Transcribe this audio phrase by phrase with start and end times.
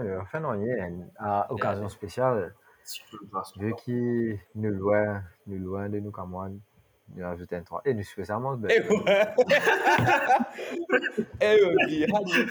[0.00, 2.54] Euh, Enfin, non, il y a une à occasion spéciale.
[3.58, 6.48] Vu qu'il nous loin, nous loin de nous comme moi,
[7.14, 7.82] nous ajouter un 3.
[7.84, 9.28] Et nous spécialement, ben, Eh ouais.
[11.40, 12.46] Eh ouais, puis, allez.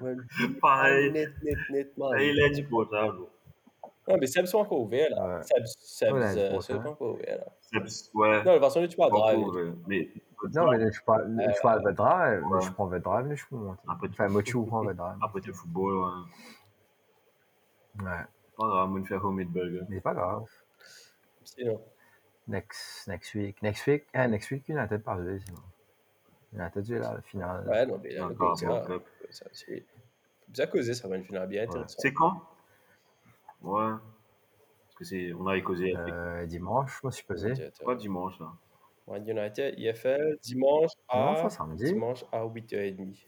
[0.00, 0.16] Ouais,
[0.60, 1.12] Pareil.
[1.12, 2.18] Net, net, net, man.
[2.18, 3.18] Et il est du potable.
[4.08, 5.36] Non, mais Seb sont encore ouverts, là.
[5.38, 5.42] Ouais.
[5.42, 6.82] Seb, Seb, Ouais, euh, pour Seb ça.
[6.82, 7.46] sont encore ouverts, là.
[7.86, 8.42] C'est- Ouais.
[8.44, 9.46] Non, de toute façon, là, tu parles Pas drive.
[9.56, 10.08] euh, Mais.
[10.54, 12.48] non, mais je parle, je parle de drive, Ouais.
[12.54, 13.80] mais je prends le drive, mais je peux monter.
[13.88, 15.16] Après, Enfin, moi, tu prends le drive.
[15.22, 18.04] Après le football, ouais.
[18.04, 18.10] Ouais,
[18.56, 19.82] Pas grave, on fait homemade burger.
[19.88, 20.44] mais pas grave.
[21.44, 21.80] Sinon.
[22.48, 23.62] Next, next week.
[23.62, 25.58] Next week, hein, next week, United pas joué, sinon.
[26.52, 27.66] United joué la finale.
[27.68, 29.02] Ouais, non, mais là, le Encore, ça, Cup.
[29.30, 29.84] ça, c'est.
[30.48, 32.00] Bien causé, ça va une finale bien intéressante.
[32.00, 32.42] C'est quand?
[33.62, 33.92] Ouais.
[34.86, 35.32] Parce que c'est.
[35.34, 35.94] On a causé.
[35.96, 37.52] Euh, dimanche, je me suis pesé.
[37.84, 38.52] Pas dimanche, là.
[39.06, 41.84] Man United, IFL, dimanche Non, à, ça, samedi.
[41.84, 43.26] dimanche à 8h30.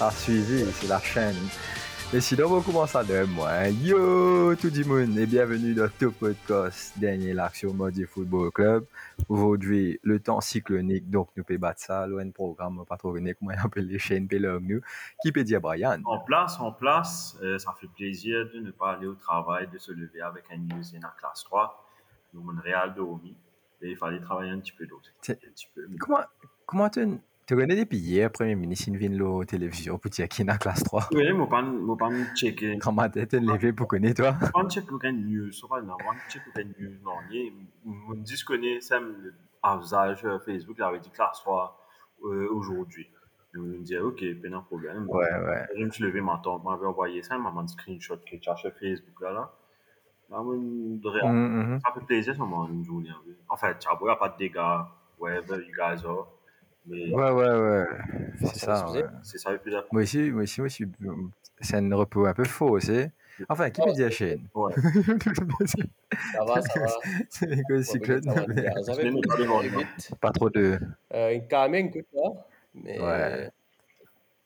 [0.00, 1.36] À suivi, c'est la chaîne.
[2.12, 3.68] Mais sinon, on commence à de moi.
[3.68, 8.84] Yo, tout le monde, et bienvenue dans Top Podcast, dernier l'action Modi Football Club.
[9.28, 13.52] Aujourd'hui, le temps cyclonique, donc nous pouvons battre ça, de programme, pas trop venir, comment
[13.58, 14.80] on appelle les chaînes, nous,
[15.22, 16.00] qui peut dire Brian?
[16.04, 19.78] En place, en place, euh, ça fait plaisir de ne pas aller au travail, de
[19.78, 21.84] se lever avec un in la classe 3.
[22.34, 23.34] Nous, Montréal, dormi.
[23.80, 25.10] Et il fallait travailler un petit peu d'autre.
[25.98, 26.20] Comment,
[26.66, 30.56] comment tu, tu connais depuis hier, Premier ministre, la télévision pour dire qu'il est en
[30.56, 31.08] classe 3?
[31.12, 32.78] Oui, pas me checker.
[32.78, 34.36] Quand ma tête est levée pour connaître, toi?
[34.52, 35.50] Pas me checker aucun news.
[35.70, 38.24] Va, non, pas me checker aucun news.
[38.24, 39.34] Je connais ça, le
[39.80, 41.78] usage euh, Facebook, il avait dit classe 3
[42.24, 43.08] euh, aujourd'hui.
[43.52, 45.06] Je me disais, ok, pas de problème.
[45.08, 45.66] Ouais, ouais.
[45.78, 49.20] Je me suis levé, tante m'avait envoyé ça, elle m'a envoyé un screenshot que Facebook
[49.20, 49.32] là.
[49.32, 49.52] là.
[50.30, 51.32] Là, de rien.
[51.32, 51.80] Mhm, mhm.
[51.80, 53.10] Ça fait plaisir, ça m'a une journée.
[53.48, 53.78] en fait.
[54.02, 54.80] N'y a pas de dégâts,
[55.18, 56.26] wherever you guys are.
[56.86, 57.84] Mais Ouais, ouais, ouais.
[58.40, 59.04] C'est Ça ouais.
[59.22, 59.72] c'est ça plus.
[59.92, 60.84] Moi aussi, moi aussi, moi aussi,
[61.60, 63.06] c'est un repos un peu faux aussi.
[63.48, 64.48] Enfin, qui peut dire chaîne?
[64.54, 64.72] Ouais.
[66.32, 66.86] Ça va, ça va.
[67.28, 68.22] C'est les gars cyclones,
[70.20, 70.78] pas trop de.
[71.12, 72.30] Euh, Une calmée, écoute, là.
[72.74, 72.98] Mais.
[72.98, 73.50] Ouais.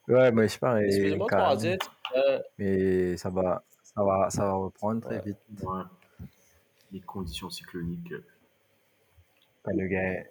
[0.09, 0.59] Ouais, mais je
[1.37, 1.79] trois dire.
[2.17, 5.23] Euh, mais ça va, ça va, ça va reprendre très Ouais.
[5.25, 5.39] vite.
[5.63, 5.83] Ouais.
[6.91, 8.13] Les conditions cycloniques.
[9.63, 10.25] Quand le gars,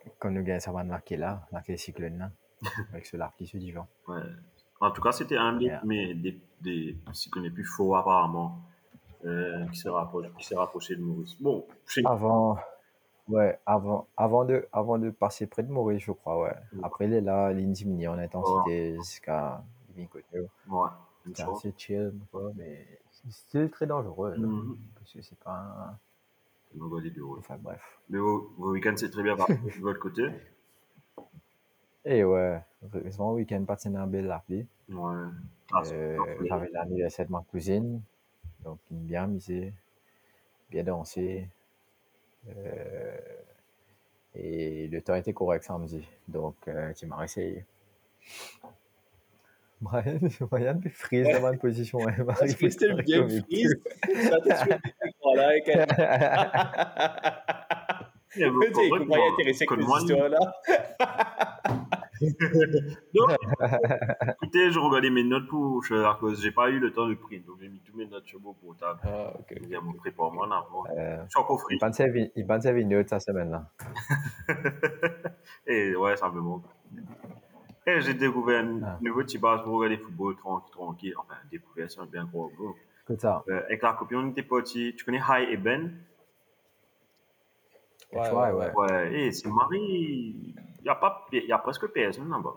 [1.67, 2.31] les cyclones là,
[2.93, 3.87] avec ce se dit genre.
[4.07, 4.21] Ouais.
[4.81, 5.81] En tout cas, c'était un des, Yeah.
[5.85, 8.59] mais des, des cyclones plus faux apparemment,
[9.25, 9.89] euh, qui s'est
[10.55, 11.35] rapproché, de Maurice.
[11.41, 11.65] Bon,
[12.05, 12.57] Avant,
[13.27, 16.55] ouais, avant, avant de, avant de passer près de Maurice, je crois, ouais.
[16.73, 16.83] Mm.
[16.83, 19.61] Après, il est là, il diminue en intensité jusqu'à
[19.97, 20.39] 20 côté.
[20.69, 20.89] Ouais,
[21.33, 22.13] C'est assez chill,
[22.55, 22.87] mais
[23.29, 24.77] c'est très dangereux, là, Mhm.
[24.95, 25.99] parce que c'est pas un...
[26.73, 27.21] Du.
[27.37, 27.81] Enfin, bref.
[28.09, 30.27] Mais vos, vos week-ends, c'est très bien parti de votre côté.
[32.05, 32.61] Et ouais,
[32.93, 34.65] récemment, week-end, passé dans un bel appli.
[34.89, 35.13] Ouais.
[35.73, 36.45] Ah, c'est Euh.
[36.47, 38.01] J'avais l'anniversaire de ma cousine,
[38.63, 39.73] donc m'a bien amusé,
[40.69, 41.47] bien dansé.
[42.47, 43.17] Euh,
[44.35, 47.65] et le temps était correct samedi, donc euh, tu m'as essayé.
[49.81, 50.19] Brian,
[50.49, 51.99] Brian fait dans ma position.
[52.07, 53.75] hein, Parce Marie, que c'était le bien comme il freeze.
[54.29, 54.49] Ça te
[55.35, 55.49] là
[58.75, 60.39] sais, il faudrait comprend que- intéressé que avec moi, ces histoires-là.
[62.21, 63.27] Non.
[64.43, 67.13] Écoutez, je regardais mes notes pour, je, à cause, j'ai pas eu le temps de
[67.15, 68.99] prendre, donc j'ai mis tous mes notes sur mon portable.
[69.05, 69.53] Ah, ok.
[69.61, 70.83] Il y a mon prépare-moi, en avant.
[70.97, 71.23] Euh,
[71.69, 73.69] il pense à vi- il pense à vidéo de sa semaine là.
[75.65, 76.65] Et ouais, ça me manque.
[77.87, 78.97] Et j'ai découvert un Ah.
[79.01, 81.13] nouveau petit base pour regarder le football tranquille, tranquille.
[81.17, 82.75] Enfin, découvert, c'est un bien gros mot.
[83.17, 83.43] Ça.
[83.49, 84.93] Euh, avec la copine, on était partis.
[84.97, 85.93] Tu connais High et Ben?
[88.11, 89.13] Ouais, Ouais, ouais, ouais.
[89.13, 90.55] Et c'est Marie.
[90.79, 92.53] Il y a pas, il y a presque personne là-bas.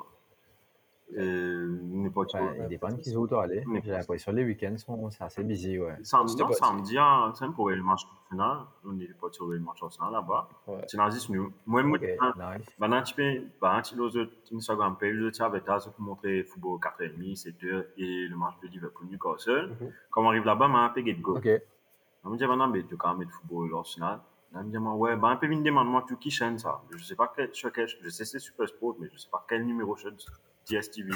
[1.16, 2.36] Euh, on est partis.
[2.36, 3.62] Ouais, il dépend de qui où tu aller.
[3.66, 5.96] Mais- J'ai l'impression que les week-ends sont c'est assez busy, ouais.
[6.02, 8.58] Samedi, non, pas- samedi, hein, c'est pour le match final.
[8.84, 10.48] On est partis sur le match final là-bas.
[10.86, 11.52] C'est dans nous.
[11.66, 11.98] Moi, moi.
[12.78, 15.78] Maintenant, un petit peu, bah, un petit peu de Instagram page, je tiens avec ça
[15.78, 19.76] pour montrer football 4h30, 7h et le match de Liverpool Newcastle.
[19.80, 19.92] Mhm.
[20.10, 21.36] Quand on arrive là-bas, m'a un peu get go.
[22.24, 24.20] On me dit, maintenant, mais tu quand même mettre football Arsenal.
[24.54, 26.80] Là, me dit, ouais, bah, un peu, une demande, moi, tu qui chaîne ça?
[26.90, 29.44] Je sais pas quel, sur quel, je sais c'est Super Sport, mais je sais pas
[29.48, 30.14] quel numéro chaîne
[30.68, 31.10] DSTV.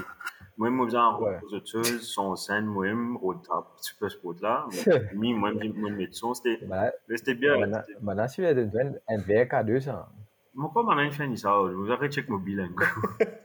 [0.58, 1.38] Moi, moi, Ouais.
[1.44, 2.86] aux autres choses, son scène, moi,
[3.22, 4.66] au tap, Super Sport là.
[5.14, 8.54] Mais, moi, moi, moi, mettre son, c'était, mais c'était bien, maintenant, c'était- maintenant, tu es
[8.54, 8.68] de
[9.08, 10.08] un VK2, ça.
[10.54, 12.68] Mon corps m'en a fini ça, je vous arrête check mon bilan.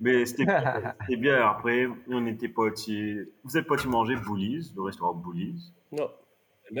[0.00, 1.46] Mais c'était bien, c'était bien.
[1.48, 3.20] Après, on était parti.
[3.44, 6.10] Vous êtes parti manger Boulies, le restaurant Boulies, Non.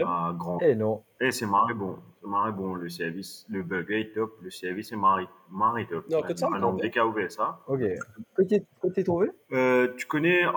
[0.04, 0.58] À Grand.
[0.62, 1.02] Eh non.
[1.20, 1.98] Et c'est marré bon.
[2.20, 2.74] C'est marré bon.
[2.74, 4.38] Le service, le burger est top.
[4.42, 6.08] Le service est marré, marré top.
[6.08, 7.60] Non, que ça, on dès qu'il a ouvert ça.
[7.66, 7.80] Ok.
[8.36, 10.46] Que t'es trouvé Euh, tu connais.
[10.46, 10.56] oh,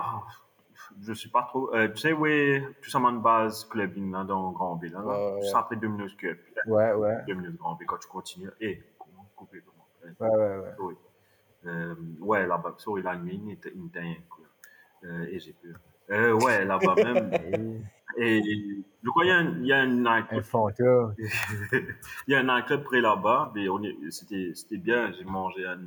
[1.06, 1.74] je sais pas trop.
[1.74, 4.84] Euh, tu sais, ouais, tout ça, man, base clubbing là, dans Grand B.
[4.84, 5.34] Là, là.
[5.34, 6.36] Ouais, Tout ça après deux minutes que.
[6.66, 7.16] Ouais, ouais.
[7.26, 8.50] Deux minutes Grand B quand tu continues.
[8.60, 9.86] Et comment couper comment
[10.20, 10.74] Ouais, ouais, ouais.
[10.76, 10.96] Sorry.
[11.66, 13.72] Euh, ouais, là-bas, sorry, la nuit, il était
[14.28, 14.44] quoi.
[15.04, 15.76] Euh, et j'ai peur.
[16.10, 17.84] Euh, ouais, là-bas même.
[18.20, 18.42] Et
[19.04, 20.44] je crois qu'il y a un, il y a un un nightclub,
[22.26, 25.12] il y a un nightclub près là-bas, mais on est, c'était, c'était bien.
[25.12, 25.78] J'ai mangé un,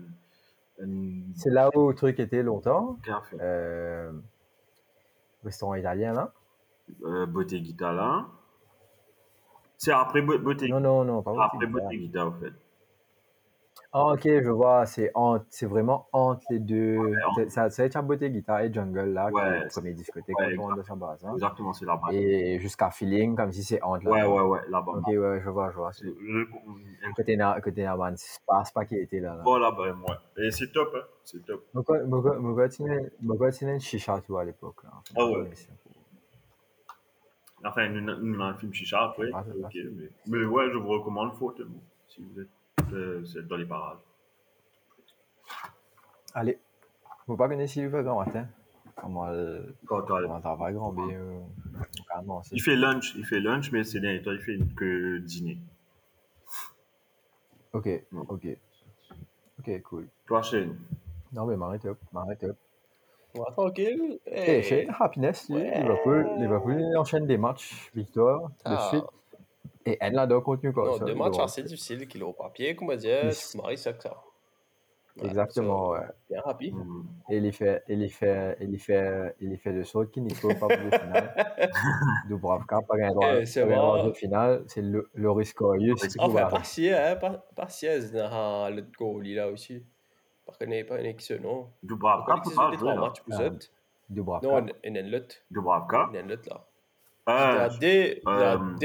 [0.84, 2.98] un C'est là où le truc était longtemps.
[3.04, 4.12] café, Euh,
[5.44, 6.34] restaurant italien là
[7.04, 8.28] euh, Botteguita là.
[9.78, 11.66] C'est après Bo- Botteguita, Non, non, non, pas après.
[11.68, 12.54] Botteguita, en fait.
[13.94, 17.14] Ah, ok, je vois, c'est entre, c'est vraiment entre les deux.
[17.36, 19.94] C'est- Ça, ça va être Botteguita et Jungle là, qui Ouais, est le c'est- premier
[19.94, 21.18] discothèque ouais, quand on Chambaz.
[21.26, 21.34] Hein.
[21.34, 22.08] Exactement, c'est là-bas.
[22.14, 24.12] Et jusqu'à Feeling, comme si c'est entre là.
[24.12, 24.94] Ouais, ouais, ouais, là-bas.
[24.94, 25.92] Ok, ouais, je vois, je vois.
[25.92, 29.36] C'est- je- Côté na, côté na, man, c'est pas, qui était là.
[29.36, 29.44] là.
[29.44, 30.46] Bon, là-bas, ouais.
[30.46, 31.04] Et c'est top, hein.
[31.26, 31.66] C'est top.
[31.74, 32.00] Pourquoi,
[32.70, 32.98] tu n'as,
[33.28, 34.92] pourquoi tu chicha, toi, à l'époque, là?
[35.18, 35.50] Ah ouais.
[37.64, 39.30] Enfin, nous, nous, on a un film chicha après.
[39.34, 42.48] Ah, ok, mais, mais ouais, je vous recommande fortement si vous êtes,
[42.92, 43.98] vous êtes dans les parages.
[46.34, 46.60] Allez.
[47.26, 48.48] Faut pas connaître Sylvain grand matin.
[48.96, 51.40] Comment, euh, comment ça va, grand B, euh,
[52.44, 55.58] c'est- Il fait lunch, il fait lunch, mais c'est derniers temps, il fait que dîner.
[57.74, 57.88] Ok,
[58.30, 58.48] ok.
[59.60, 60.08] Ok, cool.
[60.28, 60.78] Toi, Shane,
[61.34, 62.58] Non, mais m'arrête up, m'arrête up.
[63.36, 64.20] Ouais, tranquille.
[64.26, 64.64] Eh, Hey.
[64.64, 65.80] Shane, happiness, lui, Ouais.
[65.82, 68.90] Liverpool, Liverpool enchaîne des matchs, victoire, de Ah.
[68.90, 69.06] suite.
[69.86, 71.06] Et elle là donc continue comme Non, ça.
[71.06, 72.76] deux il matchs assez difficiles qu'il a au papier,
[73.58, 74.22] maries ça que ça.
[75.18, 76.00] Ouais, Exactement, ouais.
[76.30, 76.74] Bien rapide.
[77.30, 80.10] Et il y fait, il y fait, il y fait, il y fait de sorte
[80.12, 81.34] qu'il n'y peut pas pour le final.
[82.30, 84.08] Dubravka, pas un droit, Eh, c'est un vrai.
[84.08, 88.74] de finale, c'est le Loris Korius qui Enfin, trouve Enfin, partiel, hein, par- partiel dans
[88.74, 89.84] le goalie là aussi.
[90.46, 91.04] Par contre, il n'y a pas un
[91.40, 91.68] nom.
[91.84, 92.94] Dubravka pas jouer,
[93.34, 93.44] Ah.
[93.44, 93.60] eux?
[94.10, 94.48] Dubravka.
[94.48, 95.36] Non, il y a l'autre.
[95.52, 96.10] Dubravka.
[96.12, 96.66] Il y a l'autre là.
[97.30, 98.76] Euh, Il y a des, il y a euh,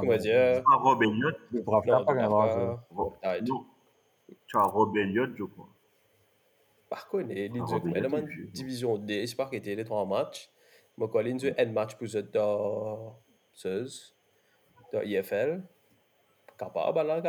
[0.00, 0.54] comment non, dire.
[0.54, 1.36] c'est pas Rob Elliott.
[1.52, 1.60] De
[3.22, 3.34] Ah.
[4.46, 5.68] Tu as Rob Elliott, je crois.
[6.88, 7.52] Par contre, les Ah,
[7.84, 8.46] mais été vieux.
[8.52, 10.50] division D, c'est pas qu'il était les trois matchs.
[10.98, 13.16] Moi, quand Lindsay, un match pour dans
[14.92, 15.62] dans IFL.
[16.58, 17.20] Capable, là,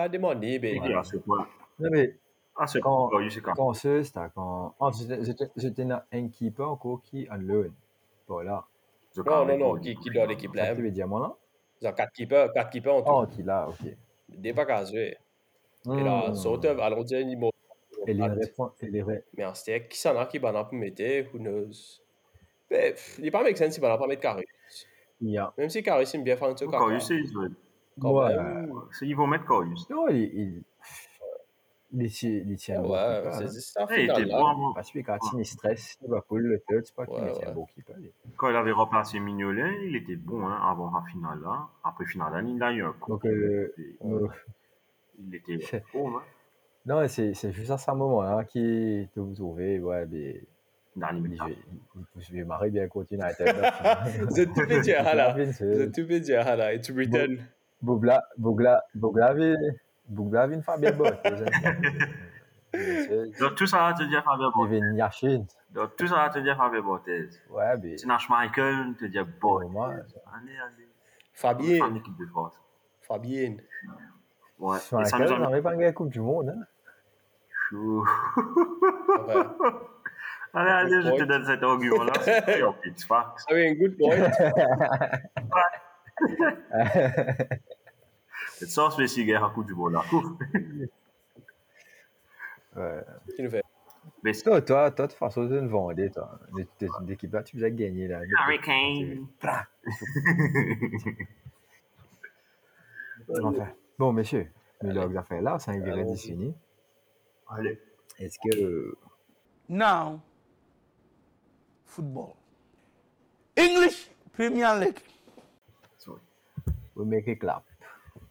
[0.59, 0.79] ben.
[1.03, 1.47] Ce point,
[1.79, 2.19] Non, mais
[2.57, 3.09] à ce Quand-
[4.35, 4.75] quand.
[4.79, 5.23] Ah, j'étais-
[5.57, 7.71] dans un keeper encore qui en.
[8.27, 8.65] Voilà.
[9.15, 10.73] Je Non, non, non, qui, qui dans l'équipe là.
[10.75, 11.35] tu veux dire, moi, là?
[11.81, 13.11] Ils ont quatre keepers, quatre keepers en tout.
[13.11, 13.95] Oh, qui là, ok.
[14.29, 15.17] Des pas qu'à jouer.
[15.85, 16.35] Et là, Hmm.
[16.35, 17.47] saute, allons dire, il m'a.
[18.07, 20.73] Et les réponses, et les ré- Mais en c'était qui s'en a qui va pour
[20.73, 21.03] mettre,
[21.33, 21.99] who knows?
[22.69, 24.45] Ben, pff, il n'est pas make sense, il va pas mettre Carré.
[25.19, 25.53] il y a.
[25.57, 27.55] Même si Carré, c'est bien fait, Quand il sait, ils veulent.
[29.01, 29.89] Ils vont mettre Corius.
[29.89, 30.63] Non, il.
[32.73, 33.47] Un bon Ouais, c'est hein.
[33.49, 34.73] ça, Eh, il était bon.
[34.73, 37.51] Parce que quand il stress, il va couler le third, c'est pas qu'il est un
[37.53, 37.95] bon keeper.
[38.37, 41.67] Quand il avait remplacé Mignolet, il était bon hein, avant la finale là.
[41.83, 43.11] Après finale, là, il a eu un coup.
[43.11, 43.73] Donc, euh,
[44.05, 44.27] euh,
[45.19, 45.57] Il était
[45.93, 46.21] bon, hein.
[46.85, 50.41] non, c'est c'est juste à ce moment-là qui te vous trouvez, ouais, mais.
[50.95, 51.45] Médias.
[52.17, 53.45] je vais- marrer bien contre United.
[53.45, 54.03] là.
[54.27, 55.33] Vous êtes tout dire, là.
[55.33, 56.73] Vous êtes tout dire, là.
[56.73, 57.37] It's written.
[57.81, 59.33] Bogla, Bogla, Bogla,
[60.11, 61.17] vi- Bogla vin Fabien Bott.
[62.73, 64.69] Il Donc tout ça va te dire Fabien Bottes.
[64.69, 65.45] vient Yachin.
[65.71, 67.07] Donc tout ça va te dire Fabien Bottes.
[67.49, 67.95] Ouais, mais.
[67.95, 69.39] Tina Schmeichel te dit Bottes.
[69.39, 70.87] Pour moi, Allez, allez.
[71.33, 71.79] Fabien.
[73.01, 73.55] Fabien.
[74.59, 74.77] Ouais.
[74.77, 76.49] Et ça n'avait pas gagné la Coupe du Monde.
[76.55, 76.63] Hein?
[77.69, 78.05] Chou.
[79.27, 79.33] Ouais.
[80.53, 81.25] Allez, allez, je te Point.
[81.27, 82.11] donne cet argument-là.
[82.21, 83.39] C'est facts.
[83.39, 84.17] Ça avait un good point.
[86.27, 87.61] C'est
[88.67, 90.03] ça, c'est les guerre à coup du monde là.
[90.11, 90.25] Ouf.
[92.75, 93.03] Ouais.
[93.35, 93.63] Qui nous fait.
[94.23, 96.39] Mais Toi, toi, toi, de façon, tu es une vendée, toi.
[97.01, 98.21] D'équipe là, tu faisais gagner là.
[98.23, 99.27] Hurricane.
[103.43, 103.67] Enfin.
[103.97, 104.51] Bon, messieurs,
[104.81, 106.53] mais là, affaires là, c'est un viré fini.
[107.47, 107.79] Allez.
[108.19, 108.97] Est-ce que.
[109.69, 110.19] Now,
[111.85, 112.33] football.
[113.57, 114.99] English Premier League.
[116.95, 117.63] Vous make it clap.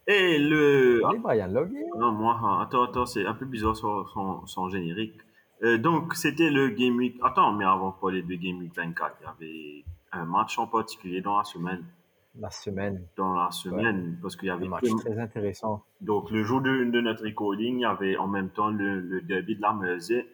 [0.07, 1.03] Et le.
[1.07, 1.85] Allez, Brian Logier.
[1.99, 5.15] Non, moi, hein, attends, attends, c'est un peu bizarre son, son, son générique.
[5.63, 7.17] Euh, donc, c'était le Game Week.
[7.23, 10.67] Attends, mais avant de parler de Game Week 24, il y avait un match en
[10.67, 11.85] particulier dans la semaine.
[12.39, 13.07] la semaine.
[13.17, 15.85] dans la semaine parce qu'il y avait Un match très intéressant.
[16.01, 19.21] Donc, le jour de, de notre recording, il y avait en même temps le, le
[19.21, 20.27] derby de la Mersey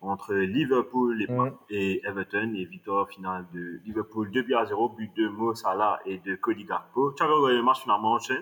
[0.00, 1.50] entre Liverpool et, Mm.
[1.70, 5.98] et Everton et victoire finale de Liverpool 2 buts à 0, but de Mo Salah
[6.04, 7.12] et de Cody Gakpo.
[7.12, 8.38] Tu avais regardé le match finalement, sais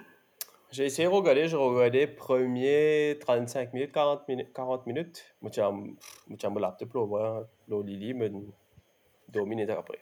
[0.73, 4.53] J'ai essayé de regarder, j'ai regardé premier 35 minutes, 40 minutes.
[4.55, 5.23] 40 minutes.
[5.43, 6.89] Moi, j'ai mon laptop
[7.85, 8.31] Lili, me
[9.29, 9.99] deux minutes après.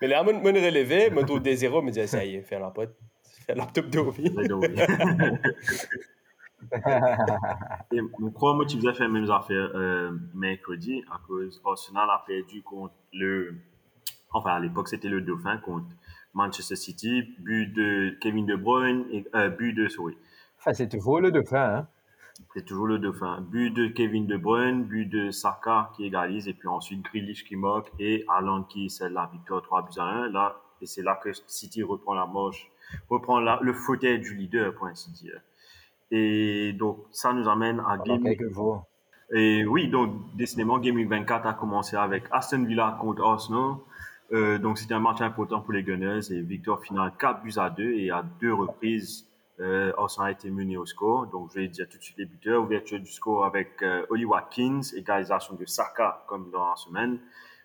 [0.00, 2.34] Mais là, je me relevé, je me trouve des zéros, je me dis, ça y
[2.34, 2.96] est, fais la pote.
[3.46, 3.86] Fais la laptop.
[7.92, 12.08] Et je crois que tu faisais faire les mêmes affaires euh, mercredi à cause Arsenal
[12.10, 13.54] a perdu contre le.
[14.32, 15.86] Enfin, à l'époque, c'était le Dauphin contre
[16.34, 17.22] Manchester City.
[17.38, 19.88] But de Kevin De Bruyne et euh, but de.
[19.88, 20.16] Sorry.
[20.58, 21.86] Enfin, c'est toujours le dauphin, hein.
[22.54, 23.40] C'est toujours le dauphin.
[23.50, 27.56] But de Kevin De Bruyne, but de Saka qui égalise, et puis ensuite Grealish qui
[27.56, 30.28] moque, et Haaland qui scelle la victoire 3 buts à 1.
[30.30, 32.70] Là, et c'est là que City reprend la marche,
[33.10, 35.40] reprend la- le fauteuil du leader, pour ainsi dire.
[36.10, 38.86] Et donc, ça nous amène à Game jours.
[39.34, 43.76] et oui, donc décidément, Game Week 24 a commencé avec Aston Villa contre Arsenal.
[44.32, 47.68] Euh, donc c'était un match important pour les Gunners et victoire finale 4 buts à
[47.68, 49.26] 2 et à deux reprises,
[49.60, 51.26] euh, Arsenal a été mené au score.
[51.26, 52.62] Donc je vais dire tout de suite les buteurs.
[52.62, 57.18] Ouverture du score avec euh, Oli Watkins, égalisation de Saka comme dans la semaine.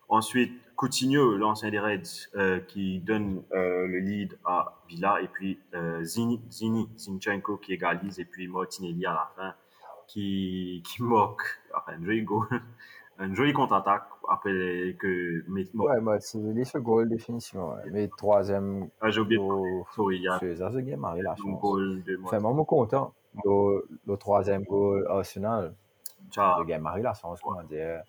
[0.10, 5.60] Ensuite, Coutinho, l'ancien des Reds, euh, qui donne euh, le lead à Villa et puis
[6.02, 6.42] Zini,
[6.98, 9.54] Zinchenko qui égalise et puis Martinelli à la fin
[10.08, 11.42] qui, qui moque,
[11.76, 12.48] enfin, joli goal,
[13.20, 17.70] un joli contre-attaque après les- que mais, bon, Ouais, moi, c'est les ce goal, définitivement.
[17.76, 17.90] ouais.
[17.92, 19.40] Mais troisième ah, j'ai oublié,
[19.96, 22.20] sorry, il y a c'est ce game arrive la un goal de.
[22.24, 23.14] Enfin, moi, je suis content.
[23.46, 25.74] Le, le troisième goal Arsenal,
[26.32, 26.60] Ciao.
[26.60, 28.02] le game arrive chance, comment dire.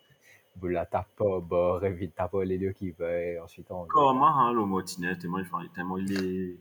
[0.61, 3.85] Vous la tape pas, bord, vite tape pas les deux qui veulent, ensuite on.
[3.88, 6.57] Comment, hein, le Martinez, tellement il, fait- tellement il est.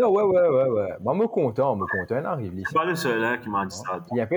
[0.00, 0.92] Non, ouais, ouais, ouais, ouais.
[1.00, 2.62] Moi, je suis content, je suis content, il arrive.
[2.66, 4.00] C'est pas le seul hein, qui m'a dit ça.
[4.12, 4.36] Il y a pas...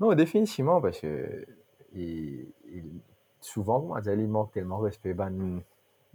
[0.00, 1.44] Non, définitivement, parce que
[1.94, 3.00] il, il-
[3.40, 5.30] souvent, comment dire, il manque tellement de respect ban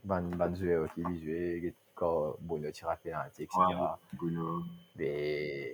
[0.04, 3.60] ban ban joueur qui joue quand Bruno tire à pénalty, etc.
[4.14, 4.62] Bruno.
[4.98, 5.74] Mais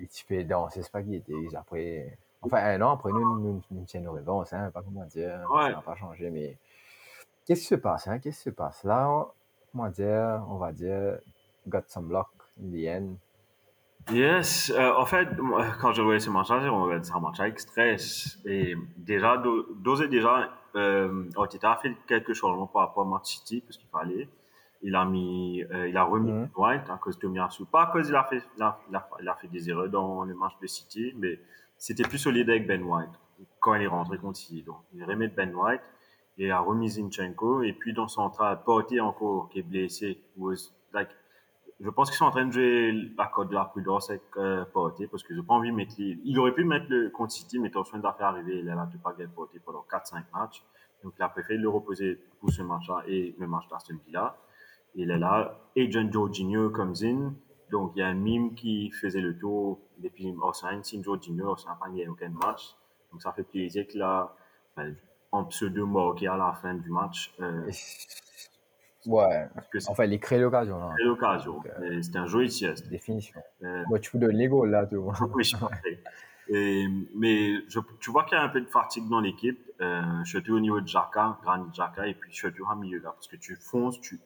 [0.00, 2.18] il fait danser spaghetti après.
[2.42, 5.70] Enfin, un an après, nous, nous, nous, tiennent nos réponses, hein, pas comment dire, ça
[5.70, 6.58] n'a pas changé, mais
[7.46, 8.84] qu'est-ce qui se passe, hein, qu'est-ce qui se passe?
[8.84, 9.26] Là,
[9.72, 11.18] comment dire, on va dire,
[11.66, 12.28] got some luck
[12.62, 13.14] in the end.
[14.12, 15.28] Yes, euh, en fait,
[15.80, 16.60] quand je voyais ce match-là,
[17.02, 18.38] ça un match avec stress.
[18.44, 23.08] Et déjà, do- d'ores et déjà, euh, Arteta a fait quelques changements par rapport à
[23.10, 24.28] Match City, parce qu'il fallait.
[24.82, 26.30] Il a mis, euh, il a remis.
[26.54, 27.64] White à cause de Tomiyasu.
[27.64, 29.88] Pas à cause il a fait, il a, il a- il a fait des erreurs
[29.88, 31.40] dans le match de City, mais
[31.78, 33.08] c'était plus solide avec Ben White
[33.60, 34.62] quand il est rentré contre City.
[34.62, 35.80] Donc, il remet Ben White
[36.36, 37.62] et a remis Zinchenko.
[37.62, 41.08] Et puis, dans central, Porté encore, qui est blessé, was like,
[41.84, 44.64] je pense qu'ils sont en train de jouer la code de la prudence avec euh,
[44.64, 45.94] Porté parce que j'ai pas envie de mettre.
[45.98, 49.12] Il aurait pu mettre le contre City, mais attention d'affaire arriver, il a la pas
[49.12, 50.64] gagné Porté pendant 4-5 matchs.
[51.02, 54.34] Donc il a préféré le reposer pour ce match-là et le match d'Aston Villa.
[54.94, 55.60] Il est là.
[55.76, 57.34] Agent Jorginho comes in.
[57.70, 60.82] Donc il y a un mime qui faisait le tour depuis Arsenal.
[60.82, 62.76] Si Jorginho, Arsenal n'a gagné aucun match.
[63.12, 64.34] Donc ça fait plaisir qu'il a
[64.74, 64.96] ben,
[65.32, 67.34] en pseudo marqué à la fin du match.
[67.40, 67.70] Euh,
[69.06, 71.60] Ouais, parce c'est enfin, il crée l'occasion, là, l'occasion.
[71.80, 72.88] Euh, C'était un joli sieste.
[72.88, 73.40] définition.
[73.62, 75.10] Euh, Moi, tu donner les goals, là, tout.
[75.34, 75.56] oui, je.
[76.48, 80.02] Et, mais je, tu vois qu'il y a un peu de fatigue dans l'équipe, euh,
[80.24, 83.36] surtout au niveau de Jaka, Granit Jaka, et puis surtout au milieu là, parce que
[83.36, 84.20] tu fonces, tu,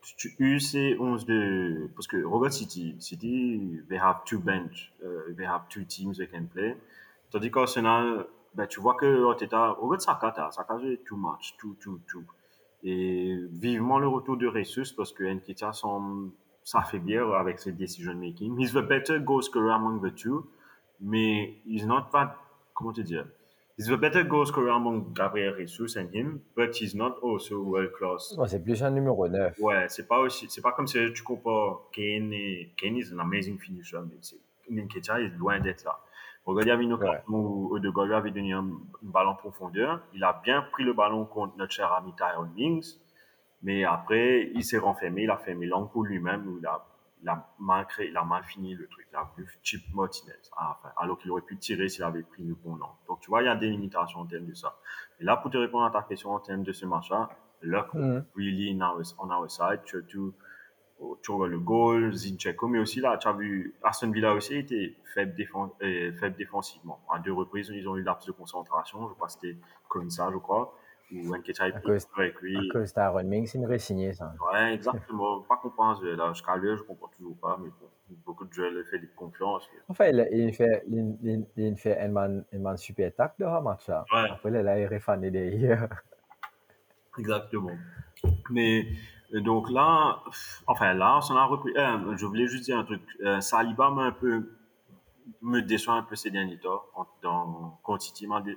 [0.00, 1.90] tu, tu uses ces 11 de.
[1.94, 6.26] Parce que regarde City, City, they have two bench, uh, they have two teams they
[6.28, 6.76] can play.
[7.30, 12.00] Tandis qu'Arsenal, ben, tu vois que Arteta, regarde Saka, Saka joue too much, too, too,
[12.10, 12.24] too.
[12.82, 15.24] Et vivement le retour de Jesus parce que
[15.72, 16.32] semble
[16.62, 18.58] s'affaiblir avec ses decision making.
[18.58, 20.46] He's the better goal scorer among the two,
[21.00, 22.36] mais he's not that,
[22.74, 23.26] comment te dire?
[23.78, 27.92] He's the better goal scorer among Gabriel Jesus and him, but he's not also world
[27.92, 28.34] class.
[28.46, 29.58] C'est plus un numéro 9.
[29.58, 33.18] Ouais, c'est pas aussi, c'est pas comme si tu compares Kane et Kane is an
[33.18, 33.98] amazing finisher,
[34.68, 35.98] mais Nketiah est loin d'être là.
[36.44, 38.68] Regardez, occasion où Odegaard avait donné un,
[39.02, 40.00] ballon en profondeur.
[40.14, 42.96] Il a bien pris le ballon contre notre cher ami Tyrone Mings,
[43.62, 46.84] mais après, il s'est renfermé, il a fermé l'angle pour lui-même, il a,
[47.22, 49.06] il a mal créé, il a mal fini le truc.
[49.12, 52.42] Il a vu Chip Martinez, Ah, enfin, alors qu'il aurait pu tirer s'il avait pris
[52.42, 52.86] le bon angle.
[53.06, 54.76] Donc, tu vois, il y a des limitations en termes de ça.
[55.20, 57.28] Et là, pour te répondre à ta question en termes de ce match-là,
[57.62, 58.24] luck Mhm.
[58.34, 60.34] really in our, on our side, surtout
[61.22, 64.94] tu vois le goal, Zinchenko, mais aussi là, tu as vu, Aston Villa aussi était
[65.14, 65.34] faible,
[65.82, 67.00] euh, faible défensivement.
[67.12, 69.56] À deux reprises, ils ont eu laps de concentration, je crois que c'était
[69.88, 70.74] comme ça, je crois.
[71.12, 71.64] ou Nketiah
[72.16, 72.56] avec lui.
[72.56, 74.34] À cause d'Aaron Mings, il me signé ça.
[74.52, 75.40] Ouais, exactement.
[75.42, 76.32] Pas comprendre ce là.
[76.32, 79.68] Jusqu'à lui, je comprends toujours pas, mais bon, beaucoup de joueurs le fait de confiance.
[79.88, 83.88] Enfin, il, il fait, il, il, fait un man, un man super tac de match
[83.88, 84.04] là.
[84.12, 84.30] Ouais.
[84.30, 85.88] Après, là, il est refané derrière.
[87.18, 87.76] Exactement.
[88.50, 88.86] Mais
[89.32, 90.22] donc là,
[90.66, 91.72] enfin là, s'en a repris.
[91.76, 93.02] euh, je voulais juste dire un truc.
[93.22, 94.50] Euh, Saliba m'a un peu
[95.42, 96.82] me déçoit un peu ces derniers temps.
[97.22, 97.78] Dans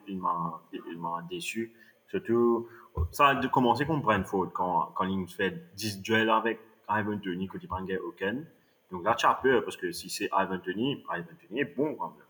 [0.08, 1.74] il m'a déçu.
[2.08, 2.68] Surtout,
[3.12, 7.68] ça a commencé contre Brentford quand quand il fait 10 duels avec Ivan Tony tu
[7.68, 8.44] prends aucun.
[8.92, 11.96] Donc là, tu as peur parce que si c'est Ivan Tony, Ivan Tony est bon
[11.96, 12.26] quand même.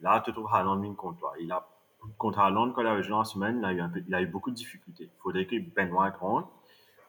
[0.00, 1.32] Là, tu trouves Haaland ligne contre toi.
[1.40, 1.66] Il a
[2.18, 4.50] contre Haaland quand il avait joué en semaine, il a eu il a eu beaucoup
[4.50, 5.04] de difficultés.
[5.04, 6.48] Il faudrait que Ben White rentre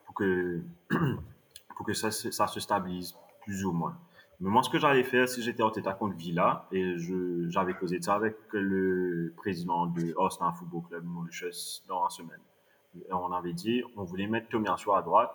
[0.06, 0.62] pour que
[1.76, 3.98] pour que ça, ça se stabilise plus ou moins.
[4.42, 6.96] Mais moi, ce que j'allais faire si j'étais en tête à contre Villa, et
[7.48, 12.42] j'avais causé ça avec le président de Arsenal Football Club, Mauritius, dans la semaine.
[12.96, 15.32] Et on avait dit, on voulait mettre Tomiasso à droite,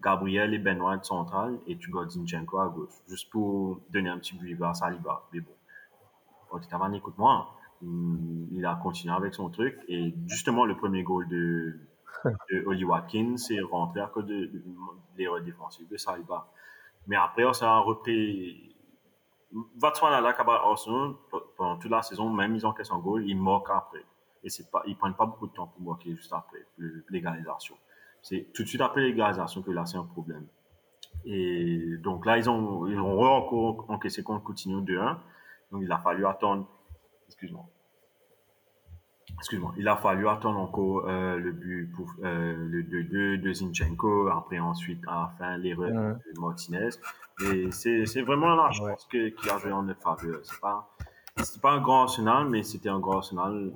[0.00, 4.18] Gabriel et Ben White central, et tu gardes Zinchenko à gauche, juste pour donner un
[4.18, 5.24] petit but à Saliba.
[5.32, 5.52] Mais bon,
[6.70, 11.78] t'as écoute-moi, il a continué avec son truc, et justement, le premier goal de
[12.66, 14.62] Oli Watkins, c'est rentré à cause de, de,
[15.16, 16.48] l'erreur défensive de Saliba.
[17.06, 18.76] Mais après, on s'est repris.
[19.76, 21.14] Vatswana, là, Kaba Arsenal,
[21.56, 24.04] pendant toute la saison, même ils encaissent un goal, ils moquent après.
[24.44, 26.66] Et c'est pas, ils prennent pas beaucoup de temps pour moquer juste après
[27.10, 27.76] l'égalisation.
[28.22, 30.46] C'est tout de suite après l'égalisation que là, c'est un problème.
[31.24, 35.18] Et donc là, ils ont, ils ont encore encaissé contre Coutinho 2-1.
[35.70, 36.66] Donc il a fallu attendre.
[37.26, 37.64] Excuse-moi.
[39.38, 39.74] Excuse-moi.
[39.76, 44.28] Il a fallu attendre encore euh, le but pour euh, le 2-2 de Zinchenko.
[44.28, 46.90] Après, ensuite, à la fin, l'erreur de Martinez.
[47.52, 48.90] Et c'est vraiment là, je Ouais.
[48.92, 50.40] pense, qu'il a joué en faveur.
[50.44, 50.88] C'est pas,
[51.38, 53.72] c'était pas un grand Arsenal, mais c'était un grand Arsenal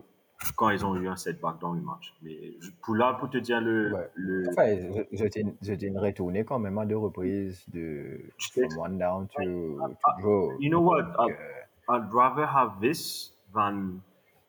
[0.55, 2.15] quand ils ont eu un setback dans le match.
[2.23, 3.93] Mais pour là, pour te dire le.
[3.93, 4.11] Ouais.
[4.15, 8.79] le Enfin, je- je t'ai je t'ai retourné quand même à deux reprises de from
[8.79, 10.53] one down to, to draw.
[10.61, 11.03] You know what?
[11.03, 14.01] Donc, I- euh, I'd rather have this than.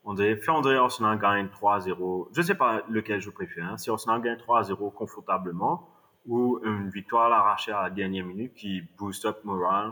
[0.10, 2.30] On dirait, dirait Arsenal gagne 3-0.
[2.34, 3.66] Je sais pas lequel je préfère.
[3.70, 3.78] hein.
[3.78, 5.90] Si Arsenal gagne 3-0 confortablement
[6.26, 9.92] ou une victoire à l'arraché à la dernière minute qui booste up moral.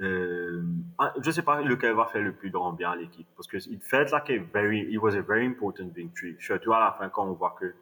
[0.00, 0.64] Euh,
[0.98, 3.28] ah, je sais pas lequel va faire le plus grand bien à l'équipe.
[3.36, 6.34] Parce que it felt like a very, it was a very important victory.
[6.40, 7.72] Surtout à la fin quand on voit que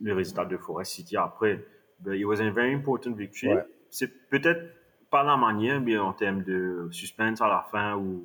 [0.00, 1.64] le résultat de Forest City après,
[1.98, 3.54] but it was a very important victory.
[3.54, 3.64] Ouais.
[3.90, 4.62] C'est peut-être
[5.10, 8.24] pas la manière, mais en termes de suspense à la fin ou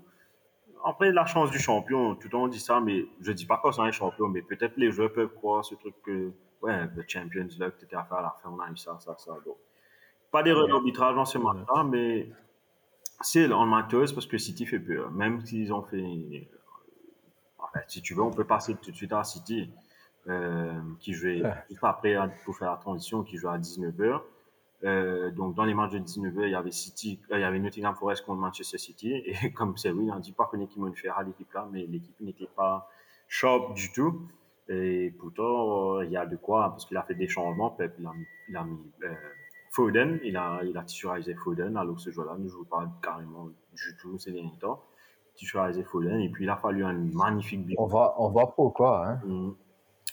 [0.84, 3.86] après la chance du champion, tout le monde dit ça, mais je dis pas qu'on
[3.86, 7.74] est champion, mais peut-être les joueurs peuvent croire ce truc que ouais, le Champions League,
[7.80, 9.32] t'étais à faire à la fin, on a eu ça, ça, ça.
[9.46, 9.58] Donc,
[10.32, 12.30] pas d'erreur d'arbitrage dans ce match-là, mais
[13.22, 15.12] c'est en matos parce que City fait peur.
[15.12, 15.98] Même s'ils ont fait.
[15.98, 16.40] euh,
[17.60, 19.70] enfin, si tu veux, on peut passer tout de suite à City,
[20.28, 24.22] euh, qui jouait juste après pour faire la transition, qui joue à 19h.
[24.84, 27.60] Euh, donc, dans les matchs de 19h, il y avait City, euh, il y avait
[27.60, 29.14] Nottingham Forest contre Manchester City.
[29.26, 32.20] Et comme c'est oui, on dit pas qu'on m'a fait à l'équipe là, mais l'équipe
[32.20, 32.90] n'était pas
[33.28, 34.28] sharp du tout.
[34.70, 37.70] Et pourtant, euh, il y a de quoi, parce qu'il a fait des changements.
[37.72, 38.80] Pep, il a mis, il a mis
[39.72, 43.48] Foden, il a, il a titularisé Foden, alors que ce joueur-là ne joue pas carrément
[43.48, 44.84] du tout ces derniers temps.
[45.36, 47.76] Titularisé Foden, et puis il a fallu un magnifique but.
[47.80, 49.08] on, voit, on voit pourquoi.
[49.08, 49.22] Hein.
[49.26, 49.56] Hum,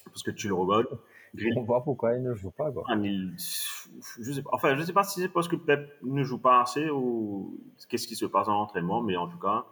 [0.07, 0.99] Parce que tu le regardes.
[1.35, 2.71] Grill- On voit pourquoi il ne joue pas.
[2.73, 2.85] Quoi.
[2.89, 6.63] ah, je pas, enfin, je sais pas si c'est parce que Pep ne joue pas
[6.63, 9.65] assez ou qu'est-ce qui se passe dans l'entraînement, mais en tout cas,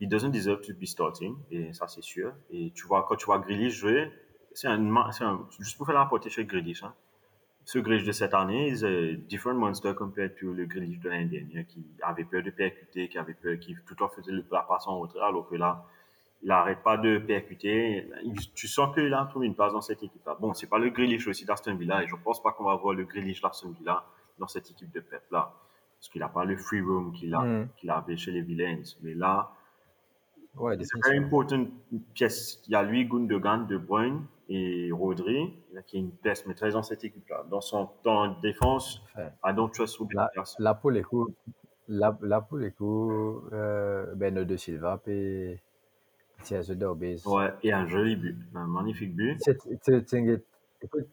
[0.00, 2.32] il doesn't deserve to be starting, et ça c'est sûr.
[2.50, 4.10] Et tu vois, quand tu vois Grealish jouer,
[4.52, 6.94] c'est un, un- juste pour faire la portée chez Grealish, hein.
[7.66, 11.26] Ce Grealish de cette année is a different monster compared to le Grealish de l'année
[11.26, 14.62] dernière, qui avait peur de percuter, qui avait peur, qui tout le temps faisait la
[14.62, 15.84] passe en retrait, alors que là,
[16.42, 18.08] il n'arrête pas de percuter.
[18.54, 20.36] Tu sens qu'il a trouvé une place dans cette équipe-là.
[20.40, 22.94] Bon, c'est pas le Grealish aussi d'Aston Villa, et je pense pas qu'on va voir
[22.94, 24.04] le Grealish d'Aston Villa
[24.38, 25.52] dans cette équipe de Pep-là.
[25.98, 27.68] Parce qu'il n'a pas le free room qu'il a, Mhm.
[27.76, 28.80] qu'il avait chez les Villains.
[29.02, 29.50] Mais là,
[30.56, 31.26] Ouais, c'est une very définitivement.
[31.26, 31.66] important
[32.14, 32.62] pièce.
[32.66, 35.54] Il y a lui, Gundogan, De Bruyne et Rodri,
[35.86, 37.44] qui est une pièce maîtresse dans cette équipe-là.
[37.50, 39.30] Dans son dans la défense, Ouais.
[39.44, 40.56] I don't trust Ruben Là, Dias.
[40.58, 41.32] là, pour les coups,
[41.86, 45.60] là pour les coups, euh, Beno de Silva et
[46.42, 47.18] Thierry Dorbez.
[47.26, 49.38] Ouais, et un joli but, un magnifique but.
[50.82, 51.08] Écoute,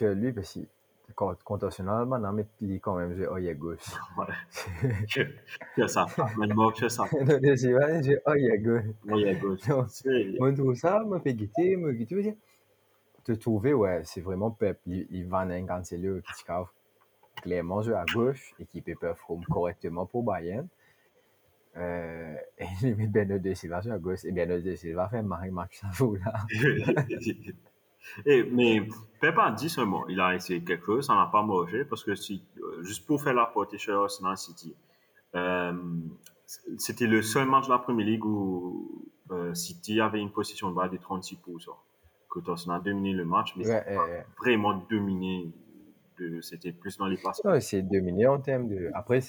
[0.00, 0.58] lui, parce
[1.14, 3.78] contre Arsenal, maintenant, mais il est quand même joué œil à gauche.
[4.16, 5.86] Ouais.
[5.88, 7.76] ça, maintenant que ça, joue
[8.28, 8.84] œil à gauche.
[9.08, 9.68] à gauche.
[9.68, 9.86] Non.
[10.38, 12.34] Moi, je ça, me fait guetter, me guetter, veux dire.
[13.24, 14.80] Te trouver, ouais, c'est vraiment Pep.
[14.86, 16.66] Il, va un cancelo qui se cave
[17.36, 20.66] clairement jouer à gauche qui peut performer correctement pour Bayern.
[21.76, 24.24] Euh, et met Bernardo de Silva sur la gauche.
[24.24, 26.32] Et Bernardo de Silva fait un match ça vaut là.
[28.26, 28.86] Et, mais
[29.20, 32.14] Pep a dit seulement, il a essayé quelque chose, ça n'a pas marché, parce que
[32.14, 34.74] si, euh, juste pour faire la portée chez Arsenal City,
[35.34, 35.72] euh,
[36.78, 40.74] c'était le seul match de la Premier League où euh, City avait une position de
[40.74, 41.38] balle de 36%.
[42.28, 45.52] Que Arsenal a dominé le match, mais Ouais, vraiment dominé.
[46.42, 47.42] C'était plus dans les passes.
[47.44, 48.90] non, c'est dominé en termes de.
[48.94, 49.20] Après.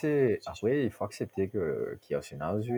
[0.45, 1.97] Après il faut accepter que
[2.61, 2.73] joue,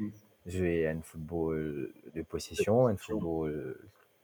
[0.00, 0.08] Mm.
[0.46, 3.76] joue un football de possession, un football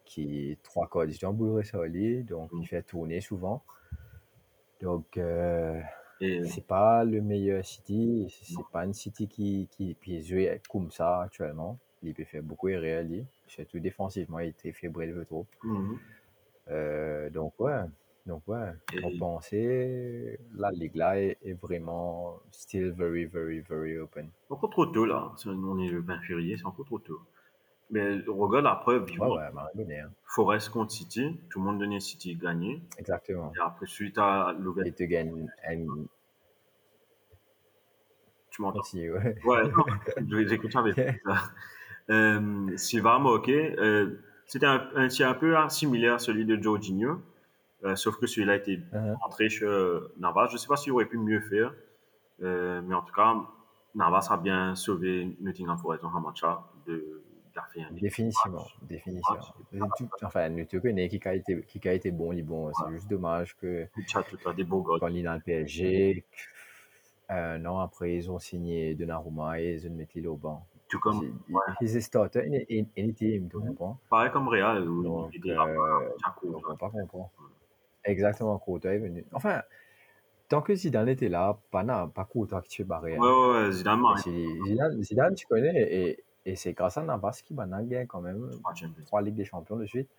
[0.04, 1.32] qui est trois quarts du temps
[1.64, 2.60] solide, donc Mm.
[2.62, 3.62] il fait tourner souvent.
[4.80, 5.80] Donc, euh,
[6.20, 11.22] c'est pas le meilleur City, c'est pas une City qui, qui peut jouer comme ça
[11.22, 11.78] actuellement.
[12.02, 13.24] Il peut faire beaucoup erreur, lui.
[13.46, 15.46] surtout défensivement, il très fébrile, trouve.
[15.62, 15.98] Mhm.
[16.70, 17.80] Euh, donc, ouais.
[18.26, 18.72] Donc, ouais.
[19.02, 24.30] Pour penser, la ligue là est, est vraiment still very, very, very open.
[24.48, 25.32] encore trop tôt, là.
[25.46, 27.20] On est le 20 février, c'est encore trop tôt.
[27.90, 29.28] Mais regarde la preuve, Ouais,
[29.76, 30.10] ouais, hein.
[30.24, 32.80] Forest contre City, tout le monde donnait City gagné.
[32.98, 33.52] Exactement.
[33.54, 35.84] Et après, suite à l'ouverture, Il te gagne un.
[38.50, 38.80] tu m'entends?
[38.80, 39.36] Aussi, ouais.
[39.44, 39.62] Ouais,
[40.48, 40.94] j'écoute avec
[41.26, 41.34] ça.
[42.10, 43.78] Euh, Silva marqué.
[43.78, 47.20] Euh, C'était un, un un peu hein, similaire à celui de Jorginho,
[47.84, 49.14] euh, sauf que celui-là était Uh-huh.
[49.24, 50.48] entré chez euh, Navas.
[50.48, 51.74] Je ne sais pas s'il aurait pu mieux faire,
[52.42, 53.34] euh, mais en tout cas,
[53.94, 56.42] Navas a bien sauvé Nottingham Forest dans un match
[56.86, 57.22] de.
[57.92, 59.38] Définitivement, définitivement.
[60.22, 62.72] Enfin, connais qui a été, qui a été bon, il bon.
[62.74, 64.96] C'est juste dommage que Tu as tout à des beaux gars.
[64.98, 66.24] quand il est dans le PSG,
[67.28, 70.66] un an après, ils ont signé Donnarumma et ils ont mis il au banc.
[70.88, 71.62] Tout comme, Il- ouais.
[71.80, 73.68] Il est starter in, in any team, tu Mhm.
[73.68, 73.98] comprends?
[74.10, 75.66] pareil comme Real, où il était euh, là,
[76.42, 77.30] donc, on pas comprendre.
[78.04, 79.24] Exactement, Kota est venu.
[79.32, 79.62] Enfin,
[80.48, 81.84] tant que Zidane était là, pas,
[82.30, 83.18] Kota qui tu barré.
[83.18, 84.02] Ouais, ouais, ouais, Zidane
[84.66, 88.50] Zidane, Zidane, tu connais, et, et c'est grâce à Navas qui a gagné quand même
[89.06, 90.10] trois Ligues des Champions de suite.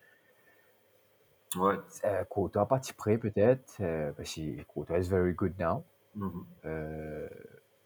[1.54, 1.76] Ouais.
[2.04, 5.84] Euh, Kota pas prêt peut-être, euh, parce que Kota is very good now.
[6.14, 6.44] Mhm.
[6.64, 7.28] Euh,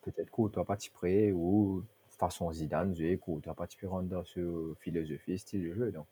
[0.02, 5.74] peut-être Kota pas prêt ou façon Zidane, Kota pas prêt dans ce philosophie, style de
[5.74, 5.92] jeu.
[5.92, 6.06] Donc,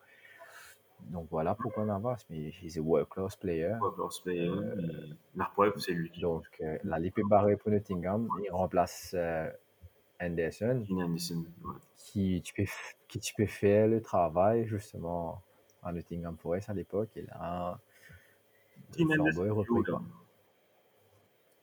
[1.00, 3.76] donc voilà pourquoi Navas, mais he's a world class player.
[3.96, 8.28] Lost Player, et La preuve, c'est lui Donc euh, la Ligue est barrée pour Nottingham,
[8.44, 9.50] il remplace euh,
[10.20, 10.84] Anderson.
[10.88, 11.74] Ouais.
[11.96, 12.64] qui tu, peux,
[13.06, 15.42] qui tu peux faire le travail justement
[15.82, 17.10] à Nottingham Forest à l'époque.
[17.16, 17.78] Et là,
[18.98, 19.82] est repris.
[19.84, 19.92] quoi.
[19.92, 20.00] là.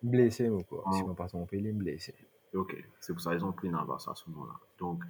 [0.04, 0.84] Blessé, ou quoi.
[0.92, 2.14] Si je ne me pas trompé, il est blessé.
[2.54, 4.54] Ok, c'est pour ça qu'ils ont pris Navas à ce moment-là.
[4.80, 5.04] Donc,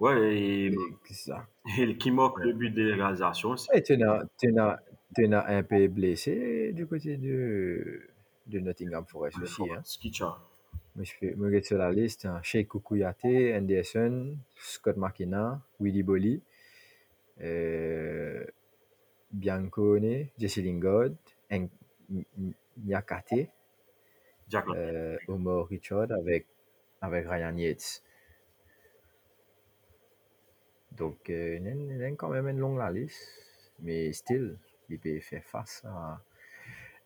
[0.00, 1.46] ouais, et, c'est ça.
[1.78, 4.78] et qui marque le but de l'égalisation, c'est Et tu n'as, tu n'as,
[5.14, 8.00] tu n'as un peu blessé du côté de,
[8.46, 9.62] de Nottingham Forest aussi.
[9.70, 9.82] Hein.
[10.98, 12.40] Je fais, regarde sur la liste, hein.
[12.42, 16.40] Sheikh Kouyaté, Anderson, Scott McKenna, Willy Bolly,
[17.42, 18.44] euh,
[19.30, 21.10] Biancone, Jesse Lingard,
[21.50, 21.68] N-
[22.82, 23.50] Nyakate,
[24.54, 26.46] euh, Omar Richard avec,
[27.02, 28.02] avec Ryan Yates.
[30.96, 33.20] Donc, euh, il y a quand même une longue la liste,
[33.82, 34.56] mais still,
[34.88, 36.20] il peut faire face à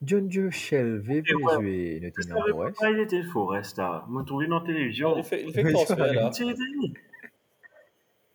[0.03, 2.83] John Joe Shelby jouer Je Nottingham Forest.
[2.91, 4.05] il était Forest, là.
[4.09, 5.17] Je me trouvais dans la télévision.
[5.17, 6.31] Il fait, il fait transfert, là.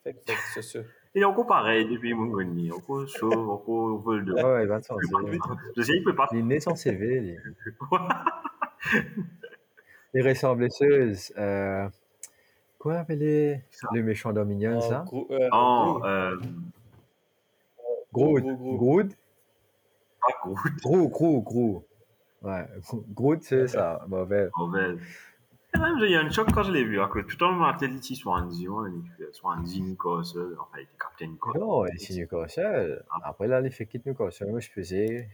[0.03, 0.85] Fait que- c'est.
[1.15, 2.73] Il est encore pareil depuis mon grenier.
[2.73, 4.33] Encore chaud, encore vol de.
[4.33, 5.39] Ouais, ouais, il va Il
[5.77, 6.27] Je sais, il peut pas.
[6.33, 7.37] Il est né sans CV.
[10.13, 11.33] Les récentes blesseuses.
[11.37, 11.87] Euh,
[12.85, 13.87] quoi appeler Ça.
[13.93, 15.03] le méchant Dominion, En ça?
[15.07, 15.49] gros, euh,
[16.05, 16.37] euh,
[18.13, 18.43] Groot.
[18.43, 18.77] gros, gros.
[18.77, 19.09] Groot?
[20.21, 20.73] pas Groot.
[20.83, 21.85] Gros, gros, gros.
[22.43, 22.65] Ouais,
[23.09, 24.05] Groot, c'est ça.
[24.07, 24.49] Mauvais.
[24.57, 24.95] Mauvais.
[25.75, 27.01] Et même, j'ai eu un choc quand je l'ai vu.
[27.01, 28.67] hein, que tout le monde m'appelait ici Swansea.
[28.69, 30.55] ouais, il fait Swansea, Newcastle.
[30.59, 31.59] Enfin, il était capitaine Newcastle.
[31.59, 33.03] Non, c'est Newcastle.
[33.23, 34.47] Après, là, les fait quitter Newcastle.
[34.51, 35.27] Moi, je faisais.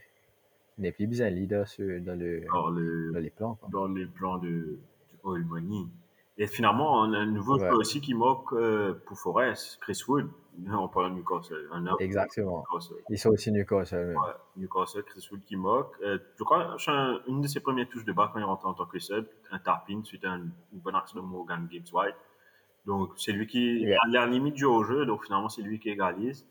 [0.77, 3.55] Il n'est plus besoin de leader sur- dans, le, Dans, le, dans les plans.
[3.55, 3.69] Quoi.
[3.71, 4.79] dans les plans de, du
[5.23, 5.85] Oil Money.
[6.41, 7.59] Et finalement, on a un nouveau Ouais.
[7.59, 10.27] joueur aussi qui moque euh, pour Forest, Chris Wood.
[10.73, 11.69] On parle de Newcastle.
[11.71, 12.63] Un Exactement.
[12.71, 12.95] Newcastle.
[13.11, 14.15] Ils sont aussi Newcastle.
[14.17, 15.93] Ouais, Newcastle, Chris Wood qui moque.
[16.03, 18.73] Euh, je crois que une de ses premières touches de balle quand il rentre en
[18.73, 20.39] tant que sub, un tap-in suite à un-
[20.73, 22.15] une bonne action de Morgan Gibbs White.
[22.87, 23.99] Donc, c'est lui qui Yeah.
[24.03, 26.47] a la limite du au-jeu, donc finalement, c'est lui qui égalise.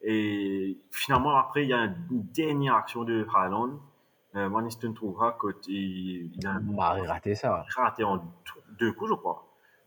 [0.00, 1.94] Et finalement, après, il y a une
[2.34, 3.78] dernière action de Haaland.
[4.36, 4.48] Euh,
[4.94, 7.64] trouvera qu'il il a M'a raté ça.
[7.76, 8.22] raté en
[8.78, 9.46] deux coups, je crois.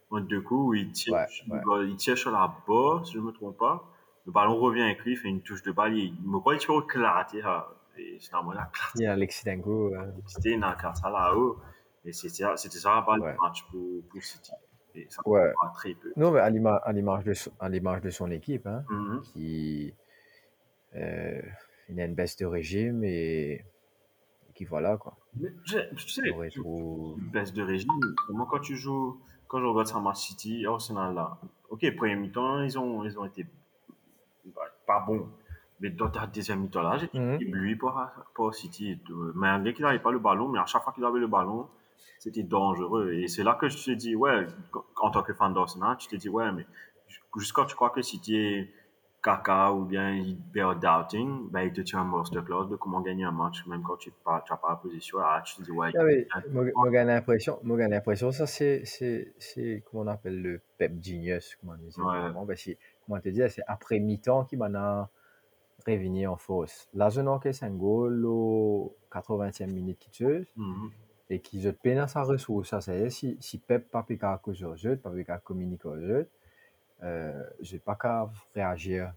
[0.10, 3.20] En deux coups, où il tire, Ouais, il- il tire sur la barre, si je
[3.20, 3.84] ne me trompe pas.
[4.26, 5.96] Le ballon revient avec lui, il fait une touche de balle.
[5.98, 7.42] Il me croit qu'il au éclaté.
[7.42, 7.68] là.
[7.98, 9.94] Et finalement, il a Il y a Alexis Dango.
[9.96, 11.58] euh, c'était dans le ça là-haut.
[12.06, 14.52] Et c'était ça la balle du match pour, pour City.
[14.96, 15.52] Et ça Ouais.
[15.74, 16.14] très peu.
[16.16, 17.68] Non, mais à l'ima- à l'image de, son- à
[18.02, 19.22] de son équipe, hein, Mhm.
[19.24, 19.94] qui.
[20.96, 21.42] euh,
[21.90, 23.64] il il a une baisse de régime et
[24.58, 25.14] qui voilà quoi.
[25.40, 27.92] Mais je, tu sais, une baisse de régime.
[28.30, 31.38] Moi, quand tu joues, quand je regarde ça, Match City, Arsenal là,
[31.70, 33.46] ok, premier mi-temps, ils ont, ils ont été
[34.56, 35.30] bah, pas bons.
[35.80, 37.38] Mais dans ta deuxième mi-temps là, j'étais Mhm.
[37.42, 38.92] ébloui par, par City.
[38.92, 39.32] et tout.
[39.36, 41.68] Malgré qu'il n'avait pas le ballon, mais à chaque fois qu'il avait le ballon,
[42.20, 43.14] c'était dangereux.
[43.14, 44.48] Et c'est là que je te dis, ouais,
[45.02, 46.66] en tant que fan d'Arsenal, tu te dis, ouais, mais
[47.38, 48.74] jusqu'à tu crois que City est
[49.28, 53.26] caca ou bien il perd doubting, ben, il te tient un masterclass de comment gagner
[53.26, 55.18] un match, même quand tu n'as pas, la position.
[55.22, 60.42] Ah, tu dis, ouais, Ah, moi, j'ai l'impression, ça, c'est, c'est, c'est, comment on appelle
[60.42, 62.20] le pep genius, comment on dit Ouais.
[62.22, 65.10] vraiment, ben, c'est, comment te dire, c'est après mi-temps qui m'en a
[65.86, 66.88] révenu en force.
[66.94, 70.90] Là, je n'ai qu'un goal au 80e minute qui tue, Mhm.
[71.30, 74.40] et qui je peine à sa ressource, ça, c'est si, si Pep pas pu qu'à
[74.42, 76.30] cause au jeu, pas communiquer au jeu,
[77.02, 79.14] je n'ai pas qu'à réagir.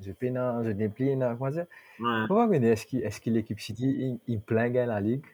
[0.00, 1.66] Je peine je déplie, à- comment dire,
[2.00, 5.24] on est-ce que, est-ce que l'équipe City, il, il plein gagne la ligue?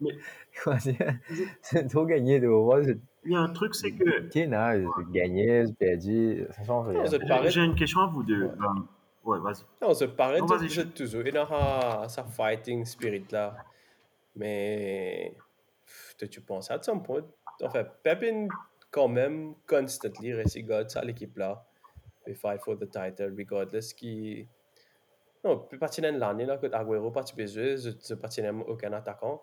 [0.00, 0.10] Mais-
[0.64, 1.14] Comment dire?
[1.62, 2.80] C'est trop gagné de voir,
[3.24, 4.74] Il y a un truc, c'est que qui n'a
[5.12, 7.04] gagné, perdu, ça change rien.
[7.04, 7.06] Non,
[7.44, 8.44] je- j'ai une question à vous deux.
[8.44, 9.36] Ouais.
[9.36, 9.62] Euh, vas-y.
[9.80, 10.68] Non, se paraît Non, vas-y.
[10.92, 11.22] toujours.
[11.24, 13.56] Il aura sa fighting spirit là.
[14.36, 15.34] Mais
[15.86, 17.22] pff, tu penses à some point.
[17.62, 18.48] En fait, Pepin
[18.94, 21.66] quand même constantly regarde ça l'équipe là.
[22.26, 24.46] We fight for the title regardless qui
[25.44, 29.42] non, plus pertinent l'année là que Aguero pas tu besoin, je je pertinent aucun attaquant.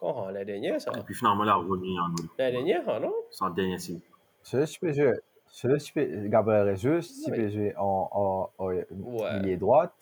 [0.00, 0.90] Quand l'année dernière ça.
[0.98, 3.14] Et puis finalement, là, remis en L'année dernière, hein, non?
[3.30, 3.76] sans dernier
[4.80, 5.12] peux jouer,
[5.46, 8.50] celui tu peux, Gabriel Jesus, peux jouer en,
[9.40, 9.94] milieu droite,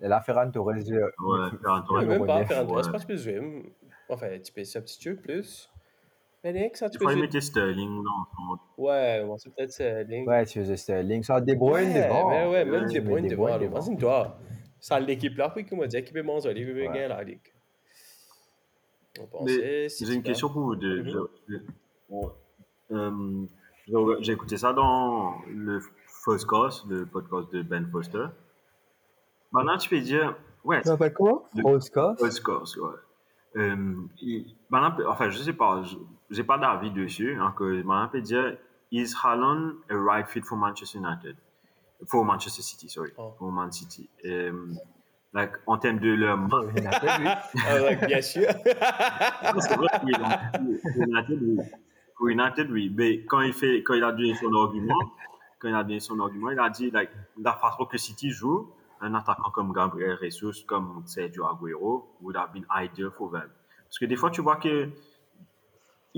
[0.00, 0.94] et là, Ferran Torres joue.
[0.94, 2.02] Ouais, Ferran Torres.
[2.02, 2.44] Même pas.
[2.44, 4.14] Ferran Torres, pas.
[4.14, 5.70] Enfin, tu peux substituer plus.
[6.44, 7.26] L'année dernière, ça tu Il peux fallait jouer.
[7.26, 8.02] mettre Sterling
[8.36, 10.08] son- Ouais, bon, c'est peut-être.
[10.08, 10.28] Link.
[10.28, 12.28] Ouais, tu faisais Sterling, ça De Bruyne Ouais, devant.
[12.28, 13.58] ouais, ouais, même De Bruyne De devant.
[13.58, 14.38] Imagine-toi,
[14.78, 16.86] ça l'équipe là, puis comment dire, qui peut manger, qui peut Ouais.
[16.86, 17.40] gagner la ligue.
[19.32, 21.02] On Mais J'ai une question pour vous deux.
[21.02, 22.26] Mhm.
[22.92, 23.46] Euh,
[24.20, 25.80] j'ai- écouté ça dans le
[26.24, 28.26] First Cast, le podcast de Ben Foster.
[29.52, 31.44] Maintenant, tu peux dire, ouais, Ça s'appelle comment?
[31.54, 32.16] Le- Oscar?
[32.18, 32.90] First Cast, ouais.
[33.56, 35.96] Euh, il- maintenant, enfin, je sais pas, je-
[36.30, 37.36] j'ai pas d'avis dessus.
[37.40, 38.56] hein, que maintenant, peut dire,
[38.90, 41.36] is Haaland a right fit for Manchester United?
[42.06, 43.12] For Manchester City, sorry.
[43.16, 43.34] Oh.
[43.38, 44.08] For Man City.
[44.24, 44.52] Euh,
[45.32, 47.28] like, en termes de leur United, oui.
[47.66, 48.48] Ah, ouais, bien sûr.
[49.60, 51.58] C'est vrai, oui, donc, pour United, oui.
[52.16, 52.92] Pour United, oui.
[52.94, 54.94] Mais quand il, fait, quand il a donné son argument,
[55.58, 57.10] quand il a donné son argument, il a dit like,
[57.42, 62.52] la façon que City joue, un attaquant comme Gabriel Jesus, comme Sergio Aguero, would have
[62.52, 63.48] been ideal for them.
[63.84, 64.90] Parce que des fois, tu vois que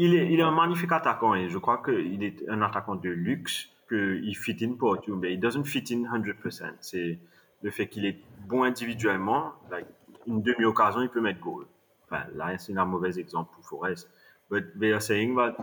[0.00, 3.10] il est, il est un magnifique attaquant et je crois qu'il est un attaquant de
[3.10, 6.74] luxe, qu'il fit in partout, mais il doesn't fit in 100%.
[6.80, 7.18] C'est
[7.62, 9.86] le fait qu'il est bon individuellement, like,
[10.28, 11.66] une demi-occasion, il peut mettre goal.
[12.04, 14.08] Enfin, là, c'est un mauvais exemple pour Forest.
[14.50, 15.56] But they are saying that,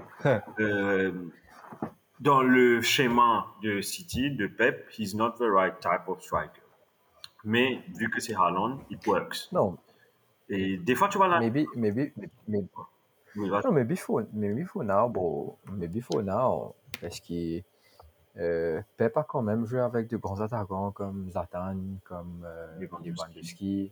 [0.59, 1.11] euh,
[2.19, 6.61] dans le schéma de City, de Pep, he's not the right type of striker.
[7.45, 9.49] Mais vu que c'est Haaland, it works.
[9.53, 9.77] Non,
[10.49, 11.39] Et des fois, tu vois là.
[11.39, 12.11] maybe, maybe,
[12.47, 12.67] maybe.
[13.35, 15.57] No, maybe for maybe for now, bro.
[15.71, 16.75] Maybe for now.
[17.01, 17.61] Parce que
[18.37, 23.91] euh, Pep a quand même joué avec de grands attaquants comme Zlatan, comme euh, Lewandowski.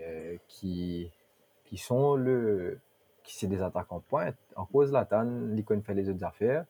[0.00, 1.10] Euh, qui,
[1.64, 2.78] qui sont le
[3.22, 4.36] qui c'est des attaquants pointe.
[4.56, 6.64] En cause Zlatan, connaît fait les autres affaires.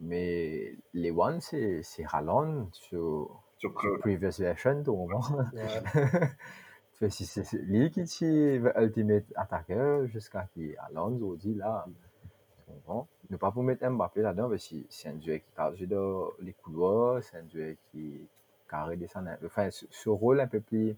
[0.00, 5.22] Mais les One, c'est c'est Haaland sur, Sur sur previous version, tout moment.
[6.98, 10.74] Tu si c'est lui qui le ultimate attaqueur jusqu'à qui?
[10.76, 11.86] Alonso dit là.
[11.86, 13.06] Tu comprends?
[13.30, 16.54] Ne pas pour mettre Mbappé là-dedans, parce que c'est un joueur qui carré dans les
[16.54, 18.26] couloirs, c'est un joueur qui
[18.68, 19.46] carré descend un peu.
[19.46, 20.96] Enfin, ce, rôle un peu plus.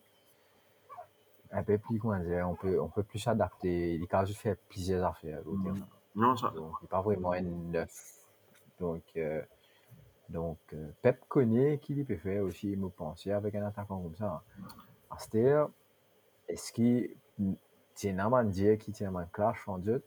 [1.53, 3.95] Un peu plus, comment dire, on peut, on peut plus s'adapter.
[3.95, 5.87] Il a juste fait plusieurs affaires au terrain.
[6.15, 6.51] Non, ça.
[6.51, 8.21] Donc, il n'est pas vraiment un neuf.
[8.79, 9.43] Donc, euh,
[10.29, 14.17] donc euh, Pep connaît qui il peut faire aussi, me penser, avec un attaquant comme
[14.17, 14.43] ça.
[15.11, 15.65] Aster,
[16.53, 17.17] est-ce qu'il
[17.95, 20.05] tient à dire qu'il tient un clash en doute?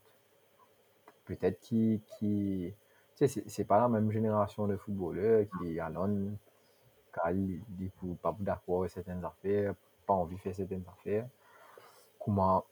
[1.25, 2.01] Peut-être qu'il.
[2.03, 2.73] Qui,
[3.17, 6.37] tu sais, c'est- pas la même génération de footballeurs qui allons
[7.97, 9.75] pour pas d'accord avec certaines affaires,
[10.05, 11.27] pas envie de faire certaines affaires.
[12.19, 12.65] Comment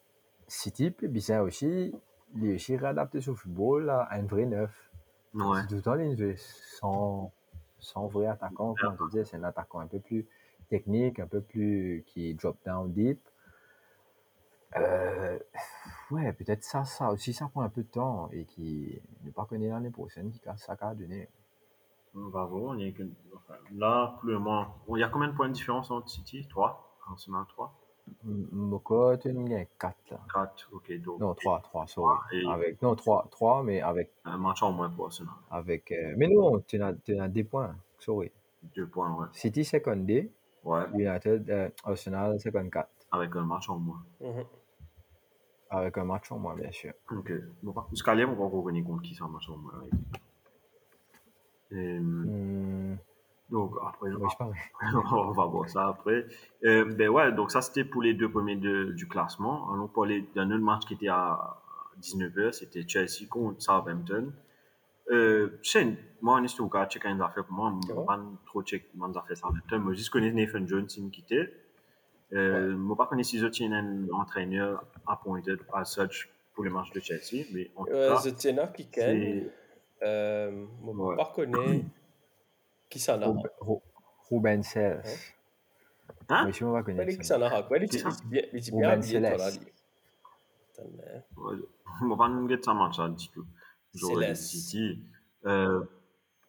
[0.48, 1.94] City peut bien aussi,
[2.36, 4.92] il est aussi réadapté sur le football à un vrai neuf.
[5.34, 5.62] Ouais.
[5.70, 7.32] Tout le temps il joue sans,
[7.80, 10.28] sans vrai attaquant, comme on te c'est un attaquant un peu plus
[10.70, 13.22] technique, un peu plus qui drop down deep.
[14.78, 15.38] Euh,
[16.12, 19.46] ouais, peut-être ça, ça aussi, ça prend un peu de temps et qui ne pas
[19.46, 21.30] connaître l'année prochaine, qui a ça qu'à donner.
[22.16, 22.76] On va voir.
[22.78, 25.48] Il y a, que- enfin, là, le moment, bon, il y a combien de points
[25.48, 27.74] de différence entre City 3 Arsenal 3
[28.26, 30.20] M- Moko, tu nous gagnes 4 là.
[30.34, 30.92] 4, ok.
[31.02, 32.18] Donc, Non, 3, 3, sorry.
[32.34, 35.34] Et- Avec, non, 3, 3, mais avec, un match en moins pour Arsenal.
[35.50, 38.32] avec, euh, mais non, tu as, tu as des points, sorry.
[38.76, 39.28] 2 points, ouais.
[39.34, 40.32] City secondé,
[40.64, 42.90] Ouais, United, euh, Arsenal 54.
[43.12, 44.04] avec un match en moins.
[44.20, 44.44] Mhm.
[45.74, 46.92] Avec un match en moins, bien sûr.
[47.10, 47.32] Ok.
[47.64, 49.74] Bon, là, on va revenir contre qui ça, un match en moins.
[49.82, 49.90] ouais.
[51.72, 52.98] Et, Hmm,
[53.50, 54.36] donc, après, oui, je
[55.16, 56.26] on va voir ça après.
[56.66, 59.74] Euh, ben ouais, donc ça c'était pour les deux premiers de- du classement.
[59.74, 61.58] Allons parler d'un autre match qui était à
[62.02, 64.34] 19h, c'était Chelsea contre Southampton.
[65.10, 68.64] Euh, Shane, moi, en histoire, quand checker une affaire pour moi, je ne pas trop
[68.64, 69.80] check mes affaires Southampton.
[69.80, 71.10] Moi, je connais Nathan Jones, il me
[72.34, 76.92] Euh, Moi, pas connais si je tiens un entraîneur appointed as such pour les matchs
[76.92, 79.20] de Chelsea, mais en tout Ouais, cas, je tiens à Kiken.
[79.22, 79.52] c'est-
[80.04, 81.16] Euh, Ouais.
[81.16, 81.86] pas connais
[82.90, 83.28] qui s'en a?
[83.28, 83.82] Rub- Ru-
[84.32, 85.04] Ruben Selles.
[86.30, 86.46] Hein?
[86.46, 87.36] Mais je ne pas connaître qui ça.
[87.36, 87.64] s'en a?
[87.64, 88.10] Quel est Qui ça?
[88.32, 89.50] il est bien habillé, toi, là.
[91.38, 91.56] Ouais,
[92.48, 92.98] dire ça match.
[93.94, 94.36] J'aurais.
[94.36, 95.04] City.
[95.46, 95.84] Euh,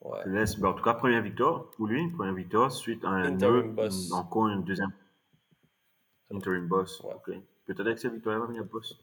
[0.04, 0.18] Ouais.
[0.64, 4.10] En tout cas, première victoire pour lui, première victoire suite à un Interim autre, boss.
[4.12, 4.90] encore une deuxième
[6.32, 7.00] interim boss.
[7.00, 7.14] Ouais.
[7.14, 7.36] ok.
[7.66, 8.98] Peut-être avec cette victoire, il va venir boss.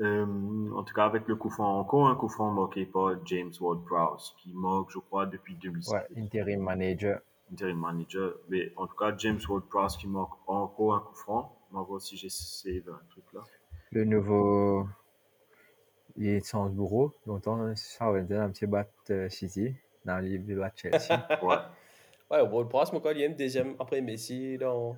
[0.00, 3.52] Euh, en tout cas, avec le coup franc, encore un coup franc marqué par James
[3.60, 5.92] Ward-Prowse, qui marque, je crois, depuis 2007.
[5.92, 7.20] Ouais, interim manager.
[7.52, 8.34] Interim manager.
[8.48, 11.56] Mais en tout cas, James Ward-Prowse qui marque encore un coup franc.
[11.72, 13.42] On va voir si j'ai save un truc là.
[13.92, 14.86] Le nouveau.
[16.16, 17.12] Il est sans bureau.
[17.26, 21.26] Longtemps, ça va être un petit bat euh, City dans le livre de bat Chelsea.
[21.42, 21.56] Ouais.
[22.30, 24.96] Ouais, au World Press, mon gars, il y a une deuxième après Messi dans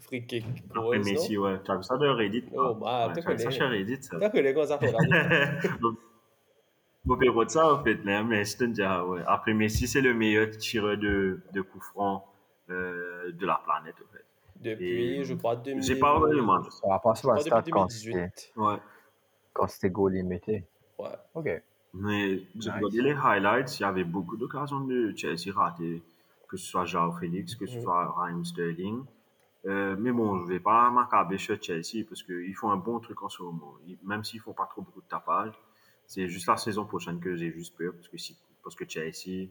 [0.00, 0.44] Free Kick.
[0.74, 1.42] Après Messi, non?
[1.44, 1.60] ouais.
[1.64, 2.44] Tu as vu ça de Reddit?
[2.54, 3.50] Oh, bah, tu tu as vu ça connais.
[3.56, 4.18] sur Reddit, ça.
[4.18, 4.98] T'as connu comment ça fait là?
[7.04, 9.22] Bon, puis de ça, en fait, là, mais je te dis, ah, ouais.
[9.28, 12.24] Après Messi, c'est le meilleur tireur de, de coups francs
[12.68, 14.24] euh, de la planète, en fait.
[14.56, 15.84] Depuis, Et- je crois, 2000.
[15.84, 16.64] J'ai pas regardé le match.
[16.70, 18.12] Ça va pas sur la je crois stade quand 2018.
[18.34, 18.76] c'était Ouais.
[19.52, 20.64] quand c'était goal limité.
[20.98, 21.06] Ouais.
[21.34, 21.62] Ok.
[21.94, 22.68] Mais j'ai Nice.
[22.74, 26.02] regardé les highlights, il y avait beaucoup d'occasions de Chelsea ratées,
[26.48, 27.82] que ce soit Joao Félix, que ce Mhm.
[27.82, 29.04] soit Raheem Sterling.
[29.66, 33.20] Euh, mais bon, je vais pas m'accabler sur Chelsea parce qu'ils font un bon truc
[33.22, 33.74] en ce moment.
[33.86, 35.54] Ils- même s'ils font pas trop beaucoup de tapage,
[36.06, 39.48] c'est juste la saison prochaine que j'ai juste peur parce que, si, parce que Chelsea,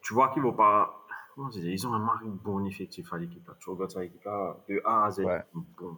[0.00, 0.96] tu vois qu'ils vont pas.
[1.34, 3.46] comment dire, ils ont un bon effectif à l'équipe.
[3.46, 3.54] là.
[3.60, 5.20] Tu regardes ça, l'équipe là, de A à Z.
[5.24, 5.42] Ouais.
[5.78, 5.96] Bon.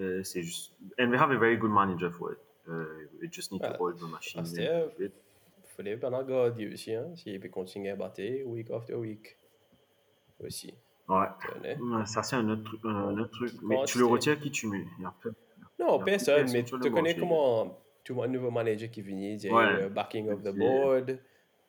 [0.00, 0.74] Euh, c'est juste.
[0.98, 2.38] And they have a very good manager for it.
[2.66, 3.76] Uh, we just need to Ouais.
[3.78, 4.42] hold the machine.
[4.44, 4.86] Ah.
[4.98, 5.10] Il
[5.76, 9.36] fallait bien regarder aussi, hein, s'il peut continuer à battre week after week.
[10.40, 10.74] Aussi.
[11.08, 11.26] Ouais.
[11.40, 12.80] tu Ça, c'est un autre truc.
[12.84, 13.52] Un autre truc.
[13.62, 14.86] Mais tu le retires qui tu mets?
[15.78, 19.82] Non, personne, mais tu connais comment tout le nouveau manager qui vient, a Ouais.
[19.82, 21.18] le backing of the board,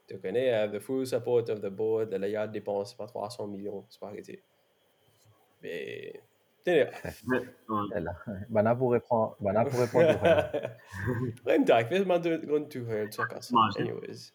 [0.08, 3.08] tu connais, have the full support of the board, là, il y a dépense pas
[3.08, 4.44] 300 millions, c'est pas arrêté.
[5.64, 6.22] Mais,
[8.50, 9.36] Bana pour répondre.
[9.40, 10.20] Bana pour répondre.
[11.46, 11.60] Wer
[12.06, 13.52] man grund to her Zuckers.
[13.52, 13.82] Imagine.
[13.82, 14.32] Anyways.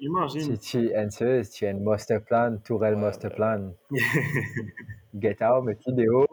[0.00, 0.56] Imagine.
[0.56, 3.36] Si tu as tu as un master plan, Tourelle Ouais, master ouais.
[3.36, 3.72] plan.
[5.14, 6.26] Get out, mais vidéo.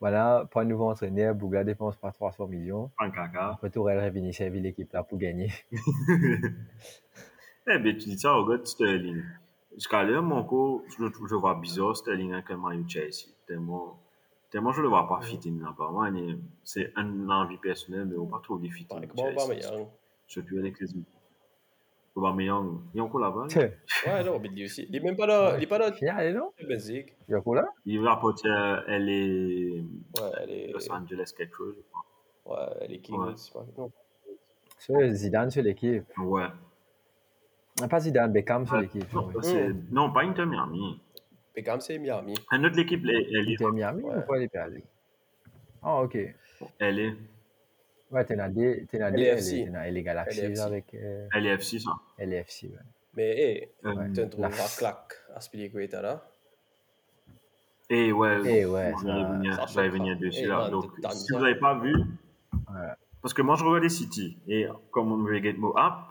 [0.00, 2.90] Voilà, pas un nouveau entraîneur, Bougla dépense pas 300 millions.
[2.98, 3.52] Caca.
[3.52, 5.50] Après, Tourelle revient servir l'équipe là pour gagner.
[7.66, 9.22] Eh bien, tu dis ça, regarde Sterling.
[9.72, 13.28] Jusqu'à l'heure, mon co, je, je vois bizarre Sterling avec un maillot Chelsea.
[13.46, 13.98] Tellement,
[14.50, 15.90] tellement je le vois pas fit in là-bas.
[15.90, 16.10] Moi,
[16.62, 18.94] c'est un envie personnel, mais on va pas trop les fit in.
[18.94, 19.88] Pareil que moi, Aubameyang.
[20.26, 21.13] Surtout avec les autres.
[22.16, 23.46] Aubameyang, il est encore là-bas.
[24.06, 24.86] Ouais, non, mais lui aussi.
[24.88, 27.14] Il est même pas là, il est pas là, Viens, allez, non Belgique.
[27.28, 29.80] Il a quoi là Il va apporter, euh, elle est
[30.20, 31.82] Ouais, elle est, Los Angeles quelque chose, je
[32.44, 32.66] crois.
[32.68, 33.18] ouais, elle est Kings.
[33.18, 33.32] Ouais.
[33.36, 33.90] c'est pas- Non.
[34.78, 36.04] Sur Zidane sur l'équipe.
[36.18, 36.44] Ouais.
[37.82, 38.82] Ah, Pas Zidane, Beckham sur Ouais.
[38.82, 39.12] l'équipe.
[39.12, 41.00] Non, c'est- non, pas Inter Miami.
[41.56, 42.34] Beckham, c'est Miami.
[42.52, 43.54] Un autre équipe, elle, Il est.
[43.54, 44.16] était Miami Ouais.
[44.18, 44.84] ou pas les perdus
[45.82, 46.16] Ah, ok.
[46.78, 47.16] Elle est.
[48.14, 49.50] Ouais, t'es dans des, t'es dans des, LAFC.
[49.64, 51.90] t'es dans les Galaxies avec euh, Elle est FC, ça.
[52.18, 52.68] LFC.
[52.68, 52.78] Ouais.
[53.16, 56.24] Mais, hé, Euh, tu trouves la- la claque à Spilicueta là.
[57.90, 58.96] Et ouais, Eh ouais, vais
[59.66, 60.58] ça- venir, dessus Et là.
[60.58, 62.92] là, Donc, de- si vous n'avez pas vu, Ouais.
[63.20, 66.06] parce que moi je regardais City, et comme on me regarde mon app,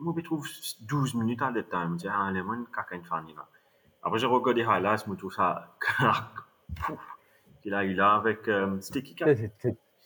[0.00, 0.46] moi je trouve
[0.82, 3.46] 12 minutes à le temps, je me dis, ah, les gens, caca une fan là.
[4.02, 5.76] Après, j'ai regardé highlights, je me trouve ça.
[6.86, 6.98] Pouf.
[7.64, 8.48] Et là, il a avec.
[8.48, 9.14] euh, C'était qui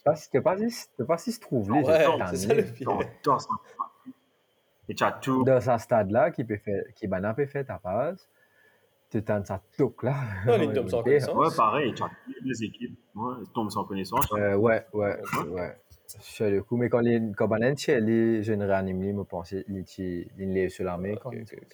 [0.09, 0.55] pas si- t'es pas
[0.97, 2.71] t'es pas si se trouve les Ouais, cette c'est ça le année.
[2.71, 2.87] pire.
[2.87, 2.99] dans-
[3.33, 3.49] dans sa-
[4.89, 5.43] Et tu as tout.
[5.43, 8.27] Dans ce stade-là, qui peut faire, qui peut faire ta passe,
[9.11, 10.15] tu tentes ça tout là.
[10.45, 11.35] Non, il tombe sans connaissance.
[11.35, 12.97] Ouais, pareil, tu as toutes les deux équipes.
[13.15, 14.31] Ouais, ils tombent sans connaissance.
[14.33, 15.17] Euh, ouais, ouais,
[15.49, 15.77] ouais.
[16.21, 19.65] Sur le coup, mais quand les quand Banan les je ne réanime, je me pensais,
[19.67, 19.83] il
[20.37, 21.17] il lève sur l'armée.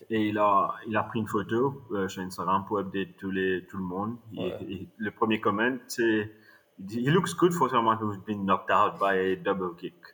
[0.09, 3.63] Et il a, il a pris une photo euh, sur Instagram pour update tous les,
[3.69, 4.15] tout le monde.
[4.33, 4.57] Et- Ouais.
[4.67, 6.31] et le premier comment, c'est
[6.89, 9.95] He looks good for someone who's been knocked out by a double kick.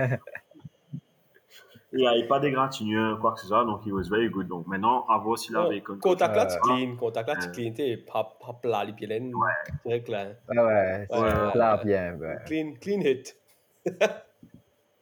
[0.00, 4.48] Euh, il n'avait pas d'égratignure, quoi que ce soit, donc he was very good.
[4.48, 6.96] Donc maintenant, à voir s'il avait Contact là, tu clean.
[6.96, 7.72] Contact là, tu clean.
[7.74, 9.30] T'es pas pas plat, les pieds laines.
[9.84, 10.28] Direct là.
[10.48, 11.84] Ouais, ouais, c'est Ouais, là ouais.
[11.84, 12.14] bien.
[12.14, 12.36] ouais.
[12.46, 13.36] Clean, clean hit.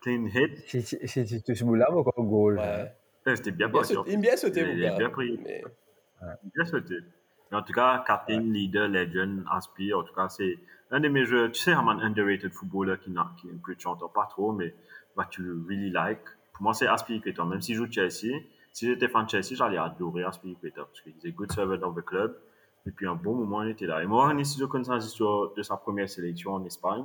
[0.00, 0.58] clean hit.
[1.06, 2.58] Si tu touches bout là, encore goal.
[2.58, 2.92] Ouais.
[3.28, 5.38] Euh, C'était bien Bien il bien sauté, Il- mon il a bien pris.
[5.38, 6.94] Bien sauté.
[7.50, 9.98] Mais en tout cas, captain, leader, legend, aspire.
[9.98, 10.58] En tout cas, c'est
[10.90, 11.50] un de mes jeux.
[11.50, 14.74] Tu sais, un underrated footballer qui n'a qui que tu n'entends pas trop, mais
[15.16, 16.20] bah, tu really like.
[16.52, 17.44] Pour moi, c'est Aspilicueta.
[17.44, 18.34] Même s'il joue Chelsea,
[18.72, 22.02] si j'étais fan de Chelsea, j'allais adorer Aspilicueta parce qu'il est good servant dans le
[22.02, 22.36] club.
[22.86, 24.02] Et puis, un bon moment, il était là.
[24.02, 27.04] Et moi, on est sur le consensus sur- de sa première sélection en Espagne.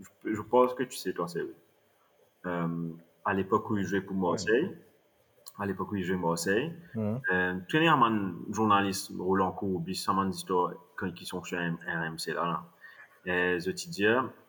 [0.00, 1.44] Je, je pense que tu sais, toi, c'est
[2.46, 2.88] euh,
[3.24, 4.70] à l'époque où il jouait pour Marseille.
[5.58, 6.72] À l'époque où il jouait Marseille.
[6.94, 7.20] Mhm.
[7.32, 10.44] Euh, tu connais un journaliste Roland Courbis, ça m'a dit
[11.14, 12.64] qui sont chez RMC là.
[13.24, 14.06] je te dis,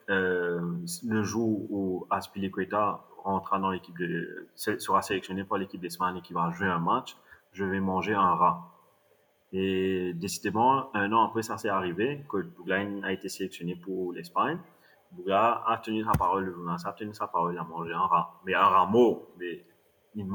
[0.07, 6.33] le jour où Aspilicueta rentrera dans l'équipe de, sera sélectionné par l'équipe d'Espagne et qui
[6.33, 7.17] va jouer un match,
[7.51, 8.71] je vais manger un rat.
[9.51, 14.59] Et décidément, un an après, ça s'est arrivé, que Bouglain a été sélectionné pour l'Espagne.
[15.11, 18.05] Bougla a tenu sa parole, le journaliste a tenu sa parole, il a mangé un
[18.05, 18.41] rat.
[18.45, 19.63] Mais un rat mot, mais
[20.15, 20.25] il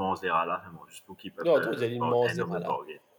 [0.89, 1.43] juste pour qu'il peut.
[1.45, 2.69] Non, toi, vous allez manger des rats là.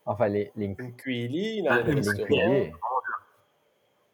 [0.06, 0.52] Enfin, les
[0.96, 1.84] cuili, il Ah, un.
[1.84, 2.74] Pelé.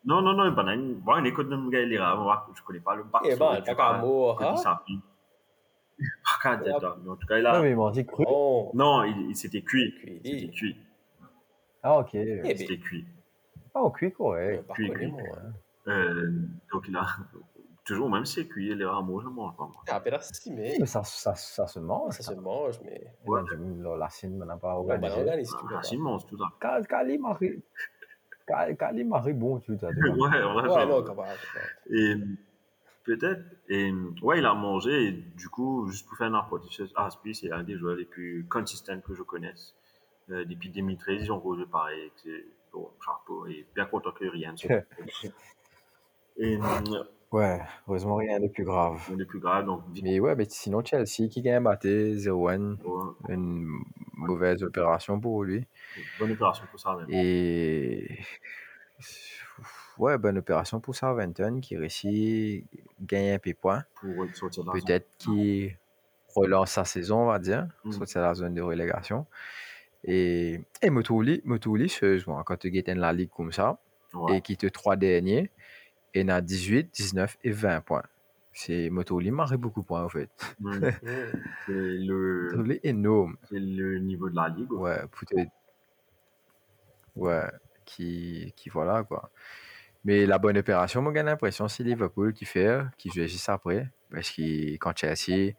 [0.05, 2.61] Non, non, non, ben, une- bon, une écoute de me gagner les rats, moi, je
[2.63, 3.21] connais pas le bac.
[3.25, 3.93] Eh ben, pas qu'à
[4.41, 4.55] hein?
[6.23, 6.97] Pas qu'à dire.
[7.03, 7.53] Mais en tout cas, il a.
[7.57, 8.23] Non, mais ils m'ont dit cru.
[8.27, 9.93] Oh, Non, il, il s'était cuit.
[9.95, 10.21] Cuit.
[10.23, 10.77] C'était cuit.
[11.83, 12.15] Ah, ok.
[12.15, 13.05] eh ben, C'était cuit.
[13.73, 14.11] Ah, au cuit,
[14.67, 15.11] pas cuit, connu, cuit.
[15.11, 15.23] moi.
[15.37, 15.91] hein.
[15.91, 16.31] Euh,
[16.71, 17.05] donc, il a.
[17.87, 19.63] Toujours, même si c'est cuit, les rameaux, je mange pas.
[19.63, 19.81] moi.
[19.87, 22.13] Ah, ben là, si, mais Mais ça, ça, ça se mange.
[22.13, 23.01] ça se mange, mais.
[23.25, 23.39] Ouais.
[23.39, 23.47] Ouais.
[23.81, 25.83] La, la Chine, n'a pas Ah, là-bas.
[25.83, 26.45] si, mange tout ça.
[26.59, 27.05] Quand quand
[28.93, 31.29] il m'arrive bon, tu t'as Ouais, on a Ouais, fait- non, capable.
[31.89, 32.15] Et
[33.05, 37.33] peut-être, et ouais, il a mangé, et du coup, juste pour faire n'importe quoi, Aspi,
[37.35, 39.73] c'est un des joueurs les plus consistants que je connaisse.
[40.29, 44.51] Euh, depuis 2013, ils ont joué pareil, c'est bon, chapeau, et bien content que rien
[44.51, 44.83] ne soit.
[46.39, 49.01] Et euh, Ouais, heureusement, rien de plus grave.
[49.15, 52.77] le plus grave, donc, Mais ouais, mais sinon, Chelsea qui gagne batté 0-1.
[52.81, 53.67] bon, Une
[54.13, 55.65] mauvaise opération pour lui.
[56.19, 57.07] bonne opération pour ça, même.
[57.09, 58.19] Et.
[59.97, 63.83] Ouais, bonne opération pour Southampton qui réussit à gagner un peu de points.
[63.99, 64.71] Pour sortir de.
[64.71, 65.75] Peut-être qu'il
[66.35, 67.91] relance sa saison, on va dire, Mm.
[67.91, 69.25] sortir de la zone de relégation.
[70.03, 73.79] Et, et Motouli, Motouli, sérieusement, quand tu gagnes la ligue comme ça,
[74.13, 74.37] Ouais.
[74.37, 75.49] et qui te trois derniers,
[76.17, 78.03] et n'a 18, 19 et 20 points.
[78.53, 80.29] C'est Motouli marque beaucoup de points, en fait.
[80.59, 80.71] Mmh.
[81.65, 83.37] C'est le, énorme.
[83.49, 84.71] c'est le niveau de la ligue.
[84.71, 85.01] ouais.
[85.01, 85.49] Ouais, te-
[87.15, 87.45] Ouais,
[87.85, 89.29] qui, qui voilà, quoi.
[90.05, 93.89] Mais la bonne opération, moi, j'ai l'impression, c'est Liverpool qui fait, qui joue juste après.
[94.11, 95.53] Parce que quand Chelsea,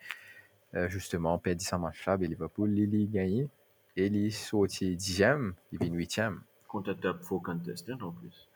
[0.74, 3.48] euh, justement, perdit sa match là, ben Liverpool, il a gagné.
[3.96, 6.42] Et il sorti dixième, il vient huitième.
[6.68, 8.48] Contre top four contestant en plus.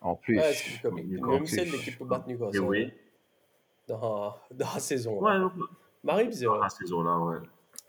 [0.00, 0.38] En plus.
[0.38, 0.52] Ouais,
[1.46, 2.92] celle l'équipe peut battre Et Newcastle oui.
[3.88, 5.18] dans, dans la saison.
[5.20, 5.38] Ouais, là.
[5.40, 5.52] donc,
[6.04, 6.58] Marie dans bizarre.
[6.60, 7.36] la saison-là, ouais.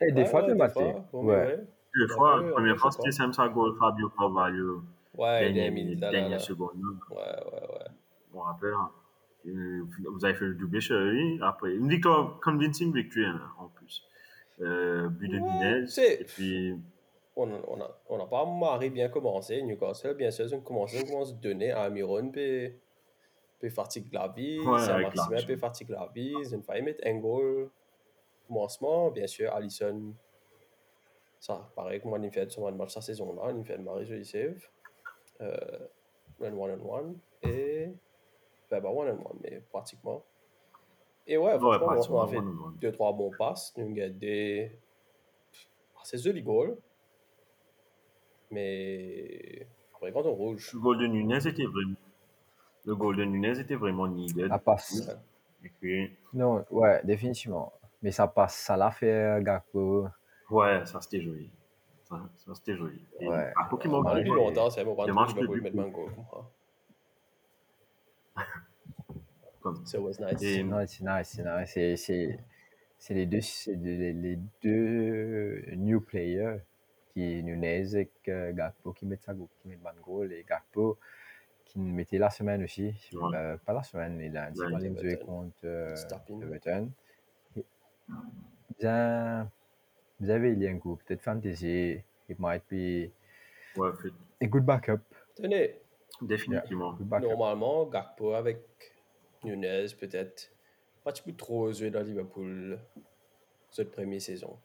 [0.02, 1.36] Et des Ouais, fois, ouais, tu des fois, bon, Ouais.
[1.36, 1.68] ouais.
[1.96, 4.84] Deux Ouais, fois, ouais, la première ouais, fois, c'était Sam Sago, Fabio Carvalho.
[5.18, 6.44] Ouais, des dernière, minutes là, là, dernière là.
[6.44, 6.72] seconde.
[7.10, 7.86] Ouais, ouais, ouais.
[8.34, 8.74] Me rappelle.
[9.46, 11.40] Vous avez fait le doublé chez lui.
[11.42, 14.04] Après, une victoire, convincing victoire hein, en plus.
[14.62, 15.88] Euh, but de Ouais, Nunez.
[15.88, 16.76] c'est- Et puis,
[17.42, 19.62] On n'a on a, on a pas marré bien commencé.
[19.62, 22.74] Newcastle, bien sûr, ils ont commencé, on commence à donner à Amiron, puis,
[23.60, 24.60] puis fatigue la vie.
[24.60, 26.34] Ouais, avec Maximin, puis fatigue la vie.
[26.38, 27.70] Ils ont failli mettre un goal.
[28.46, 30.14] Commencement, bien sûr, Allison.
[31.40, 34.68] Ça, pareil, comme on fait sur match cette saison-là, on fait un maré joli save.
[35.40, 35.88] Euh,
[36.42, 37.18] un one on one.
[37.44, 37.88] Et.
[38.70, 40.22] Ben, pas one on one, mais pratiquement.
[41.26, 42.78] Et ouais, ouais, franchement, on a fait one on one.
[42.82, 43.74] deux, trois bons passes.
[43.78, 44.78] Nous avons des.
[46.04, 46.76] C'est joli goal.
[48.52, 49.68] Mais.
[49.96, 50.72] Après, quand on rouge.
[50.74, 51.96] le goal de Nunez était vraiment.
[52.86, 54.48] Le goal de Nunez était vraiment needed.
[54.48, 55.08] La passe.
[55.08, 55.14] Ouais.
[55.66, 57.74] Et puis, Non, ouais, définitivement.
[58.02, 60.08] Mais ça passe, ça l'a fait Gakpo.
[60.50, 61.52] ouais, ça c'était joli.
[62.04, 63.04] Ça, ça, c'était joli.
[63.20, 63.52] Et Ouais.
[63.56, 65.90] à Pokémon Ouais, Depuis longtemps, c'est un moment où que Liverpool du met coup- un
[65.90, 66.12] goal.
[66.16, 66.48] comme ça.
[69.62, 70.42] comme C'est nice.
[70.44, 72.40] Et- Non, c'est nice, c'est nice.
[72.98, 76.60] C'est- les deux, c'est les, les deux new players
[77.10, 80.98] qui Nunez et que Gakpo qui mettent ça, qui mettent ban goal et Gakpo
[81.66, 82.94] qui mettait la semaine aussi.
[83.14, 83.36] Ouais.
[83.36, 85.26] Euh, pas la semaine, mais lundi, quand jouaient Everton.
[85.26, 85.96] contre euh.
[86.42, 86.92] Everton.
[88.80, 89.52] Bien,
[90.20, 93.12] vous avez il y a un coup, peut-être fantasy, it might be
[93.78, 95.02] Ouais, fait- a good backup.
[95.36, 95.76] Tenez,
[96.22, 96.94] définitivement.
[97.00, 97.28] Backup.
[97.28, 98.60] normalement, Gakpo avec
[99.44, 100.52] Nunez, peut-être.
[101.04, 102.80] Pas peux trop jouer dans Liverpool
[103.72, 104.58] cette première saison.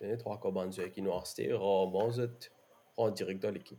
[0.00, 2.50] Tenez, trois commandes qui nous restent, rarement, vous êtes
[2.96, 3.78] en direct dans l'équipe.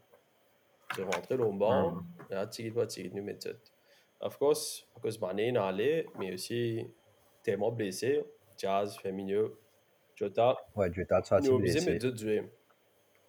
[0.96, 2.04] Vous rentrez dans le banc, Mhm.
[2.44, 3.50] et tigre pas tigre, nous mettons.
[4.20, 6.86] Of course, à cause de Mané, allé, mais aussi
[7.42, 8.24] tellement blessé.
[8.58, 9.58] Jazz, Firmino,
[10.16, 11.90] Jota, Ouais, Jota, tu as nous blessé.
[11.90, 12.46] mettre d'autres joueurs.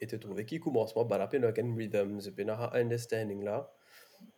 [0.01, 3.73] Et te trouver qui commence à battre un rhythm, c'est bien un understanding là.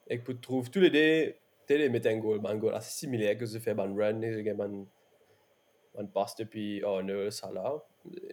[0.06, 1.34] Et que tu trouves tous les deux,
[1.66, 4.48] tu les mettre un goal, un goal assez similaire que tu fais un run, et
[4.50, 4.84] un
[5.98, 7.82] un passe depuis Arnold, Salah.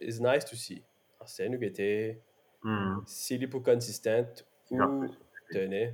[0.02, 0.82] It's nice to see.
[1.26, 2.20] C'est nous qui était,
[2.64, 3.04] Mhm.
[3.06, 4.88] s'il est pour consistent Yeah.
[4.88, 5.08] ou
[5.52, 5.94] tenez.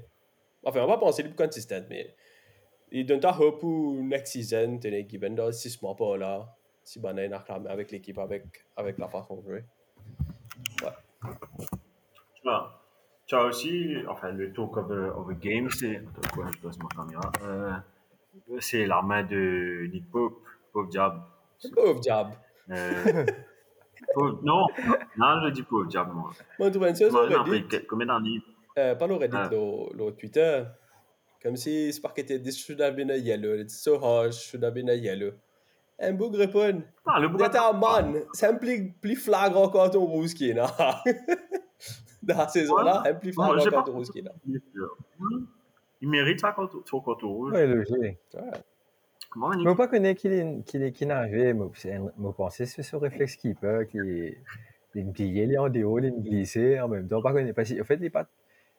[0.64, 2.14] Enfin, on va penser qu'il est pour consistent, mais
[2.92, 6.54] il donne ta hope pour next season, tenez, qui vient dans 6 mois par là.
[6.84, 8.44] Si ben, a acclamé avec l'équipe, avec,
[8.78, 9.64] avec la façon de jouer.
[10.84, 10.90] Ouais.
[12.36, 12.80] Tu as,
[13.26, 15.98] tu as aussi, enfin, le talk of a, of a game, c'est.
[15.98, 17.32] Attends, quoi, je passe ma caméra.
[17.44, 17.74] Euh,
[18.60, 20.40] c'est la main de Nick Pope,
[20.72, 21.22] Pope Diab.
[21.74, 22.32] Pauvre diable.
[22.70, 23.26] Euh,
[24.14, 24.68] Pope- non,
[25.18, 26.30] non, je dis Pope Diab, moi.
[26.60, 28.42] Moi, tu Reddit, que- combien d'années
[28.78, 29.50] euh, pas le Reddit, Ah.
[29.52, 30.64] le, le Twitter.
[31.42, 34.36] Comme si c'est pas que t'es this should have been a yellow, it's so harsh,
[34.50, 35.32] should have been a yellow.
[36.00, 40.34] Un bug répond, Ah, le C'était un man, c'est un plus, plus flagrant carton rouge
[40.36, 40.68] qui est là.
[42.22, 44.32] Dans la saison-là, un plus flagrant pas- carton rouge qui est là.
[46.02, 47.54] Il mérite ça quand son carton rouge.
[47.54, 47.96] Ouais, logique.
[47.96, 48.52] Ouais.
[49.30, 52.84] Comment Je ne pas connaître qu'il est, qu'il est, qu'il est arrivé, me penser c'est
[52.84, 54.38] ce réflexe qui est,
[54.96, 57.22] il est plié, il est en déhaut, il est glissé en même temps.
[57.22, 58.28] Pas connaître, parce qu'en fait, il pas,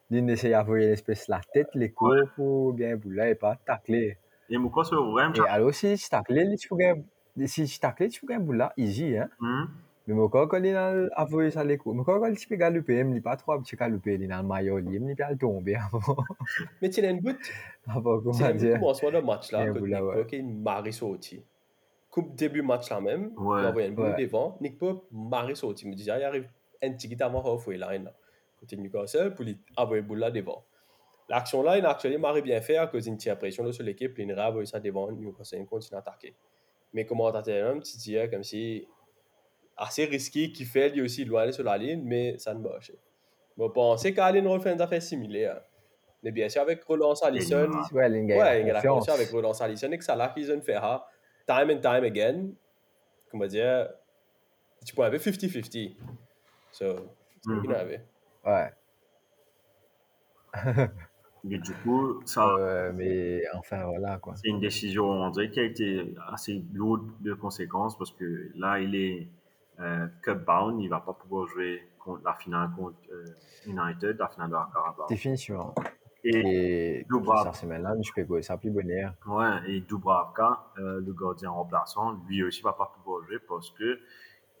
[0.09, 4.17] il essaie d'envoyer l'espèce la tête, les coups pour bien bouler et pas tacler.
[4.49, 6.95] Et pourquoi ce vrai Et alors, si tu tacles, tu peux bien,
[7.45, 9.29] si tu tacles, tu peux bien bouler, easy, hein.
[9.39, 9.69] Hum,
[10.09, 13.09] Mais moi, quand il a envoyé ça les coups, mais quand il peut galoper, il
[13.09, 16.17] n'est pas trop petit galoper, il est dans le maillot, il n'est pas tomber avant,
[16.81, 17.37] Mais tu as une bout,
[17.87, 18.79] avant, comment dire.
[18.79, 21.43] commencement de match là, que Nick marie sorti.
[22.09, 25.85] Coupe début match là même, il a envoyé une boule devant, Nick Pope marie sorti.
[25.85, 26.49] Il me disait, il arrive
[26.81, 28.11] un petit peu avant halfway line
[28.59, 30.65] côté Newcastle, pour lui envoyer une boule là devant.
[31.29, 34.17] L'action là, il a actuellement marie bien fait à cause d'une petite pression sur l'équipe,
[34.17, 36.33] il a envoyé ça devant, Newcastle il continue à attaquer.
[36.93, 38.87] Mais comment t'as un petit tir comme si
[39.79, 42.91] assez risqué qui fait lui aussi loin aller sur la ligne, mais ça ne marche.
[43.57, 45.61] Je pensais qu'Allen refait une affaire similaire.
[46.23, 48.83] Mais bien sûr, avec relance Allison, Ouais, il a il a confiance.
[48.99, 50.75] confiance avec relance Allison et que ça là qu'ils ont fait,
[51.47, 52.49] time and time again,
[53.31, 53.89] comment dire,
[54.85, 55.95] tu peux avoir 50-50.
[56.71, 56.95] So,
[57.41, 57.61] c'est Mhm.
[57.61, 58.05] qu'il avait.
[58.45, 58.71] Ouais.
[61.49, 64.35] Et du coup, ça, Euh, mais enfin, voilà, quoi.
[64.35, 68.79] c'est une décision, on dirait, qui a été assez lourde de conséquences parce que là,
[68.79, 69.27] il est
[69.79, 73.25] euh, cup bound, il va pas pouvoir jouer contre la finale contre euh,
[73.65, 75.07] United, la finale de la Carabao.
[75.07, 75.73] Définitivement.
[76.23, 77.51] Et, Et Dubravka.
[77.53, 79.13] je peux ça plus bonheur.
[79.25, 83.99] ouais, et Dubravka, euh, le gardien remplaçant, lui aussi va pas pouvoir jouer parce que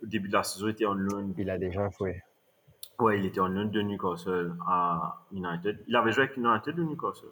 [0.01, 1.33] au début de la saison, il était en loan.
[1.37, 2.21] Il a déjà joué.
[2.99, 5.83] Ouais, il était en loan de Newcastle à United.
[5.87, 7.29] Il avait joué avec United ou Newcastle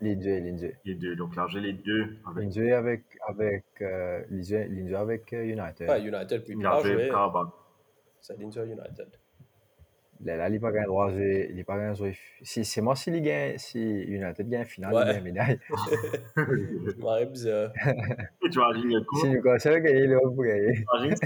[0.00, 0.72] Les deux, les deux.
[0.84, 1.14] Les deux.
[1.16, 4.82] Donc, il a joué les deux avec Les deux avec, avec, euh, les deux, les
[4.82, 5.88] deux avec euh, United.
[5.88, 7.52] Ouais, United, puis Il il a a joué joué, Carabao.
[8.20, 9.06] c'est l'Inter United.
[10.24, 11.48] Là, là, il n'a pas gagné droit jouer.
[11.50, 12.16] Il n'a pas gagné jouer.
[12.42, 15.02] Si, c'est moi, s'il gagne, si United gagne finale, Ouais.
[15.02, 15.58] il gagne une médaille.
[17.02, 17.72] Ouais, bizarre.
[18.44, 20.84] Et tu imagines le coup Si Newcastle gagne, il va pour gagner.
[20.94, 21.16] Imagine,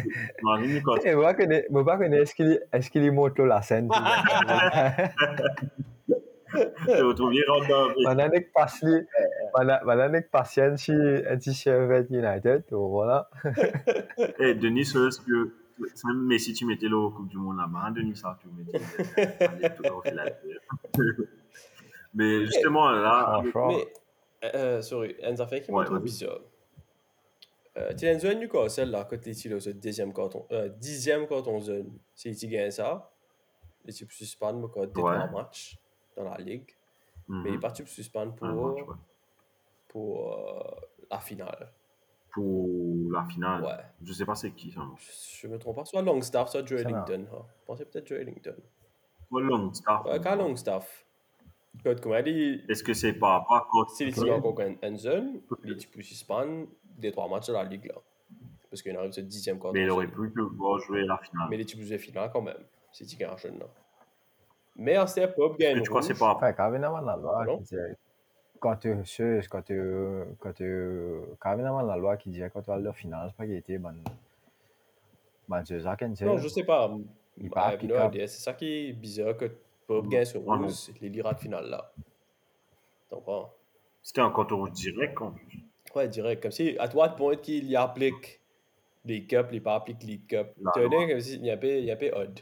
[0.42, 1.08] imagine Newcastle.
[1.08, 2.60] Et moi, je connais, moi, pas est-ce qu'il,
[2.90, 3.88] qu'il monte la scène?
[10.76, 10.92] Si,
[11.40, 13.28] si chef United, voilà.
[14.38, 15.52] Et Denis, est-ce que
[16.06, 18.78] même Messi, tu mettais le Coupe du Monde là-bas, hein, Denis, ça, tu mettais.
[22.14, 23.86] Mais justement, là, Mais,
[24.54, 25.70] euh, sorry, une affaire qui
[26.00, 26.40] bizarre.
[27.78, 31.26] Euh, tu as une zone Newcastle là, côté ici, là, ce deuxième carton, euh, dixième
[31.26, 31.92] carton zone.
[32.14, 33.10] Si tu gagnes ça,
[33.86, 35.14] et tu peux suspendre mon code des Ouais.
[35.14, 35.76] trois matchs
[36.16, 36.74] dans la ligue.
[37.28, 38.94] mhm, Mais il part tu peux suspendre pour, match, ouais.
[39.88, 41.72] pour euh, la finale.
[42.32, 43.84] pour la finale, Ouais.
[44.02, 44.82] je sais pas c'est qui ça.
[45.40, 46.80] Je me trompe pas, soit Longstaff, soit Joe.
[46.82, 47.26] Ellington.
[47.32, 47.44] hein.
[47.60, 48.56] Je pensais peut-être Joe Ellington.
[49.28, 50.04] Pour Longstaff.
[50.04, 51.04] Ouais, quand Longstaff.
[51.84, 56.02] Elle dit, Est-ce que c'est à quoi si les une une zone, les tu peux
[56.02, 56.66] suspendre
[56.98, 57.94] des trois matchs de la ligue là.
[58.70, 61.48] Parce qu'il arrive ce dixième carton Mais il aurait pu pouvoir jouer la finale.
[61.50, 62.56] Mais les types de finale quand même.
[62.92, 63.66] C'est un jeune là.
[64.78, 67.56] Mais en step-up, gagne Tu crois que c'est pas Enfin, quand même, la loi Pardon?
[67.58, 67.96] qui disait,
[68.60, 69.82] quand tu sais, quand tu,
[70.38, 73.44] quand tu, quand même, la loi qui disait quand tu as le final, c'est pas
[73.46, 73.92] qu'il était bon,
[75.48, 75.96] bon, c'est ça.
[76.22, 76.90] Non, je sais pas.
[77.38, 78.14] Il est I pas have no applicable.
[78.16, 78.26] idea.
[78.26, 79.50] C'est ça qui est bizarre que
[79.86, 81.92] Pop gagne sur rouge, les lirades finales là.
[83.08, 83.52] Tu comprends?
[84.02, 85.60] C'était un compte rouge direct en plus.
[85.94, 86.42] Ouais, direct.
[86.42, 88.40] Comme si, à toi de point qu'il y applique
[89.04, 90.50] les cups, il pas applique les cups.
[90.74, 92.40] Sais, comme si il y avait, il y avait odd.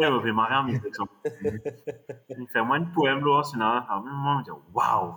[0.00, 1.08] Eh, on fait marrer en même temps.
[1.24, 3.86] Il fait moins de poèmes là, c'est là.
[3.88, 5.14] À un moment, je dis, wow,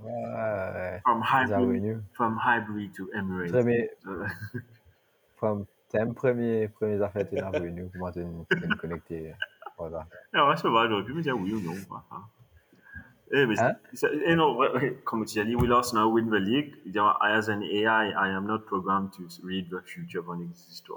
[0.00, 3.50] Ouais, ouais, from Highbury, from Highbury to Emirates.
[3.50, 3.90] Premier,
[5.36, 8.24] from, thème premier, premier affaire, t'es revenu, comment tu
[9.78, 10.06] voilà.
[10.34, 11.74] Ah ouais, ça va, j'aurais pu me dire oui ou non.
[12.10, 12.22] Hein.
[13.32, 13.72] Eh, mais Hein?
[14.24, 16.74] eh non, ouais, ouais, comme tu as dit, we lost now win the league.
[16.84, 20.94] Il as an AI, I am not programmed to read the future of an existing.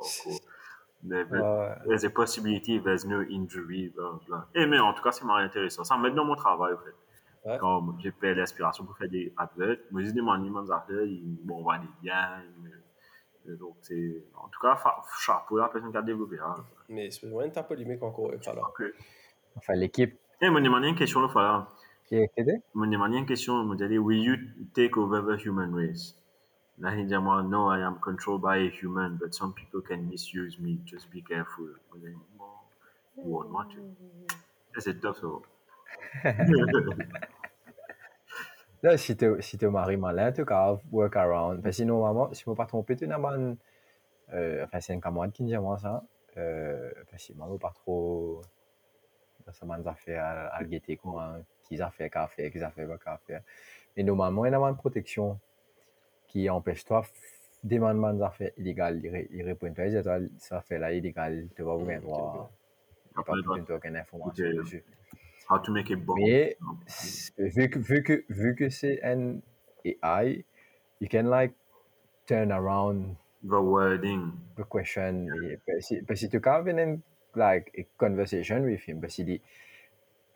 [1.01, 4.47] There- Ouais, There's a possibility, there's no injury, blah, blah.
[4.53, 5.83] Eh, mais en tout cas, c'est marrant intéressant.
[5.85, 7.49] Ça m'aide dans mon travail, en fait.
[7.49, 7.57] Ouais.
[7.57, 11.63] Comme j'ai fait l'inspiration pour faire des adverts, moi, je demande mes affaires, ils bon,
[11.65, 12.41] on des liens.
[13.47, 14.23] euh, Donc, c'est.
[14.35, 14.77] En tout cas,
[15.21, 16.37] chapeau à la personne qui a développé.
[16.37, 16.57] Hein.
[16.89, 18.31] Mais c'est vraiment ta polémique encore.
[19.55, 21.67] Enfin, l'équipe Eh, me demandé une question, là, voilà.
[22.11, 24.35] Me demandé une question, dit, will you
[24.73, 26.15] take over the human race?
[26.79, 30.07] Là, il dit, moi, no, I am controlled by a human, but some people can
[30.09, 31.67] misuse me, just be careful.
[31.95, 32.19] You.
[34.77, 35.23] C'est tough.
[38.81, 40.53] Là, si tu si tu maries malin, tu peux
[40.91, 41.61] work around.
[41.61, 43.35] Parce que normalement, si je ne me pas tu n'as pas.
[44.33, 46.03] Euh, enfin, c'est un camarade qui me dit moi ça.
[46.37, 48.41] Euh, parce que moi, pas trop.
[49.51, 50.63] Ça m'a affaires à, à
[51.69, 53.41] qui a fait, qu'à faire, qui a fait, pas qu'à faire.
[53.95, 55.39] Mais normalement, il y a une protection
[56.27, 57.05] qui empêche toi
[57.63, 58.99] de demander des affaires illégales.
[59.03, 62.03] Il, ré- il répond toi, dit, toi, ça fait là illégal, tu vas ouvrir Mm,
[62.03, 62.51] droit.
[63.11, 64.83] Il n'y a pas de aucune information dessus.
[65.49, 66.15] How to make it bon.
[66.15, 66.57] Mais
[67.37, 69.39] vu que, vu que, vu que c'est un
[69.85, 70.45] AI,
[71.01, 71.53] you can like
[72.27, 73.15] turn around
[73.47, 74.31] The wording.
[74.57, 75.27] the question.
[75.43, 77.01] Et Parce que parce que tu peux avoir une
[77.35, 79.01] like, a conversation with him.
[79.01, 79.41] Parce que il-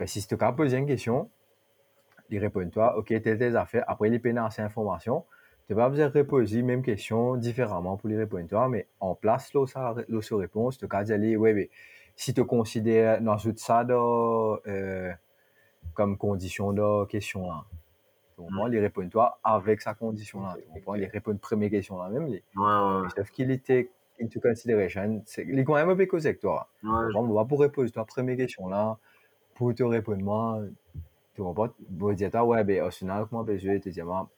[0.06, 1.30] si tu peux poser une question,
[2.30, 3.84] il répond toi, ok, telle telle affaire.
[3.88, 5.26] Après, il peut donner ces informations.
[5.68, 9.16] Tu vas besoin de reposer la même question différemment pour lui répondre toi, mais en
[9.16, 11.70] place, là, ça, là, sa réponse, tu peux dire, oui, oui,
[12.16, 15.12] si tu considères, dans ça, dans, euh,
[15.94, 17.64] comme condition de question là.
[18.38, 20.56] Donc, moi, il répond toi avec sa condition là.
[20.58, 20.96] Tu comprends?
[20.96, 22.28] Il répond première question là même.
[22.28, 22.64] les- Ouais,
[23.04, 23.90] ouais, Sauf qu'il était
[24.22, 25.22] into consideration.
[25.26, 26.68] C'est, il est quand même un peu causé avec toi.
[26.84, 26.90] ouais.
[26.90, 28.98] Ouais, on va pour répondre toi première question là.
[29.56, 30.62] Pour te répondre moi,
[31.36, 31.70] tu comprends?
[31.90, 34.30] Bon, dire toi, ouais, ben, au final, comment peux je te dire, moi,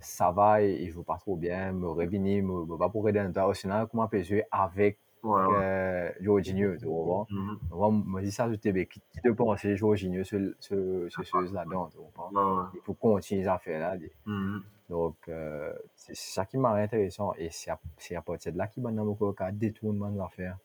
[0.00, 3.48] ça va il joue pas trop bien, me revenir, me, va pour aider toi.
[3.48, 7.26] Au final, comment peux je avec, euh, Jorginho, tu comprends?
[7.30, 7.58] Mhm.
[7.70, 11.22] Moi, me dis ça, je t'ai dit, qui qui te pensait Jorginho, ce, ce, ce,
[11.22, 12.30] ce là-dedans, tu comprends?
[12.74, 13.96] Il faut continuer les affaires là.
[14.26, 14.62] Mhm.
[14.90, 17.32] Donc, euh, c'est ça qui m'a intéressant.
[17.38, 17.78] Et c'est à,
[18.16, 20.58] à partir de là qu'il m'a encore qu'à détournement de l'affaire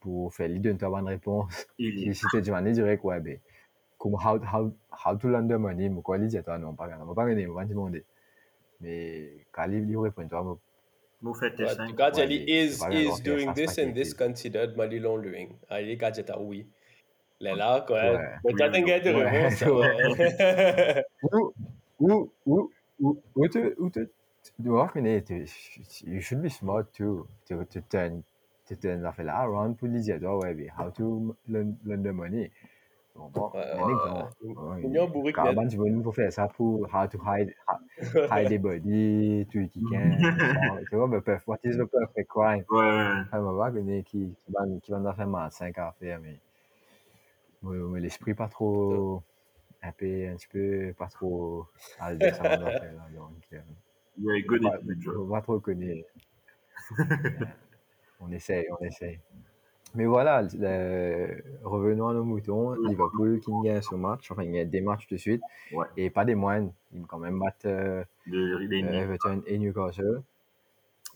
[0.00, 1.66] pour faire l'idée de bonne réponse.
[1.78, 3.38] Il Si tu dis, je dirais quoi, ben,
[3.98, 6.88] comme how, how, how to learn the money, mais quoi, il dit, toi, non, pas
[6.88, 8.04] grave, pas grave, on va demander.
[8.80, 10.58] Mais quand il lui répond, toi,
[11.22, 11.88] Vous faites tes cinq.
[11.88, 15.58] tu dire, Ouais, is, is doing ça, c'est this and this considered money laundering.
[15.68, 16.66] Ah, il gadget à oui.
[17.40, 18.18] Là, là, quoi.
[18.44, 19.62] Mais t'as Oui, un gars de réponse,
[21.22, 21.54] ou,
[21.98, 22.70] ou, ou,
[23.00, 24.08] ou, ou tu, ou tu,
[24.42, 24.52] tu
[25.24, 28.22] tu- you should be smart too, to, to turn,
[28.84, 32.50] l'affaire là around pour ouais, ben, how to learn, learn the money.
[33.14, 33.50] Bon, bon,
[35.34, 35.54] Quand net.
[35.56, 37.52] ben, tu veux nous faire ça pour how to hide,
[38.30, 40.16] hide the body, tu qui can,
[40.88, 42.64] tu vois, ben, perf- what is the perfect crime?
[42.70, 43.22] Ouais, ouais.
[43.32, 46.38] Ah, on va qui, qui va, qui va nous faire mal 5 à faire, mais,
[47.62, 49.22] mais, mais l'esprit pas trop,
[49.82, 51.66] un peu, un petit peu, pas trop,
[51.98, 53.60] à dire, ça va nous faire, là, donc, euh,
[54.18, 54.78] Very good pas,
[55.30, 56.08] pas trop connaître.
[58.20, 59.18] on essaye, on essaye.
[59.94, 62.74] Mais voilà, le- revenons à nos moutons.
[62.74, 65.42] Liverpool qui gagne ce match, enfin il gagne des matchs de suite,
[65.72, 65.86] Ouais.
[65.96, 66.72] et pas des moindres.
[66.92, 70.22] Ils quand même battent euh, euh, Everton et Newcastle.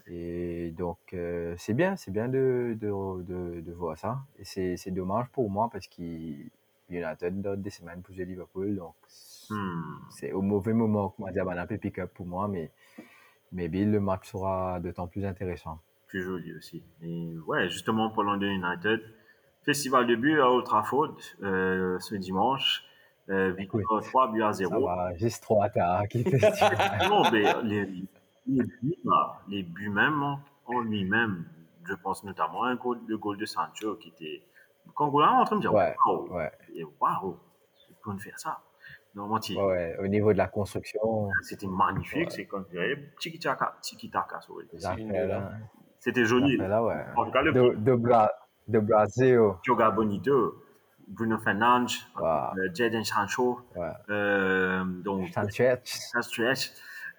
[0.07, 4.19] Et donc euh, c'est bien, c'est bien de, de, de, de voir ça.
[4.39, 6.51] Et c'est dommage pour moi parce qu'il
[6.91, 8.95] United dans des semaines pour jouer Liverpool, donc
[9.51, 9.99] Hmm.
[10.09, 12.71] c'est au mauvais moment dire ben, un peu pick-up pour moi, mais
[13.53, 15.81] mais Bill, le match sera d'autant plus intéressant.
[16.15, 16.81] Plus joli aussi.
[17.03, 19.01] Et ouais, justement, parlant de United,
[19.65, 22.85] festival de but à Old Trafford euh, ce dimanche.
[23.31, 24.87] Euh, victoire Écoute, 3 buts à Ça 0.
[24.87, 25.69] va, juste trop à
[27.09, 27.85] Non, mais les,
[28.47, 31.47] les buts, là, les buts même en, en lui-même,
[31.85, 34.45] je pense notamment à un goal, le goal de Sancho qui était.
[34.95, 36.53] Quand on est en train de dire, Ouais, waouh, ouais.
[36.77, 37.37] et waouh,
[38.05, 38.61] peuvent faire ça.
[39.43, 42.31] Tu- Ouais, au niveau de la construction, c'était magnifique, Ouais.
[42.31, 42.67] c'est comme
[43.21, 44.67] tiki taka, tiki taka, sorry.
[44.73, 45.53] les C'est une de là,
[46.05, 46.57] C'était joli.
[46.59, 47.03] là, ouais.
[47.17, 48.31] En tout cas, le De, de, Bra
[48.69, 50.55] de Brasil, Joga Bonito,
[51.09, 52.27] Bruno Fernandes, Wow.
[52.59, 53.89] euh, Jadon Sancho, ouais.
[54.11, 55.77] euh, donc Sanchez.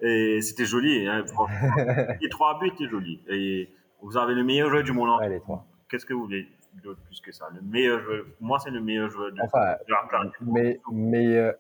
[0.02, 1.24] Et c'était joli, hein,
[2.22, 3.22] les trois buts étaient jolis.
[3.28, 3.70] Et
[4.02, 5.10] vous avez le meilleur joueur du monde.
[5.10, 5.42] en ouais.
[5.90, 6.48] Qu'est-ce que vous voulez
[6.84, 7.48] d'autre plus que ça?
[7.56, 10.36] Le meilleur joueur, moi, c'est le meilleur joueur de, Enfin, de l'Atlantique.
[10.42, 11.54] mais, meilleur,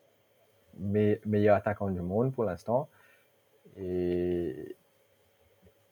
[0.78, 2.90] meilleur attaquant du monde pour l'instant.
[3.78, 4.76] Et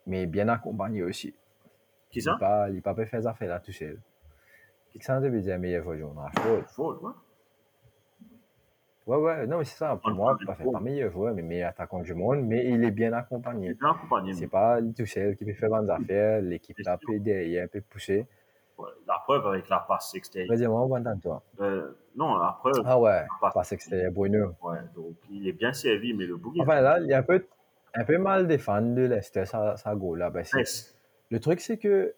[0.06, 1.34] mais bien accompagné aussi.
[2.10, 2.68] Qui Il ça?
[2.70, 3.98] il pas fait faire affaires là tout seul.
[5.00, 6.18] Ça, ça veut dire meilleur joueur du monde.
[6.18, 6.62] Rashford.
[6.68, 7.12] Ford, ouais.
[9.06, 9.96] Ouais, ouais, non, mais c'est ça.
[9.96, 10.72] Pour On moi, pas, fait Ford.
[10.72, 12.42] pas meilleur joueur, mais meilleur attaquant du monde.
[12.46, 13.70] Mais il est bien Il accompagné.
[13.70, 14.32] est bien accompagné.
[14.34, 16.40] C'est pas lui tout seul qui peut faire des affaires.
[16.40, 18.26] L'équipe là peut derrière, peut pousser.
[19.06, 20.56] La preuve avec la passe extérieure.
[20.56, 21.42] Vas-y, moi, on va toi.
[21.60, 22.82] Euh, non, la preuve.
[22.84, 24.52] Ah ouais, passe- passe extérieur, Bruno.
[24.62, 27.22] Ouais, donc il est bien servi, mais le bouc Enfin là, il y a un
[27.22, 27.44] peu,
[27.94, 30.30] un peu mal des fans de Leicester, ça, ça go là.
[30.30, 30.96] Ben, Yes.
[31.30, 32.14] le truc, c'est que,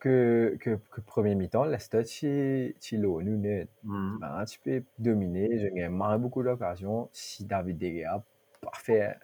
[0.00, 3.68] que, que, que premier mi-temps, Leicester, tu tu l'as, nous, net.
[3.82, 7.08] Ben, tu peux dominer, j'ai marre beaucoup d'occasions.
[7.12, 8.22] Si David De Gea
[8.60, 9.16] pas fait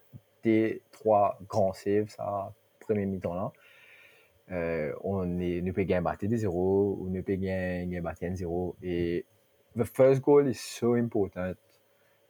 [0.42, 3.52] des trois grands saves, ça, premier mi-temps là,
[4.50, 8.34] euh, on est, ne peut gagner battre des zéros, ou ne peut gagner battre un
[8.34, 8.76] zéro.
[8.82, 9.24] Et
[9.76, 11.52] the first goal is so important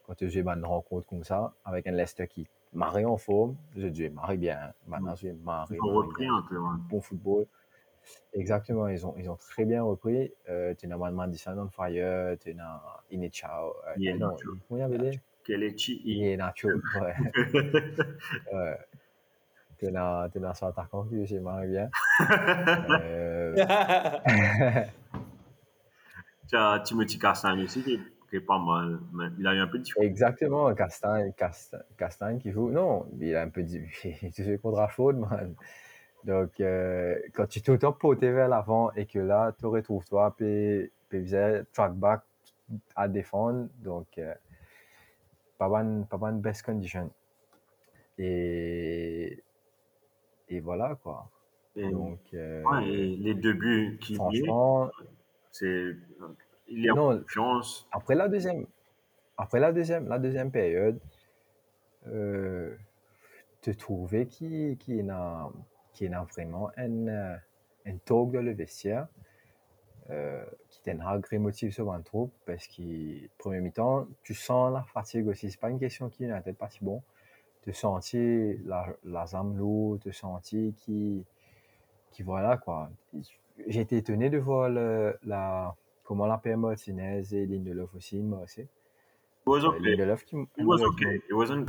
[0.07, 3.87] quand tu joues une rencontre comme ça, avec un Leicester qui marre en forme, je
[3.87, 6.57] dis marre bien, maintenant je marre, Ils ont repris un peu.
[6.57, 6.81] hein.
[6.89, 7.47] bon football.
[8.33, 10.33] Exactement, ils ont, ils ont très bien repris.
[10.49, 13.75] Euh, tu as Madison on fire, tu as Inechao.
[13.87, 14.55] Euh, Iheanacho.
[14.71, 15.21] non, il y avait?
[15.45, 17.15] Kelechi, il- Iheanacho, ouais.
[18.53, 18.79] ouais.
[19.79, 21.91] Tu as, tu as son attaquant qui aussi marre bien.
[23.03, 24.85] Euh,
[26.49, 28.01] Tu as Timothy Castagne aussi qui est,
[28.33, 28.99] qui pas mal.
[29.13, 30.07] Mais il a eu un peu de difficulté.
[30.07, 32.71] exactement, Castagne, Castagne, Castagne qui joue.
[32.71, 35.55] Non, il a un peu tu sais, contre Rashford, man.
[36.25, 40.35] Donc, euh, quand tu t'es autant poté vers l'avant et que là, tu retrouves toi,
[40.37, 42.23] puis faisais track back
[42.97, 44.35] à défendre, donc, euh,
[45.59, 47.11] pas bonne, pas bonne best condition.
[48.19, 49.43] Et,
[50.49, 51.29] et voilà, quoi.
[51.75, 54.91] Et, Donc, euh, ouais, et les deux buts met, franchement,
[55.51, 55.97] c'est.
[56.75, 57.19] Il est en Non.
[57.21, 57.87] confiance.
[57.93, 58.67] après la deuxième,
[59.37, 60.99] après la deuxième, la deuxième période,
[62.07, 62.75] euh,
[63.61, 65.49] te trouver qui, qui n'a,
[65.93, 67.37] qui n'a vraiment un, euh,
[67.87, 69.07] un talk dans le vestiaire,
[70.11, 74.83] euh, qui t'en a motive sur un troupe parce que premier mi-temps, tu sens la
[74.83, 75.51] fatigue aussi.
[75.51, 77.03] C'est pas une question qui n'a peut-être pas si bon.
[77.63, 81.25] Tu sentis la, la zame lourde, tu sentis qui,
[82.11, 82.91] qui voilà quoi.
[83.69, 88.63] J'ai été étonné de voir le, la, comment la Martinez et Lindelof aussi, moi aussi.
[88.63, 88.69] It
[89.47, 89.81] was Euh, okay.
[89.81, 91.17] Lindelof qui It was okay.
[91.17, 91.69] It wasn't.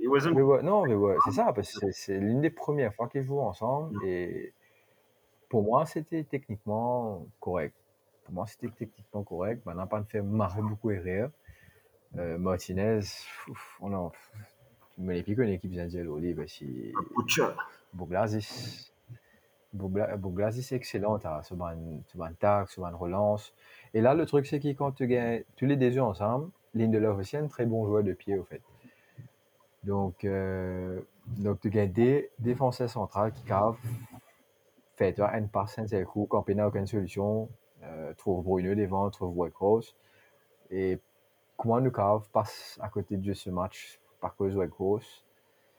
[0.00, 0.34] It wasn't.
[0.34, 3.22] Mais ouais, non, mais ouais, c'est ça, parce que c'est- l'une des premières fois qu'ils
[3.22, 4.52] jouent ensemble et
[5.48, 7.74] pour moi, c'était techniquement correct.
[8.24, 9.64] Pour moi, c'était techniquement correct.
[9.66, 11.30] Maintenant, pas de faire marrer beaucoup et rire.
[12.16, 13.00] Euh, Martinez,
[13.48, 14.12] ouf, on a.
[14.94, 15.72] Tu me piqué une équipe
[16.02, 16.64] l'Oli, parce que
[17.16, 17.48] Butcher.
[17.94, 18.91] Bouglazis.
[19.74, 21.18] Bougla- c'est excellent.
[21.18, 23.54] Tu as souvent une, souvent une relance.
[23.94, 27.36] Et là, le truc, c'est que quand tu gagnes tous les deux ensemble, Lindelof aussi
[27.36, 28.62] est un très bon joueur de pied, au fait.
[29.84, 33.76] Donc, euh, donc tu gagnes des défenseurs centrales qui cavent,
[34.96, 37.48] fait toi une passe, un seul coup, il n'a aucune solution,
[37.82, 39.94] euh, trouve Bruno devant, trouve Whitecross.
[40.70, 41.00] Et
[41.56, 45.21] comment nous cave passe à côté de ce match par cause Whitecross.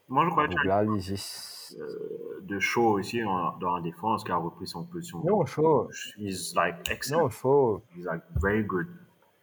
[0.08, 1.76] Moi, je crois que Lisis.
[1.80, 5.22] euh, de show ici en- dans la défense qui a repris son position.
[5.24, 5.88] Non, chaud.
[6.18, 7.22] He's like excellent.
[7.22, 7.82] Non, chaud.
[7.96, 8.86] He's like very good.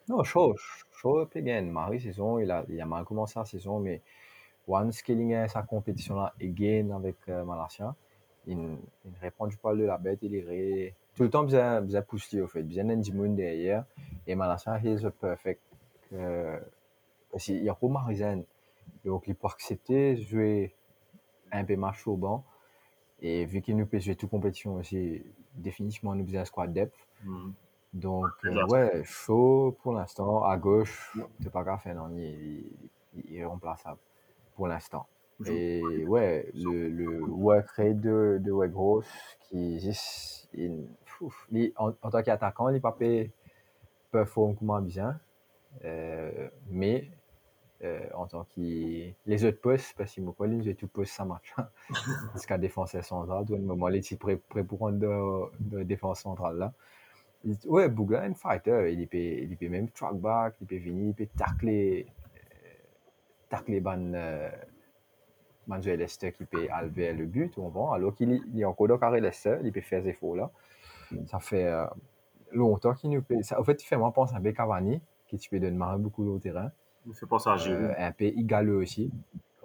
[0.07, 0.55] Non, chaud.
[0.91, 1.69] Chaud, puis gagne.
[1.71, 4.01] Marie, saison, il a, il a mal commencé la saison, mais
[4.67, 7.95] once scaling est sa compétition là, again avec euh, Malasia,
[8.45, 8.57] il,
[9.05, 12.39] il répond du poil de la bête, il irait tout le temps bien, bien poussé
[12.39, 13.83] au fait, bien Ndimoun derrière,
[14.27, 15.61] et Malasia, he's a perfect.
[16.13, 16.59] Euh,
[17.39, 18.43] qu'il y a pas Marizen,
[19.05, 20.75] donc il peut accepter de jouer
[21.51, 22.43] un peu match au banc,
[23.21, 25.23] et vu qu'il nous peut jouer toute compétition aussi,
[25.55, 26.95] définitivement nous faisons un squad depth.
[27.23, 27.53] Mhm.
[27.93, 30.43] Donc, Ouais, euh, ouais, chaud pour l'instant.
[30.45, 33.99] À gauche, c'est pas grave, non, il, il- il est remplaçable
[34.55, 35.07] pour l'instant.
[35.45, 39.03] Et ouais, le, le work rate de, de Wegros,
[39.49, 40.87] qui juste, il-
[41.19, 42.97] ouf, il- en, en tant qu'attaquant, il n'a pas
[44.11, 45.19] performe bien.
[45.85, 47.09] Euh, mais
[47.83, 48.61] euh, en tant que
[49.25, 51.55] les autres postes, parce que moi, pas les autres postes, ça marche.
[52.33, 55.83] Parce qu'à défense centrale, tout le moment, les types prêts prêts pour rendre de, de
[55.83, 56.73] défense centrale là.
[57.43, 60.77] Il dit, Ouais, Bougla, un fighter, il peut, il peut même track back, il peut
[60.77, 62.39] venir, il peut tacler, euh,
[63.49, 64.49] tacler ban, euh,
[65.67, 67.95] ban joueur Leicester qui peut enlever le but, on voit.
[67.95, 70.51] Alors qu'il est- il est encore dans carré Leicester, il peut faire des efforts là.
[71.27, 71.73] Ça fait
[72.51, 73.23] longtemps qu'il nous.
[73.41, 76.39] Ça, en fait, il fait moi penser à Cavani, qui tu peux donner beaucoup au
[76.39, 76.71] terrain.
[77.07, 77.81] Il fait penser à Giroud.
[77.81, 79.11] Euh, un peu égaleux aussi.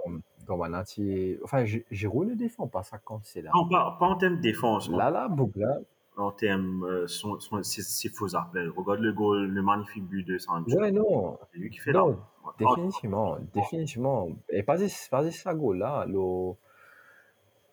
[0.02, 1.36] Comme, comme un anti...
[1.44, 3.50] Enfin, Gi- Giroud ne défend pas ça quand c'est là.
[3.54, 4.88] Non, pas, pas en termes de défense.
[4.90, 5.78] Là, là, Bougla.
[6.16, 8.70] en termes euh, son, son, ses, ses faux appels.
[8.70, 10.78] Regarde le goal, le magnifique but de Sancho.
[10.78, 11.38] Ouais, non.
[11.52, 12.16] C'est lui qui fait Non, là.
[12.58, 14.28] Définitivement, définitivement.
[14.48, 14.76] Et pas
[15.10, 16.54] pas ça goal là, le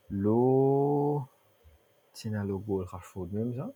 [0.10, 1.20] le
[2.12, 3.72] tiens le goal Rashford même ça.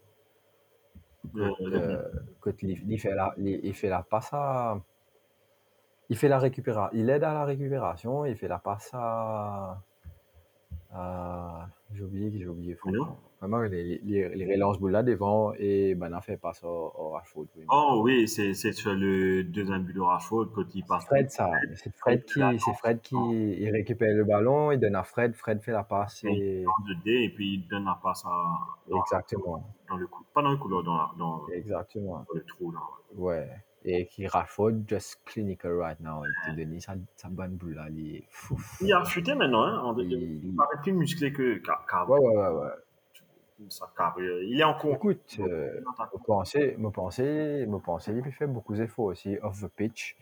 [1.35, 2.03] Euh, Euh,
[2.39, 4.79] quand il, fait la il, il fait la passe à
[6.09, 9.81] il fait la récupération, il aide à la récupération, il fait la passe à,
[10.93, 12.77] à- j'ai oublié qui j'ai oublié.
[13.39, 17.09] Vraiment les, les, les relances boule là devant et ben a fait passe au, au
[17.11, 17.45] Rashford.
[17.55, 17.65] oui.
[17.71, 21.05] Oh oui, c'est sur le deuxième but de Rashford quand il passe.
[21.05, 21.51] Fred, ça.
[21.75, 25.61] C'est Fred qui, c'est Fred qui il récupère le ballon, il donne à Fred, Fred
[25.61, 26.65] fait la passe et
[27.05, 28.29] et puis il donne la passe à,
[28.89, 30.23] dans, exactement, dans le coup.
[30.33, 32.25] Pas dans le couloir, dans, dans, exactement.
[32.27, 32.71] dans le trou.
[32.71, 32.79] Là.
[33.15, 33.49] Ouais.
[33.85, 36.23] Et qui Rashford just clinical right now.
[36.25, 38.59] Il te donne sa, sa bonne boule là, il est fou.
[38.81, 39.63] Il a chuté maintenant.
[39.63, 42.17] Hein, en- il, paraît plus musclé que qu'avant.
[42.17, 43.69] Ouais, ouais, ouais, ouais.
[43.69, 44.43] Sa carrière.
[44.43, 44.95] Il est en cours.
[44.95, 49.67] Écoute, euh, me penser, me penser, me penser, il fait beaucoup d'efforts aussi off the
[49.67, 50.17] pitch.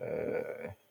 [0.00, 0.42] Euh,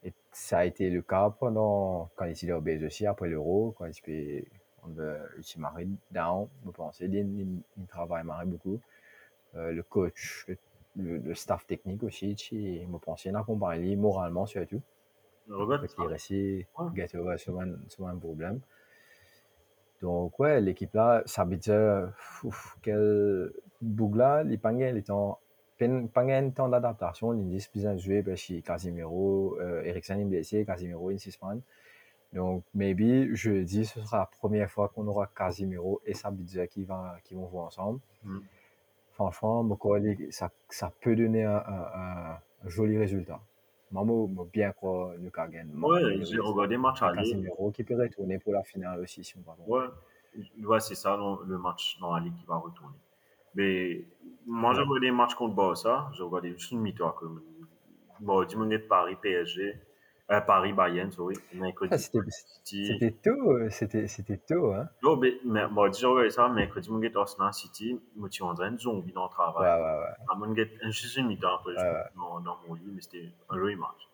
[0.03, 3.85] et ça a été le cas pendant quand il était au aussi après l'Euro, quand
[3.85, 4.45] il s'est
[4.83, 8.79] on marré down, me penser, il, il, il travaille marré beaucoup.
[9.55, 10.57] Euh, le coach, le,
[10.95, 14.81] le, le staff technique aussi, il me pensais, il accompagne lui moralement surtout.
[15.79, 16.65] Parce qu'il
[16.95, 18.59] get over sur un, un problème.
[20.01, 22.13] Donc, ouais, l'équipe là, ça veut dire,
[22.81, 25.39] quel Bougla, il pas gagné le temps,
[25.79, 30.65] le temps d'adaptation, il dit besoin de jouer parce que Casimiro, euh, Eriksen est blessé,
[30.65, 31.59] Casimiro est suspend.
[32.31, 37.17] Donc, maybe, jeudi, ce sera la première fois qu'on aura Casimiro et Sabitzer qui, va,
[37.23, 37.99] qui vont jouer ensemble.
[38.23, 38.39] Mm.
[39.19, 43.41] Franchement, collègue, ça, ça peut donner un, un- un joli résultat.
[43.91, 44.05] Moi,
[44.53, 45.73] bien quoi, nous gagner.
[45.75, 47.17] Ouais, j'ai regardé le match aller.
[47.21, 49.67] Casimiro qui peut retourner pour la finale aussi, si on va voir.
[49.67, 49.87] Ouais,
[50.65, 52.95] ouais c'est ça le, le match dans la ligue qui va retourner.
[53.55, 54.05] Mais
[54.47, 56.09] moi, j'ai regardé le match contre Barça.
[56.15, 57.13] J'ai regardé juste une mi-temps.
[58.21, 59.79] Bon, dimanche Paris PSG.
[60.31, 61.35] Euh, Paris Bayern, sorry.
[61.55, 62.85] Mercredi Ah, c'était- City.
[62.85, 64.87] C'était tôt, euh, c'était c'était tôt, hein.
[65.01, 66.47] Non, mais, mais bon, j'ai regardé ça.
[66.49, 67.99] Mercredi, dimanche Arsenal City.
[68.15, 69.81] Moi, tu en train de zombie dans le Ouais, travail.
[69.81, 70.13] ouais, ouais.
[70.31, 72.03] À mon get, juste une mi-temps après, Ouais, ouais.
[72.15, 74.07] dans, dans mon lit, mais c'était un joli match.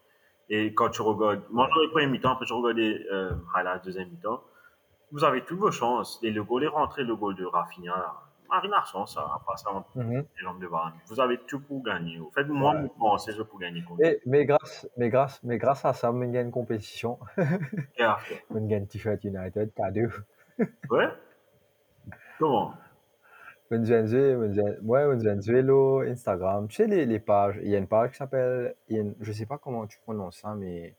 [0.48, 3.84] Et quand tu regardes, moi, je regarde le premier mi-temps, après, je regardais euh, highlight
[3.84, 4.42] deuxième mi-temps.
[5.12, 6.20] Vous avez toutes vos chances.
[6.24, 7.92] Et le goal est rentré, le goal de Rafinha.
[7.96, 8.14] là.
[8.50, 10.14] Marine a chance, ça, à part ça, entre Mhm.
[10.36, 10.94] les jambes de Varane.
[11.08, 12.20] Vous avez tout pour gagner.
[12.20, 12.90] Au fait, moi, Ouais.
[13.32, 16.46] que je pour gagner Et, mais, grâce, mais, grâce, mais grâce à ça, on gagne
[16.48, 17.18] une compétition.
[17.38, 17.38] On
[18.68, 20.10] gagne T-shirt United, cadeau.
[20.90, 21.08] Ouais?
[22.40, 22.74] Comment?
[24.84, 25.04] Ouais,
[26.02, 26.68] Instagram.
[26.68, 28.76] Tu sais, les, les pages, il y a une page qui s'appelle,
[29.20, 30.96] je sais pas comment tu prononces ça, mais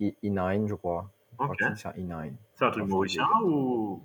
[0.00, 1.10] I- E9, je crois.
[1.38, 1.56] Ok.
[1.58, 2.32] c'est ça, E9.
[2.54, 4.02] C'est un truc mauricien ou.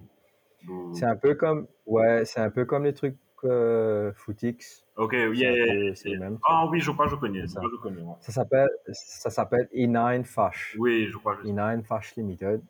[0.69, 4.85] Ou- C'est un peu comme, ouais, c'est un peu comme les trucs euh, Footix.
[4.95, 6.19] Ok, yeah, yeah, c'est yeah.
[6.19, 6.39] même.
[6.47, 7.45] Ah oui, je crois que je connais.
[7.47, 7.61] Ça.
[7.63, 8.01] je connais.
[8.01, 8.15] ouais.
[8.19, 10.75] Ça s'appelle, ça s'appelle E9 Fash.
[10.79, 12.61] Oui, je crois que je E9 Fash Limited.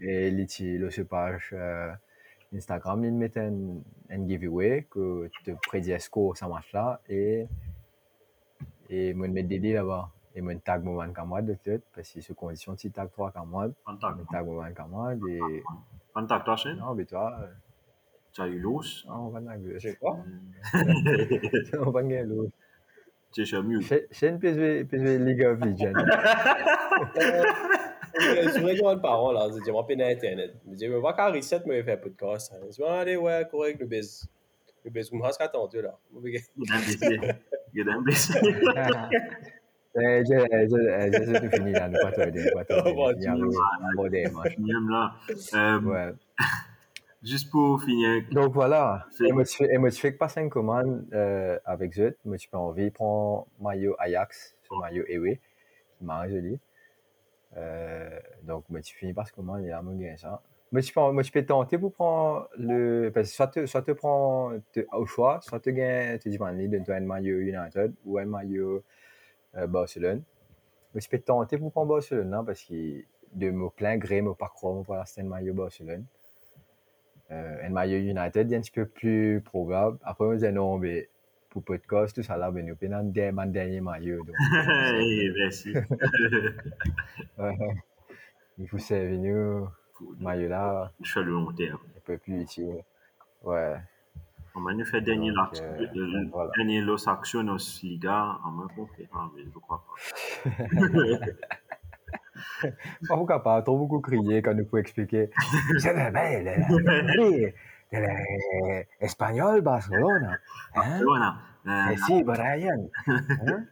[0.00, 1.92] Et l'outil, ce page euh,
[2.54, 3.52] Instagram, il met un,
[4.10, 7.46] un giveaway que tu te prédis score ça marche là et
[8.90, 12.34] et moi mettre des là-bas et moi tag mon camarade de tête parce que sous
[12.34, 14.16] condition si tag trois camarades, Contact.
[14.16, 15.40] moi tag mon camarade et
[16.14, 16.78] Contact, toi, Shane?
[16.78, 17.46] non mais toi euh,
[18.32, 19.04] Tu as eu l'os?
[19.08, 19.78] non, on va naguer.
[19.78, 20.18] Je pas.
[22.24, 22.52] l'autre.
[23.32, 25.92] Tu es chez une PSV PSV League of Legends.
[28.14, 29.48] Je voudrais qu'on parole, là.
[29.48, 30.54] Je peine à Internet.
[30.68, 32.52] Je dis, va qu'à reset, moi, il fait un podcast.
[32.70, 34.26] Je dis, allez, ouais, correct, le biz.
[34.84, 35.98] Le biz, vous m'avez attendu, là.
[37.74, 37.84] Il
[39.94, 42.90] eh, je, c'est tout fini là, nous pas tarder, nous pas tarder.
[42.92, 44.58] Oh, bon, Il y a un bon des matchs.
[44.58, 45.12] Même là.
[45.54, 46.12] Euh, Ouais.
[47.22, 48.22] Juste pour finir.
[48.32, 51.06] Donc voilà, C'est- et moi tu fais, et moi tu fais que passer une commande
[51.12, 55.38] euh, avec Zut, moi tu peux envie prendre maillot Ajax, sur maillot Ewe,
[55.98, 56.58] qui m'a joli.
[57.56, 60.42] Euh, donc moi tu finis par ce commande, il y a mon gain ça.
[60.72, 63.82] Moi tu peux, moi tu peux tenter pour prendre le, parce que soit te, soit
[63.82, 67.92] te prends te- au choix, soit te gagne, tu dis, man, donne-toi un maillot United
[68.06, 68.82] ou un maillot
[69.56, 70.22] euh, Barcelone.
[70.90, 73.02] je me suis fait tenter pour prendre Barcelone hein, parce que
[73.34, 76.04] de mon plein gré, mon parcours pour l'instant maillot Barcelone.
[77.30, 79.98] Euh, un maillot United est un petit peu plus probable.
[80.02, 81.08] Après, on me non, mais
[81.48, 82.76] pour podcast, tout ça là, ben, nous
[83.10, 84.22] des mon dernier maillot.
[85.38, 85.72] Merci.
[88.58, 89.68] il faut servir nous,
[90.18, 91.78] maillot là, Je fais le long terme.
[91.96, 92.84] un peu plus utile.
[93.42, 93.76] Ouais.
[94.54, 95.00] On m'a fait
[95.62, 99.94] euh, le- dernier Los Accionos Liga en main conférence, mais je crois pas.
[103.08, 105.30] Pourquoi pas trop beaucoup crier quand nous pouvons expliquer.
[105.78, 106.66] C'est la belle,
[109.00, 110.38] l'espagnol Barcelona.
[110.74, 111.00] Hein?
[111.66, 112.88] Euh, Eh si, Brian.
[113.06, 113.64] Hein?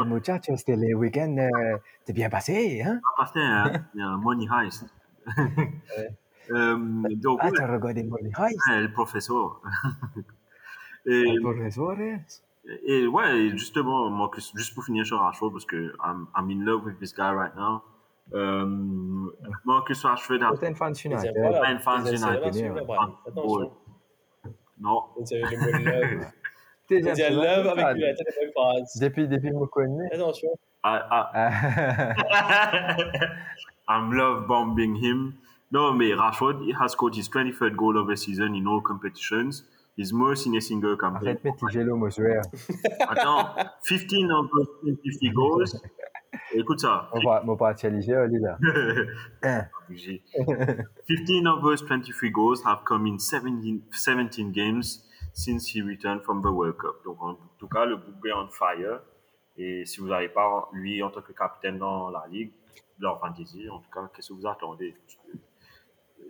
[0.00, 3.00] on muchacho, c'était le week-end, euh, t'es bien passé, hein?
[3.16, 4.86] passer un, un Money Heist.
[6.50, 6.76] Euh,
[7.16, 8.58] donc, Ah, ouais, t'as regardé Money Heist?
[8.68, 9.60] ouais, le professeur.
[11.08, 11.96] Et, El professeur,
[12.84, 16.64] et ouais, et justement, Marcus, juste pour finir sur Rashford, parce que I'm, I'm in
[16.64, 17.82] love with this guy right now.
[18.34, 18.66] Euh,
[19.64, 21.32] Marcus Rashford a T'es un fan United.
[21.36, 22.76] là, Fan United.
[23.24, 23.72] Attention.
[24.80, 25.04] non.
[26.88, 27.96] T'es I love avec fan.
[27.96, 28.98] United France.
[29.00, 30.12] Depuis, depuis me connais.
[30.12, 30.50] Attention.
[30.84, 31.24] I, I,
[33.88, 35.34] I'm love bombing him.
[35.76, 39.62] No, mais Rashford he has scored his 23rd goal of the season in all competitions.
[39.94, 41.36] He's most in a single campaign.
[41.36, 42.40] Arrête de mitigé l'homme, joueur.
[43.06, 43.54] Attends,
[43.86, 45.64] 15 of those 23 goals.
[46.54, 47.10] Écoute ça.
[47.12, 48.56] On va, on va actualiser, Oli, là.
[49.42, 49.66] Hein.
[49.90, 50.22] J'ai-
[51.08, 55.04] 15 of those 23 goals have come in 17, 17 games
[55.34, 57.04] since he returned from the World Cup.
[57.04, 59.02] Donc, en tout cas, le est on fire.
[59.58, 62.52] Et si vous n'avez pas lui en tant que capitaine dans la ligue,
[62.98, 64.94] dans fantasy, en tout cas, qu'est-ce que vous attendez?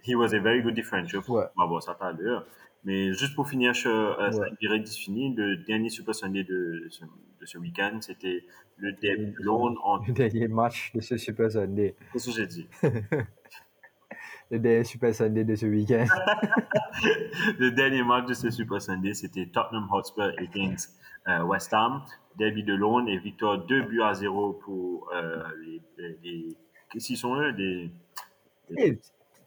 [0.05, 1.23] He was a very good differential.
[1.29, 1.45] Ouais.
[1.57, 2.47] On va voir ça tout à l'heure.
[2.85, 4.33] Mais juste pour finir sur euh, Ouais.
[4.33, 8.45] cette durée fini, le dernier Super Sunday de ce, de ce week-end, c'était
[8.77, 9.99] le derby de Londres en...
[10.07, 11.97] Le dernier match de ce Super Sunday.
[12.13, 12.69] Qu'est-ce que j'ai dit
[14.51, 16.07] Le dernier Super Sunday de ce week-end.
[17.59, 20.95] Le dernier match de ce Super Sunday, c'était Tottenham Hotspur against
[21.27, 22.05] euh, West Ham,
[22.39, 26.57] derby de Londres et victoire 2 buts à 0 pour euh, les, les, les-
[26.93, 27.91] Qu'est-ce qu'ils sont eux des...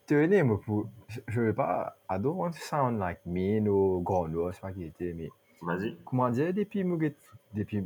[0.10, 0.88] tenez, moi, pour...
[1.08, 1.96] je- je veux pas.
[2.10, 5.30] I don't want to sound like mean ou grenouille, c'est pas qui était, mais
[5.62, 5.98] Vas-y.
[6.06, 7.16] comment dire, depuis, Muget-
[7.54, 7.84] depuis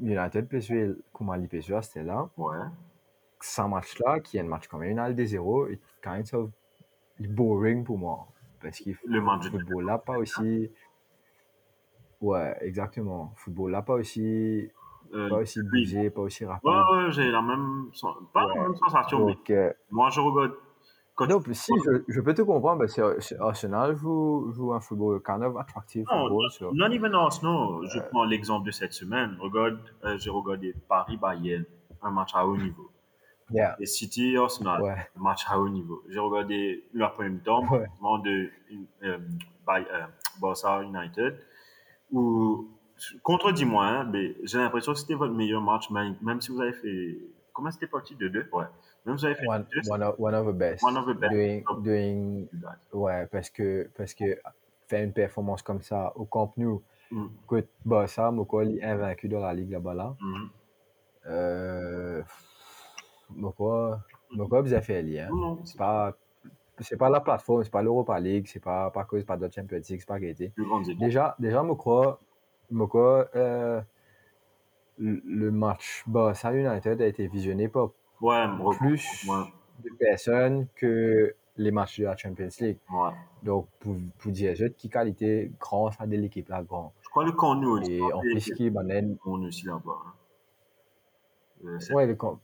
[0.00, 2.28] United PSV, comment il PSV, c'était là.
[2.36, 2.56] Ouais.
[3.40, 6.50] Ce match-là, qui est un match quand même, une des 0 est kind of
[7.18, 8.26] boring pour moi.
[8.60, 10.70] Parce que Le match football là, pas aussi.
[12.20, 13.32] Ouais, exactement.
[13.36, 14.70] Football là, pas aussi,
[15.12, 16.64] Euh, pas aussi bougé, pas aussi rapide.
[16.70, 17.90] Ouais, ouais, j'ai la même...
[18.32, 20.54] Pas la même sensation, mais Donc, euh, moi, je regarde...
[21.14, 25.22] Quand donc, si je, je peux te comprendre, que c'est- Arsenal joue, joue un football
[25.22, 26.74] kind of attractive Non, football.
[26.74, 27.86] non even Arsenal.
[27.92, 29.36] Je prends l'exemple de cette semaine.
[29.40, 31.64] Regarde, euh, j'ai regardé Paris-Bayern,
[32.02, 32.90] un match à haut niveau.
[33.50, 34.96] Yeah, Et City-Arsenal, ouais.
[35.18, 36.02] un match à haut niveau.
[36.08, 37.86] J'ai regardé la première mi-temps, Ouais.
[38.24, 38.48] de
[39.04, 39.18] euh,
[39.66, 40.06] Bay- euh,
[40.40, 41.38] Barça United,
[42.10, 42.68] où,
[43.22, 46.72] contredis-moi, hein, mais j'ai l'impression que c'était votre meilleur match, même, même si vous avez
[46.72, 47.18] fait.
[47.52, 48.14] Comment c'était parti?
[48.16, 48.64] De deux Ouais.
[49.04, 50.82] One, one, of, one of the best.
[50.84, 51.32] One of the best.
[51.32, 52.48] Doing, doing,
[52.92, 54.38] ouais, parce que, parce que
[54.86, 56.82] faire une performance comme ça au Camp Nou,
[57.12, 57.28] Mm.
[57.46, 60.16] que Barça, Moko, est invaincu dans la ligue là-bas là.
[60.18, 60.48] Mhm.
[61.26, 62.22] Euh,
[63.36, 63.96] Moko,
[64.30, 65.20] Moko, vous avez fait lié.
[65.20, 65.58] Hein.
[65.64, 66.16] C'est pas,
[66.80, 69.76] c'est pas la plateforme, c'est pas l'Europa League, c'est pas, pas cause, pas la Champions
[69.76, 70.54] League, c'est pas équipes.
[70.98, 72.18] Déjà, déjà, je crois,
[73.36, 73.80] euh,
[74.98, 77.90] le le match Barça United a été visionné par
[78.22, 78.46] Ouais,
[78.78, 79.44] plus Ouais,
[79.84, 82.78] de personnes que les matchs de la Champions League.
[82.90, 83.10] ouais.
[83.42, 86.92] Donc, pour, pour dire juste qui qualité grâce à de l'équipe là, grand.
[87.02, 87.92] Je crois le camp nous aussi.
[87.94, 89.98] Et en plus, qui banane, On est aussi là-bas.
[90.06, 90.12] hein.
[91.64, 92.40] Euh, ouais, le camp-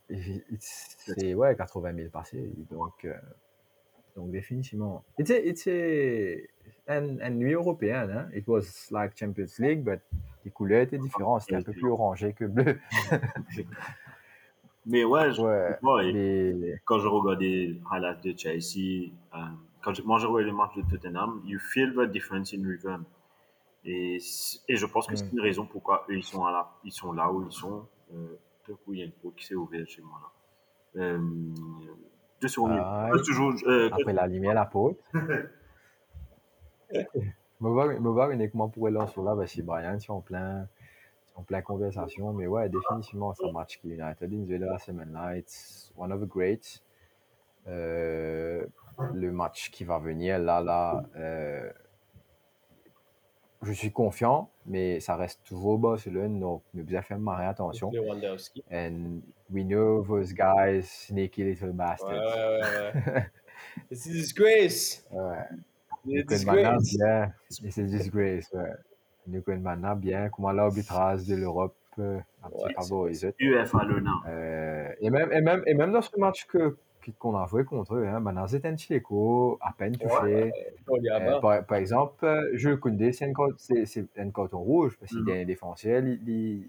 [0.58, 2.52] c'est ouais, 80 000 passés.
[2.70, 3.14] Donc, euh,
[4.14, 5.02] donc définitivement.
[5.16, 6.48] C'était
[6.88, 8.10] une nuit européenne.
[8.10, 8.28] Hein?
[8.36, 10.00] It was like Champions League, but
[10.44, 11.42] les couleurs étaient différentes.
[11.42, 12.78] C'était un peu plus orangé que bleu.
[14.88, 16.80] Mais ouais, je, Ouais.
[16.84, 19.38] quand je regardais highlights de Chelsea, euh,
[19.82, 23.04] quand je, moi je regardais les matchs de Tottenham, you feel the difference in rhythm.
[23.84, 24.18] Et,
[24.68, 25.36] et je pense que c'est Mm.
[25.36, 27.86] une raison pourquoi eux ils sont, à la, ils sont là où ils sont.
[28.14, 28.36] Euh,
[28.84, 30.18] coup, il y a une porte qui s'est ouverte chez moi
[30.94, 31.02] là.
[31.02, 31.18] Euh,
[32.40, 32.72] deux secondes.
[32.78, 34.98] Ah, toujours, euh, après la lumière, la peau.
[37.60, 40.66] Me voir, me voir uniquement pour lancer là, parce que Brian, si en plein,
[41.38, 45.92] en plein conversation, mais ouais, définitivement, c'est un match qui United la semaine là, it's
[45.96, 46.82] one of the greats.
[47.68, 48.66] Euh,
[49.14, 51.70] le match qui va venir là, là, euh,
[53.62, 57.92] je suis confiant, mais ça reste toujours Barcelone, donc nous devons faire marrer attention.
[58.72, 59.20] And
[59.50, 62.14] we know those guys, sneaky little bastards.
[62.14, 63.26] ouais, ouais, ouais.
[63.90, 65.04] It's a disgrace.
[65.12, 65.44] Ouais.
[66.08, 66.96] It's a disgrace.
[66.96, 67.32] bien,
[67.64, 68.72] et c'est disgrace, ouais.
[69.28, 73.34] Maintenant bien comment l'arbitrage de l'Europe euh, a petit Ouais, favorisé.
[73.40, 74.10] UEFA le nom.
[74.26, 76.76] Euh, et, même, et, même, et même dans ce match que
[77.18, 80.52] qu'on a joué contre eux, hein, maintenant c'était un Chileco, à peine touché.
[80.90, 84.58] Y Euh, par, par exemple, euh, Jules Koundé, c'est un, cart- c'est- c'est un carton
[84.58, 85.28] rouge parce qu'il Mhm.
[85.30, 86.68] est un défenseur, il,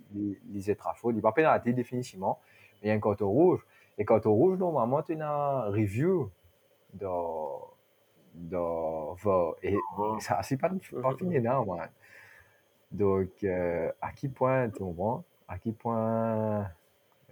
[0.70, 2.40] est très fort, il n'est pas pénalité définitivement,
[2.82, 3.66] mais il y a un carton rouge.
[3.98, 6.30] Et carton rouge, normalement, tu as une review
[6.94, 7.60] dans,
[8.34, 9.16] dans.
[9.62, 9.76] Et
[10.20, 10.70] ça, c'est pas,
[11.02, 11.90] pas fini là, man.
[12.92, 15.24] Donc, euh, à quel point, tu comprends?
[15.48, 16.70] À quel point,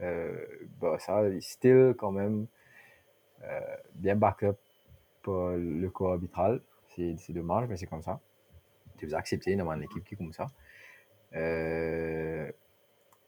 [0.01, 0.45] euh,
[0.79, 2.47] bah, ça, still quand même
[3.43, 3.61] euh,
[3.95, 4.57] bien backup
[5.23, 6.61] pour le corps arbitral.
[6.89, 8.19] C'est c'est dommage, mais c'est comme ça.
[8.97, 10.47] Tu veux accepter dans une équipe qui est comme ça.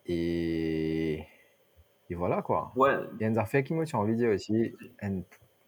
[0.06, 1.26] Et,
[2.10, 2.74] et voilà quoi.
[2.76, 5.24] Ouais, Il y a une affaire qui tient envie de dire aussi, and-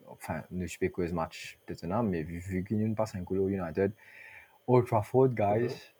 [0.07, 3.23] enfin, ne je sais pas ce match Tottenham, mais vu, vu qu'il nous passe un
[3.23, 3.91] coup United,
[4.67, 5.93] Old Trafford, guys,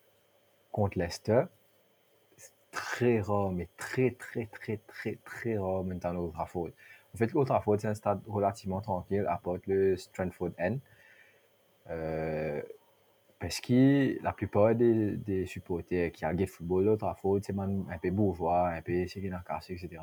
[0.72, 1.44] contre Leicester,
[2.38, 6.70] c'est très rare, mais très, très, très, très, très rare maintenant Old Trafford.
[7.14, 10.78] En fait, Old Trafford, c'est un stade relativement tranquille, à part le Stratford End.
[11.90, 12.62] Euh,
[13.40, 17.98] parce que la plupart des, des supporters qui regardent le football Old Trafford, c'est un
[18.02, 20.02] peu bourgeois, un peu c'est quartier, etc.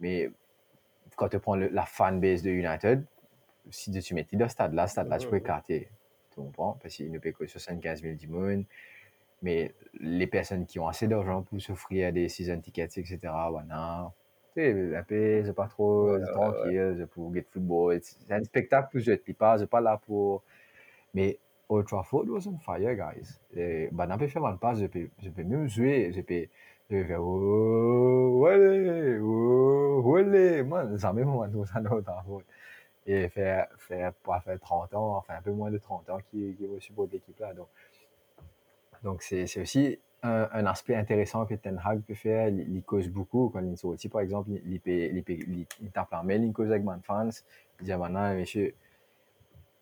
[0.00, 0.30] Mais
[1.16, 3.04] quand tu prends le- la fanbase de United,
[3.70, 5.88] si tu mets dans ce stade-là, ce stade-là, tu peux écarter.
[6.30, 6.78] Tu comprends?
[6.82, 8.64] Parce qu'il ne paye que 75 000 dimanches.
[9.42, 13.18] Mais les personnes qui ont assez d'argent pour s'offrir des season tickets, etc.,
[13.50, 14.12] voilà.
[14.54, 17.98] Tu sais, un peu, c'est pas trop Ouais, ouais, tranquille, c'est pour get football.
[18.02, 20.42] C'est un spectacle pour je ne pas, c'est pas là pour.
[21.14, 23.38] Mais Old Trafford was on fire, guys.
[23.54, 26.46] Et, bah, n'a pas fait mal passe, je peux, je peux même jouer, je peux,
[26.90, 30.64] je peux faire, oh, ouais, oh, ouais,
[30.98, 32.42] ça même moi, ça, Old Trafford.
[33.08, 36.54] Et faire, faire, pas faire 30 ans, enfin, un peu moins de 30 ans qui,
[36.56, 37.54] qui va supporter l'équipe là.
[37.54, 37.68] Donc,
[39.06, 42.48] donc c'est aussi un, un aspect intéressant que Ten Hag peut faire.
[42.48, 43.50] Il, cause beaucoup.
[43.50, 47.28] Quand il sorti, par exemple, il, il, il, il, cause avec man fans.
[47.78, 48.74] Il dit maintenant, monsieur,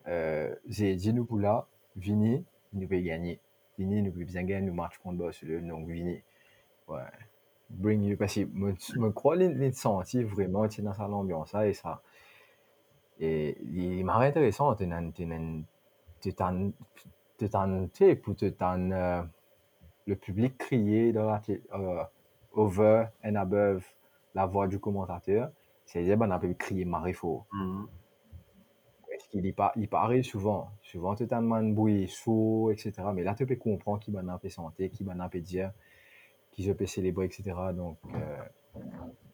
[0.08, 1.66] euh, nous pour là,
[1.96, 2.44] Vini,
[2.74, 3.40] nous peut gagner.
[3.78, 5.68] Vini, nous peut bien gagner le match contre Barcelone.
[5.68, 6.20] Donc, Vini,
[6.88, 7.00] ouais.
[7.70, 8.18] Bring you.
[8.18, 12.02] Parce que je me crois il senti vraiment dans sa ambiance là et ça.
[13.18, 14.74] Et il m'a intéressant.
[14.74, 14.86] Tu
[17.38, 19.22] t'en, tu t'en, tu t'en, t'en, euh,
[20.06, 21.42] le public crier dans la
[21.74, 22.04] euh,
[22.52, 23.84] over and above
[24.34, 25.50] la voix du commentateur.
[25.86, 27.46] C'est-à-dire, ben, on peut crier marée fort.
[27.52, 27.86] Mhm.
[29.08, 30.70] Parce qu'il y pas, il souvent.
[30.82, 32.92] Souvent, tu as un bruit sourd, etc.
[33.14, 35.72] Mais là, tu peux comprendre qui va peut santé, qui va peut dire,
[36.50, 37.52] qui je peux célébrer, etc.
[37.74, 38.80] Donc, euh,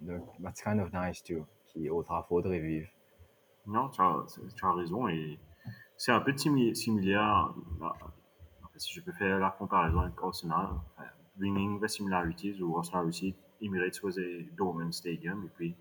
[0.01, 1.46] donc, that's kind of nice too.
[1.66, 2.90] Qui, au Trafford, revive.
[3.66, 5.09] Non, tu as, tu as raison.
[5.09, 5.38] Et
[6.01, 7.53] c'est un peu simi- similaire.
[7.80, 7.92] là,
[8.76, 11.03] Si je peux faire la comparaison avec Arsenal, euh,
[11.36, 15.44] bringing the similarities où Arsenal aussi, Emirates was a dormant stadium.
[15.44, 15.74] Et puis,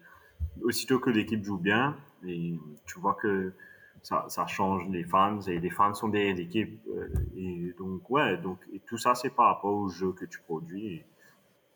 [0.62, 1.96] aussitôt que l'équipe joue bien,
[2.28, 3.54] et tu vois que
[4.02, 6.82] ça, change les fans et les fans sont derrière l'équipe.
[6.90, 7.08] euh,
[7.38, 11.02] Et donc, ouais, donc, tout ça, c'est par rapport au jeu que tu produis.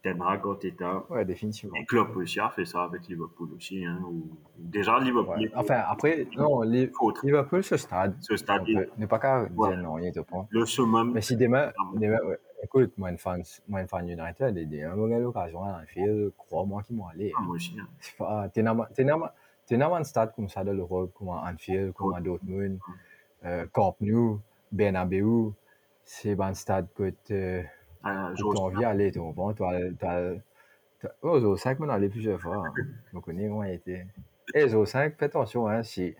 [0.03, 1.75] Ten Hag, Arteta, Ouais, définitivement.
[1.77, 3.85] et Klopp aussi a fait ça avec Liverpool aussi.
[3.85, 4.27] Hein, où
[4.59, 5.51] déjà, Liverpool, Ouais.
[5.55, 6.91] Enfin, après, non, les.
[7.23, 9.69] Liverpool, ce stade, ce stade, peut ne pas qu'à Ouais.
[9.69, 10.45] dire non, il est au point.
[10.49, 11.13] le summum.
[11.13, 14.83] Mais si demain, demain ouais, écoute, moi, une fan, moi, une fan United, il y
[14.83, 17.31] a une bonne occasion à faire, crois-moi qu'ils vont aller.
[17.37, 17.73] Ah, moi aussi.
[17.79, 17.87] hein.
[18.01, 18.61] C'est pas, t'es
[19.77, 22.77] dans, un stade comme ça de l'Europe, comme à Anfield, comme à Dortmund,
[23.45, 25.53] euh, Camp Nou, Bernabeu,
[26.03, 27.65] c'est un stade que tu
[28.03, 29.53] Ah, as j'ose envie d'aller, tu comprends?
[29.53, 30.33] Tu as,
[31.21, 32.67] oh, Zo 5, on est allé plusieurs fois.
[32.67, 32.73] hein.
[33.13, 34.05] Je connais où on a été.
[34.53, 36.15] Et Zo 5, fais attention, hein, si,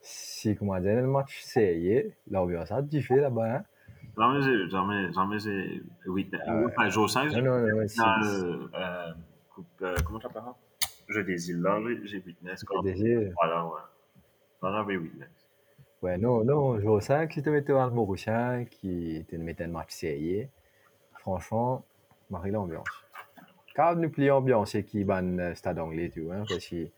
[0.00, 3.64] si, comment dire, le match sérieux, l'ambiance a diffé là-bas, hein.
[4.16, 6.40] Jamais j'ai, jamais, jamais j'ai witness.
[6.48, 9.12] Enfin, jour 5, Non, j'ai non, non, si, dans le, euh,
[9.54, 12.82] coupe, euh, comment t'appelles des îles, là, j'ai- witness même.
[12.82, 13.72] déjà, Voilà, ouais.
[14.62, 15.28] Là, j'avais witness.
[16.02, 20.48] Ouais, non, non, jour 5, si tu mettais un Mauricien qui mettait un match sérieux,
[21.36, 21.84] franchement,
[22.30, 22.88] marie l'ambiance.
[23.74, 26.88] Car nous plions ambiance qui ban euh, stade anglais, tu vois, parce que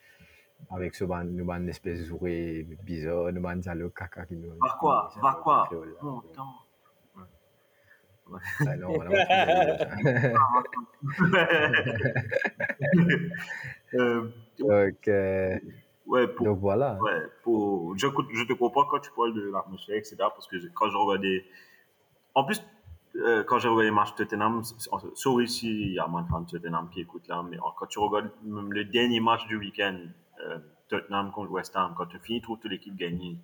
[0.70, 4.50] avec ce ban, nous ban une espèce de bizarre, nous ban dialogue caca qui nous.
[4.60, 5.10] Va quoi?
[5.20, 5.68] Va quoi?
[6.34, 6.54] temps.
[8.60, 10.36] Ah non, fait
[13.94, 15.58] Euh, donc, euh,
[16.06, 16.96] ouais, pour, donc voilà.
[17.00, 20.14] ouais, pour, je, je te comprends quand tu parles de l'atmosphère, etc.
[20.18, 21.44] Parce que quand je regardais.
[22.36, 22.62] En plus,
[23.46, 24.62] quand j'ai regardé le match Tottenham,
[25.14, 27.98] sorry s'il y a moins de fans de Tottenham qui écoutent là, mais quand tu
[27.98, 29.98] regardes même le dernier match du week-end,
[30.46, 30.58] euh,
[30.88, 33.38] Tottenham contre West Ham, quand tu finis, toute l'équipe gagnée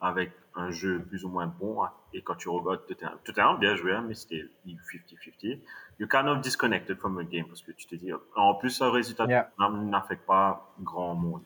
[0.00, 3.76] avec un jeu plus ou moins bon, hein, et quand tu regardes Tottenham, Tottenham bien
[3.76, 5.60] joué, hein, mais c'était 50-50,
[5.98, 8.88] you're kind of disconnected from the game, parce que tu te dis, en plus, le
[8.88, 9.50] résultat Yeah.
[9.56, 11.42] Tottenham n'affecte pas grand monde.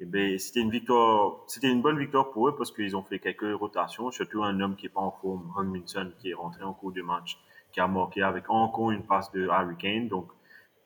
[0.00, 3.18] Et ben, c'était une victoire, c'était une bonne victoire pour eux parce qu'ils ont fait
[3.20, 6.72] quelques rotations, surtout un homme qui est pas en forme, Hung-Min-Son, qui est rentré en
[6.72, 7.38] cours de match,
[7.72, 10.08] qui a marqué avec encore une passe de Harry Kane.
[10.08, 10.28] Donc,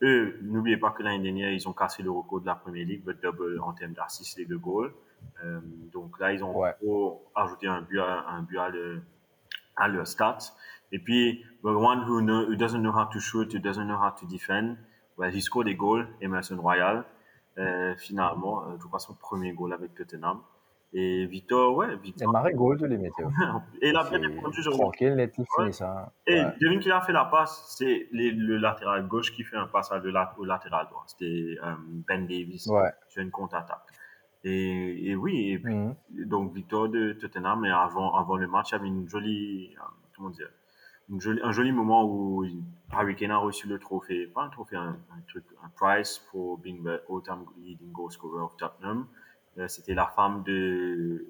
[0.03, 3.03] eux, n'oubliez pas que l'année dernière, ils ont cassé le record de la Premier League,
[3.07, 4.93] le double en termes d'assists et de goals.
[5.43, 5.61] Euh,
[5.93, 6.74] donc là, ils ont Ouais.
[7.35, 9.01] ajouté un but à, un but à, le,
[9.77, 10.53] à leur stats.
[10.93, 13.97] Et puis, the one who, know, who doesn't know how to shoot, who doesn't know
[13.99, 14.77] how to defend,
[15.16, 17.05] well, he scored des goals, Emerson Royal.
[17.59, 20.41] Euh, finalement, euh, je crois son premier goal avec Tottenham.
[20.93, 22.33] Et Victor, ouais, C'est Victor.
[22.33, 23.28] marré goal, tous les météos.
[23.83, 26.12] Et il a bien C'est répondu, je Tranquille, net, il finit ça.
[26.27, 26.53] Et Ouais.
[26.61, 30.11] devine qui a fait la passe, c'est le latéral gauche qui fait un passage de
[30.11, 31.05] la- au latéral droit.
[31.07, 31.74] C'était euh,
[32.09, 32.91] Ben Davis Ouais.
[33.09, 33.83] sur une contre-attaque.
[34.45, 35.95] Et, et oui, et puis, Mhm.
[36.27, 39.74] donc victoire de Tottenham, mais avant, avant le match, il y avait une jolie,
[40.15, 40.49] comment dire,
[41.09, 42.45] une jolie, un joli moment où
[42.91, 46.59] Harry Kane a reçu le trophée, pas un trophée, un, un truc, un prize for
[46.59, 49.07] being the all-time leading goal scorer of Tottenham.
[49.59, 51.27] Euh, C'était la femme de,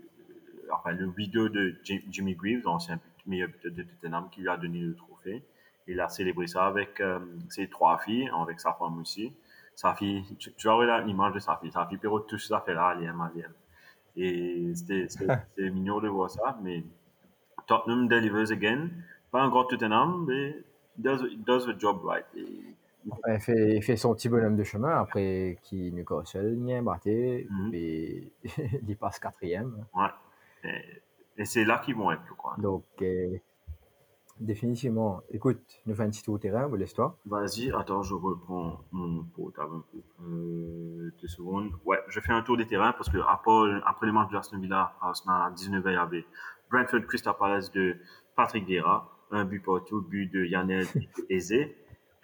[0.73, 4.57] enfin, le widow de Jim- Jimmy Greaves, l'ancien meilleur buteur de Tottenham, qui lui a
[4.57, 5.44] donné le trophée.
[5.89, 9.32] Il a célébré ça avec euh, ses trois filles, avec sa femme aussi.
[9.74, 11.70] Sa fille, tu, tu voir l'image de sa fille.
[11.70, 13.53] Sa fille Perrault, tout ça fait là, elle aime, elle aime.
[14.16, 16.82] Et c'était mignon de voir ça, mais
[17.66, 18.89] Tottenham delivers again.
[19.36, 20.48] Pas un grand Tottenham, mais
[20.96, 22.24] it does, it does the job right.
[22.36, 22.46] Et,
[23.10, 27.70] Enfin, il, fait, il fait son petit bonhomme de chemin après qui a battu Mhm.
[27.74, 28.32] et
[28.88, 29.84] il passe quatrième.
[29.94, 30.08] ouais.
[30.64, 31.02] Et,
[31.42, 32.56] et c'est là qu'ils vont être, je crois.
[32.58, 33.36] Donc, euh,
[34.40, 37.16] définitivement, écoute, nous faisons un petit tour au terrain, vous laisse-toi.
[37.26, 39.98] Vas-y, attends, je reprends mon portable un peu.
[40.24, 41.70] Euh, deux secondes.
[41.84, 44.58] Ouais, je fais un tour des terrains parce que après, après le match de Aston
[44.58, 46.24] Villa, Arsenal à 19h, il y avait
[46.70, 47.96] Brentford Crystal Palace de
[48.34, 50.86] Patrick Vieira, un but partout, but de Yanel
[51.31, 51.69] Eze.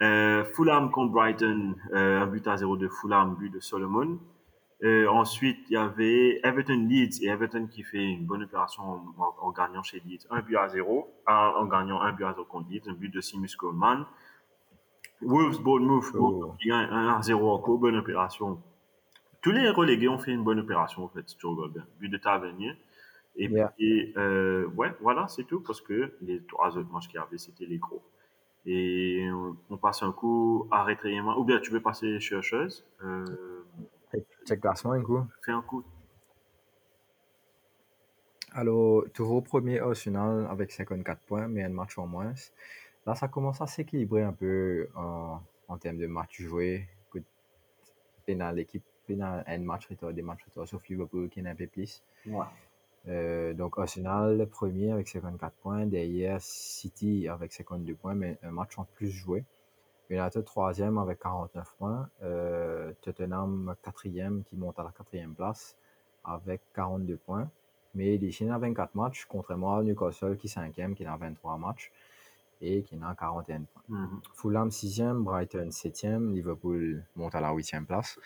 [0.01, 4.19] Euh, Fulham contre Brighton, euh, un but à zéro de Fulham, but de Solomon.
[4.83, 9.03] Euh, ensuite, il y avait Everton Leeds et Everton qui fait une bonne opération en,
[9.17, 12.33] en- en gagnant chez Leeds, un but à zéro, en, en gagnant un but à
[12.33, 14.05] zéro contre Leeds, un but de Simus Coleman.
[15.21, 16.53] Wolves, Bournemouth, Oh.
[16.65, 18.61] Gagne 1 à 0 encore, bonne opération.
[19.41, 21.85] Tous les relégués ont fait une bonne opération, en fait, regardes bien.
[21.99, 22.73] But de Tavernier.
[23.35, 23.73] Et Yeah.
[23.77, 27.37] puis, euh, ouais, voilà, c'est tout, parce que les trois autres matchs qu'il y avait,
[27.39, 28.03] c'était les gros.
[28.65, 31.37] Et on, on passe un coup à rétréiement.
[31.37, 33.25] Ou bien tu veux passer chercheuse, euh,
[34.45, 35.25] Check classement, un coup.
[35.43, 35.83] fais un coup.
[38.51, 42.33] Alors, toujours premier Arsenal avec 54 points, mais un match en moins.
[43.05, 46.87] Là, ça commence à s'équilibrer un peu en, en termes de matchs joués.
[47.07, 47.25] Écoute,
[48.25, 51.67] pénal, l'équipe, pénal, un match retard, des matchs retard, sauf Liverpool qui est un peu
[51.67, 52.03] plus.
[52.27, 52.45] Ouais.
[53.07, 58.77] Euh, donc Arsenal premier avec 54 points, derrière City avec 52 points, mais un match
[58.77, 59.43] en plus joué.
[60.09, 65.75] United troisième avec 49 points, euh, Tottenham quatrième qui monte à la quatrième place
[66.23, 67.49] avec 42 points.
[67.95, 71.57] Mais les Chinois 24 matchs, contrairement à Newcastle qui est cinquième, qui est dans 23
[71.57, 71.91] matchs
[72.61, 73.83] et qui est dans 41 points.
[73.87, 74.21] Mhm.
[74.33, 78.17] Fulham 6e, Brighton 7e, Liverpool monte à la 8e place.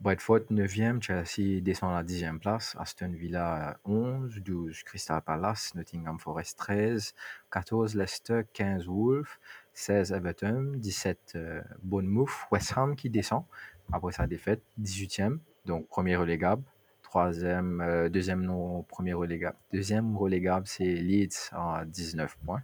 [0.00, 6.18] Brentford 9e, Chelsea descend à la 10e place, Aston Villa 11, 12 Crystal Palace, Nottingham
[6.18, 7.14] Forest 13,
[7.50, 9.28] 14 Leicester, 15 Wolves,
[9.74, 13.44] 16 Everton, 17 euh, Bournemouth, West Ham qui descend
[13.92, 16.62] après sa défaite, 18e, donc premier relégable.
[17.02, 19.58] Troisième, euh, deuxième non premier relégable.
[19.70, 22.62] Deuxième relégable, c'est Leeds à 19 points.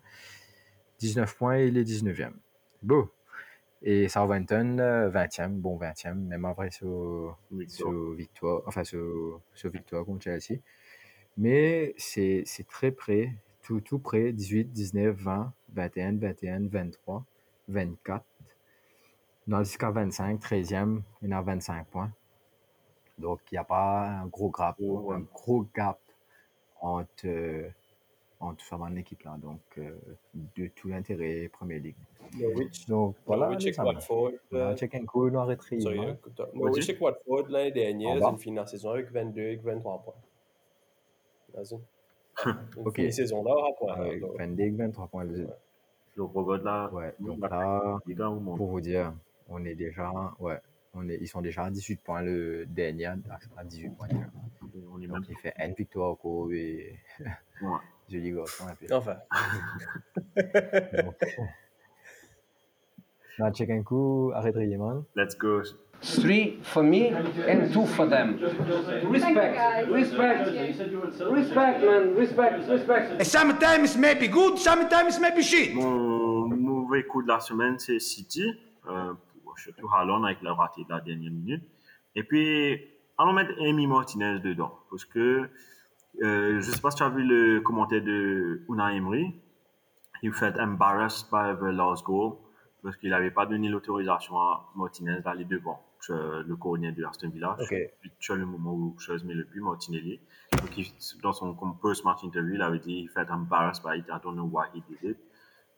[1.01, 2.33] 19 points et il est 19e.
[2.83, 3.13] Beau.
[3.89, 6.85] Et Southampton, euh, 20e, bon 20e, même après ce,
[8.17, 10.61] victoire, enfin ce, ce victoire contre Chelsea.
[11.37, 13.33] Mais c'est c'est très près,
[13.63, 17.25] tout, tout près, 18, 19, 20, 21, 21, 23,
[17.69, 18.25] 24.
[19.47, 22.11] Dans jusqu'à 25, 13e, il a 25 points.
[23.19, 25.17] Donc il n'y a pas un gros gap, Oh, ouais.
[25.17, 26.01] un gros gap
[26.81, 27.71] entre,
[28.41, 29.37] euh, entre ces équipes-là.
[29.43, 29.91] Donc euh,
[30.57, 31.97] de tout l'intérêt Premier League.
[32.39, 33.81] Norwich, Donc voilà, Norwich et.
[33.81, 34.33] Watford.
[34.53, 34.75] Euh,
[35.15, 35.83] on a rétréci.
[35.83, 36.17] sorry, hein.
[36.19, 39.57] écoute, Norwich et Watford l'année dernière, En ils ont fini la saison avec 22 et
[39.57, 40.15] 23 points.
[41.55, 41.79] Vas-y.
[42.47, 42.95] Ils ont Ok.
[42.97, 43.95] fini la saison là à point.
[43.95, 45.25] Avec donc, 22, 23 points.
[46.17, 46.91] Donc, regarde là.
[46.93, 47.99] Ouais, donc là,
[48.57, 49.13] pour vous dire,
[49.49, 50.59] on est déjà, ouais,
[50.95, 53.17] on est, ils sont déjà à 18 points le dernier, à
[53.57, 54.27] à 18 points déjà.
[54.93, 55.17] On est même.
[55.17, 56.99] Donc il fait une victoire au cours et
[57.63, 57.69] Ouais.
[58.09, 58.87] joli garçon un peu.
[58.95, 59.17] Enfin,
[61.05, 61.15] Donc,
[63.39, 65.05] on check un coup, arrête Riemann.
[65.15, 65.63] Let's go.
[66.03, 68.39] Three for me and two for them.
[69.11, 70.53] Respect, respect,
[71.31, 73.25] respect, man, respect, respect.
[73.25, 75.75] Sometimes maybe good, sometimes maybe shit.
[75.75, 78.53] Mon mauvais coup de la semaine, c'est City.
[78.89, 79.15] Euh,
[79.57, 81.63] surtout Haaland avec le raté de la dernière minute.
[82.15, 82.79] Et puis,
[83.19, 84.73] allons mettre Amy Martinez dedans.
[84.91, 85.49] Parce que,
[86.23, 89.35] euh, je sais pas si tu as vu le commentaire de Unai Emery.
[90.23, 92.37] Il fait embarrassed by the last goal.
[92.83, 95.83] Parce qu'il n'avait pas donné l'autorisation à Martinez d'aller devant.
[96.09, 97.57] le coordinateur de Aston Villa.
[97.61, 97.75] Ok.
[98.01, 100.21] Puis, tu as le moment où Chose met le but, Martinelli.
[100.53, 104.05] Donc, il- dans son post-match interview, il avait dit, il fait embarrassed by it.
[104.09, 105.17] I don't know why he did it.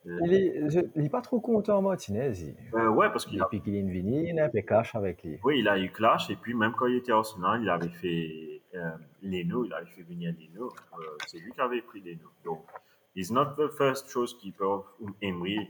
[0.07, 2.33] Euh, Il est, je- il est pas trop content, Martinez.
[2.75, 5.39] Euh, ouais, parce qu'il a Depuis qu'il est venu, il a fait clash avec lui.
[5.45, 7.89] Oui, il a eu clash et puis même quand il était à Arsenal, il avait
[7.89, 8.91] fait euh,
[9.23, 10.67] Leno, il avait fait venir Leno.
[10.99, 12.29] Euh, c'est lui qui avait pris Leno.
[12.45, 12.61] Donc,
[13.17, 14.85] he's not the first choice keeper of
[15.21, 15.69] Emery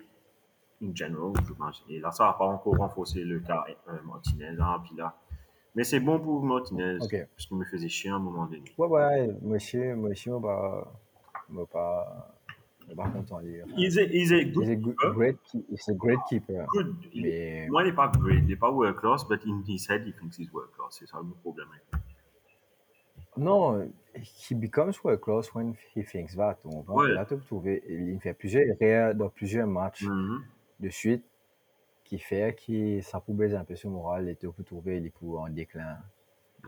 [0.83, 1.83] in general, pense.
[1.89, 5.17] Et là, ça n'a pas encore renforcé le cas euh, Martinez, hein, puis là.
[5.75, 8.63] Mais c'est bon pour Martinez, parce qu'il me faisait chier à un moment donné.
[8.77, 10.87] Ouais, ouais, monsieur, monsieur, on va
[11.73, 12.38] pas,
[12.95, 13.63] va pas content lui.
[13.63, 15.15] Enfin, He's a, he's a good He's a good, keeper.
[15.15, 16.67] great, keep- he's a great keeper.
[16.73, 16.97] Good.
[17.13, 19.87] Il- Mais Moi, il n'est pas great, il n'est pas world class, but in his
[19.89, 20.97] head, he thinks he's world class.
[20.99, 21.69] C'est ça le problème.
[23.37, 26.59] non, he becomes world class when he thinks that.
[26.65, 27.13] On va Ouais.
[27.13, 27.85] là te trouver.
[27.89, 30.43] Il fait plusieurs erreurs dans plusieurs matchs Mhm.
[30.81, 31.25] de suite
[32.05, 35.07] qui fait que ça peut baisser un peu son moral et te peut trouver il
[35.07, 35.99] est en déclin.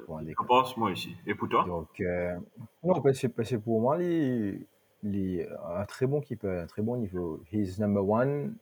[0.07, 0.47] Pour en Je déclin.
[0.47, 1.17] pense, moi aussi.
[1.27, 1.65] Et pour toi?
[1.65, 2.39] Donc, euh,
[2.85, 4.65] non, parce que pour moi, il,
[5.03, 7.43] il est un très bon keeper, un très bon niveau.
[7.53, 8.57] He's number one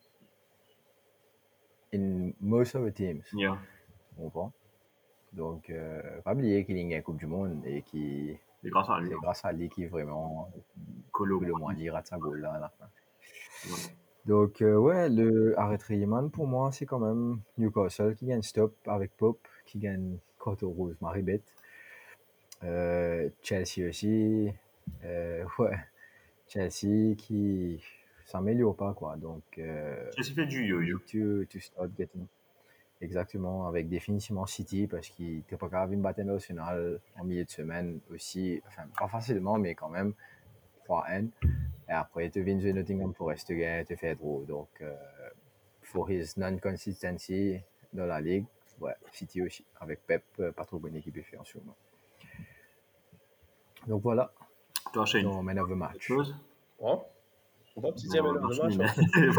[1.93, 3.23] in most of the teams.
[3.33, 3.59] Yeah.
[4.19, 4.53] On comprend.
[5.33, 8.89] Donc, euh, pas oublier qu'il y a une Coupe du Monde et qui C'est grâce
[8.89, 9.11] à lui.
[9.11, 10.51] c'est grâce à lui qui vraiment
[11.13, 11.41] Colo.
[11.41, 12.87] le moins il rate sa goal là à la fin.
[13.67, 13.95] Ouais.
[14.27, 15.79] Donc, euh, ouais, le arrêt
[16.33, 20.97] pour moi, c'est quand même Newcastle qui gagne stop avec Pope, qui gagne carton rouge,
[21.01, 21.55] Marie bête.
[22.63, 24.53] Euh, Chelsea aussi.
[25.05, 25.79] Euh, ouais,
[26.49, 27.83] Chelsea qui
[28.25, 29.17] s'améliore pas, quoi.
[29.17, 30.99] Donc, euh, Chelsea fait du yo-yo.
[31.11, 32.27] to, to start getting.
[33.01, 37.51] Exactement, avec définitivement City, parce qu'il n'était pas capable de battre national en milieu de
[37.51, 38.61] semaine aussi.
[38.67, 40.15] Enfin, pas facilement, mais quand même,
[40.89, 41.29] 3N.
[41.89, 44.45] Et après, tu viens de Nottingham Forest, gagnes, tu fais trop.
[44.49, 44.95] Donc, euh,
[45.83, 47.61] for his non-consistency
[47.93, 48.47] dans la ligue,
[48.81, 49.65] ouais, City aussi.
[49.81, 51.77] Avec Pep, euh, pas trop bonne équipe en ce moment.
[53.87, 54.33] Donc voilà,
[54.93, 55.99] Toi, Shane, ton man of the match.
[56.01, 56.35] chose?
[56.79, 56.95] Ouais.
[57.77, 58.55] On va petit dire match.
[58.55, 58.87] je hein.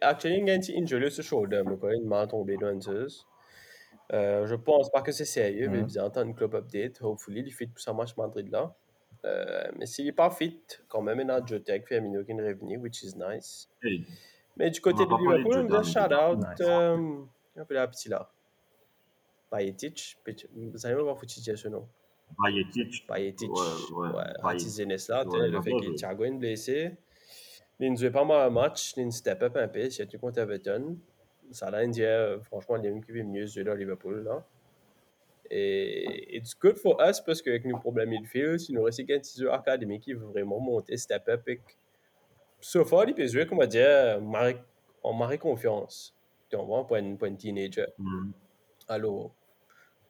[0.00, 0.40] actually,
[1.22, 2.80] shoulder, mais quoi, il m'a tombé dans une.
[4.12, 7.00] Euh, je pense pas que c'est sérieux, mais bien entendre une club update.
[7.02, 8.74] Hopefully, il fit pour sa match Madrid là.
[9.24, 12.34] Euh, mais s'il n'est pas fit, quand même, il a Jota avec Firmino qui est
[12.34, 13.68] revenu, which is nice.
[13.82, 14.04] Hey,
[14.56, 16.38] Mais du côté de Liverpool, on Jota, dit shout mais out.
[16.38, 16.60] Nice.
[16.60, 17.16] Euh,
[17.56, 18.30] un peu la petite là.
[19.50, 20.18] Payetic.
[20.54, 21.88] Vous savez pas foutu dire ce nom?
[22.38, 23.06] Majetic.
[23.06, 23.50] Payetic.
[23.50, 24.24] Ouais, ouais.
[24.42, 26.96] Artizenes là, Ouais, le il fait que Thiago est blessé.
[27.80, 30.96] Il ne jouait pas mal un match, il step up un peu, surtout contre Everton.
[31.50, 34.44] Ça l'a dit, euh, franchement, il est même qui mieux jouer dans Liverpool là.
[35.50, 39.46] Et it's good for us parce qu'avec nos problèmes midfield, si nous restons qu'un petit
[39.46, 41.48] académique qui veut vraiment monter, step up.
[41.48, 41.60] Et...
[42.60, 44.62] So far, il peut jouer, comment dire, marrer-
[45.02, 46.14] en marrer confiance.
[46.48, 47.86] Tu vois, pour un, pour un teenager.
[47.98, 48.32] Mhm.
[48.88, 49.34] Alors,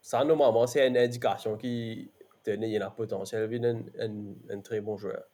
[0.00, 2.10] ça, normalement, c'est une indication qui
[2.42, 5.24] tenait, il y a un potentiel, est un, un, un très bon joueur.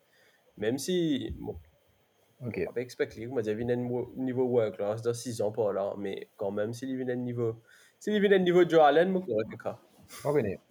[0.56, 1.56] Même si, bon,
[2.47, 2.64] Ok.
[2.68, 5.72] on peut expliquer, on va dire, il un niveau- world class de 6 ans par
[5.72, 7.56] là, mais quand même, s'il vient à un niveau,
[7.98, 9.56] s'il vient à un niveau Joe Allen, moi, je
[10.23, 10.61] connaît.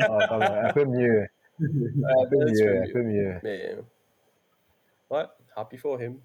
[0.00, 1.26] Ah, un peu mieux.
[1.60, 3.34] Un peu mieux, un peu mieux.
[3.42, 3.76] Mais,
[5.10, 5.24] ouais,
[5.56, 6.18] happy for him.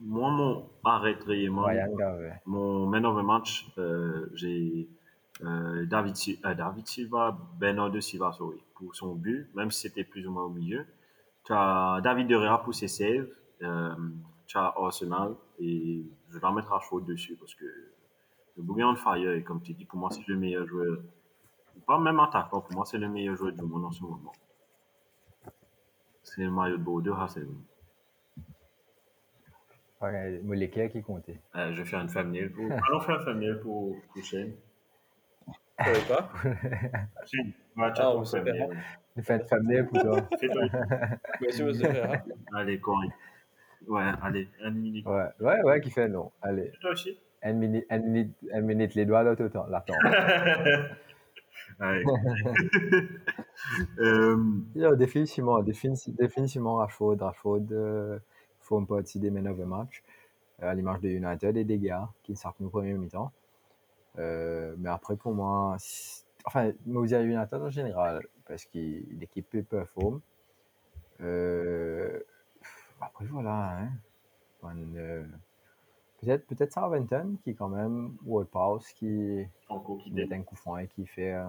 [0.00, 1.16] Moi, mon arrêt
[1.96, 2.32] Garvey.
[2.46, 4.88] mon man of the match, euh, j'ai
[5.44, 6.14] euh, David,
[6.44, 10.44] euh, David Silva, Bernardo Silva, sorry, pour son but, même si c'était plus ou moins
[10.44, 10.84] au milieu.
[11.44, 13.28] Tu as David De Gea pour ses saves,
[13.62, 13.94] euh,
[14.46, 17.64] tu as Arsenal, et je vais la mettre à chaud dessus parce que
[18.56, 20.98] le bouillon on fire, et comme tu dis, pour moi, c'est le meilleur joueur,
[21.86, 24.32] pas même attaquant, pour moi, c'est le meilleur joueur du monde en ce moment.
[26.22, 27.56] C'est le maillot de Bordeaux, Hasselhoff.
[30.00, 31.40] Ouais, qui comptait.
[31.54, 32.64] Euh, je vais faire une thumbnail pour.
[32.88, 34.24] Allons faire une thumbnail pour, pour
[35.84, 36.28] savais pas?
[37.26, 38.68] Shane, va Ah, mais c'est thumbnail.
[39.16, 40.28] Il fait une thumbnail pour toi.
[40.40, 40.62] Fais-toi.
[41.40, 42.24] Merci, monsieur Ferrat.
[42.54, 43.12] Allez, Corinne.
[43.86, 45.06] Ouais, allez, une minute.
[45.06, 46.32] Ouais, ouais, ouais, qui fait non.
[46.40, 47.18] Allez, Toi aussi?
[47.44, 49.94] Une minute, une minute, une minute les doigts, l'autre temps, l'attends.
[51.80, 52.02] Ouais.
[53.98, 54.36] euh,
[54.74, 58.18] Yo, définitivement, défini- définitivement Rashford, Rashford euh,
[58.60, 60.02] forme partie des men of the match,
[60.62, 63.32] euh, à l'image de United et des gars qui sortent nos premiers mi-temps.
[64.18, 65.76] Euh, mais après, pour moi,
[66.44, 68.78] enfin, dire United en général, parce que
[69.18, 70.20] l'équipe peut performe.
[71.20, 72.20] Euh,
[73.00, 73.88] après, voilà, hein.
[74.62, 75.24] On, euh,
[76.22, 80.78] peut-être, peut-être Southampton qui, quand même, World Pass, qui, encore qui met un coup franc
[80.78, 81.46] et qui fait euh,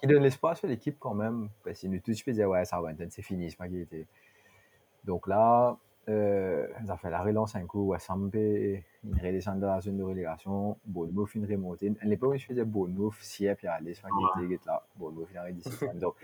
[0.00, 1.48] qui donne l'espoir sur l'équipe quand même.
[1.64, 4.06] Parce que nous tous je peux dire ouais Southampton c'est fini c'est pas qui était.
[5.04, 5.76] Donc là
[6.08, 9.96] euh, ça fait la relance un coup West Ham peut une redescend dans la zone
[9.96, 11.92] de relégation Bournemouth une remontée.
[12.00, 14.84] À l'époque je faisais Bournemouth si et puis aller c'est pas qui était là.
[14.96, 15.70] Bournemouth il a réussi
[16.00, 16.14] donc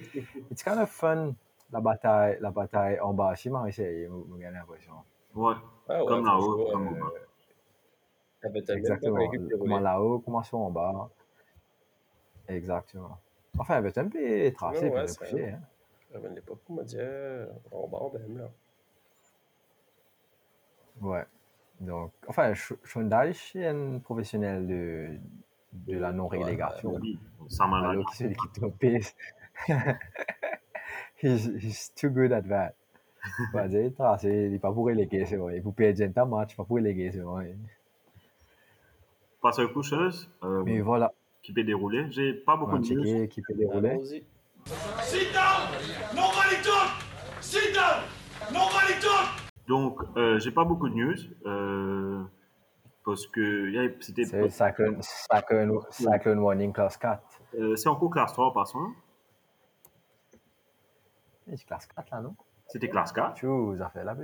[0.50, 1.34] it's kind of fun
[1.72, 4.08] la bataille la bataille en bas si m'a essayé
[4.38, 4.94] j'ai l'impression.
[5.34, 5.54] Ouais,
[5.88, 7.00] Ah ouais, comme là-haut, comme euh,
[8.50, 8.60] bas.
[8.76, 9.28] Exactement
[9.58, 11.10] comment là-haut comment sont en bas
[12.48, 13.18] exactement
[13.58, 13.92] enfin peut
[14.54, 15.50] tracer Ouais, peut ouais, c'est pousser vrai.
[15.52, 15.60] hein.
[16.34, 18.50] L'époque pour me dire, on va en même là.
[21.00, 21.24] Ouais.
[21.80, 25.08] Donc, enfin, Sch- Schondeich est un professionnel de,
[25.72, 26.92] de la non-relégation.
[27.00, 29.00] Oui, ça m'a Alors que c'est l'équipe trompée.
[31.16, 32.74] he's, he's too good at that.
[33.52, 35.60] Bah, c'est tracé, il n'est pas pour reléguer, c'est vrai.
[35.60, 37.56] Pour perdre un match, pas pour reléguer, c'est vrai.
[39.42, 41.12] Passe aux coucheuse, euh, Mais voilà,
[41.42, 42.06] qui peut dérouler.
[42.10, 43.26] J'ai pas beaucoup de news.
[43.26, 43.98] qui peut dérouler.
[45.00, 45.68] Sit down!
[46.14, 46.90] Nobody talk!
[47.40, 48.04] Sit down!
[48.52, 49.50] Nobody talk!
[49.66, 51.16] Donc, euh, j'ai pas beaucoup de news.
[51.46, 52.22] euh,
[53.04, 54.24] parce que c'était.
[54.24, 57.20] C'est Cyclone, Cyclone, Cyclone Warning Class 4.
[57.58, 58.78] euh, c'est encore classe 3 par son.
[61.48, 62.36] C'est classe 4 là, non?
[62.68, 63.34] C'était classe 4.
[63.34, 64.22] Tu vois, ça fait la peu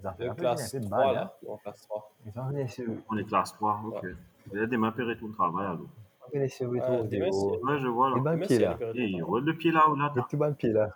[0.00, 0.42] classe vite, un peu
[0.80, 1.12] de 3 balle, hein.
[1.14, 1.34] là.
[1.46, 2.12] Non, classe 3.
[2.26, 4.06] Ils ont laissé, On est classe 3, ok.
[4.52, 5.86] Il y a des mains et tout le travail alors.
[6.34, 7.22] Ah, des.
[7.22, 8.16] Ouais, je vois là.
[8.22, 8.34] là.
[8.34, 10.12] Et le pied là ou là.
[10.14, 10.90] Le tout là.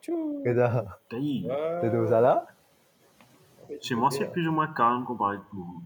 [0.00, 0.42] Tchou.
[0.44, 2.46] Tout ça là?
[3.80, 5.82] Chez moi, c'est plus ou moins calme comparé à.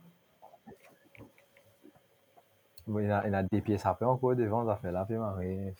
[2.86, 5.74] Bon, il, a, il a des pieds sapés encore devant, ça fait la marrer.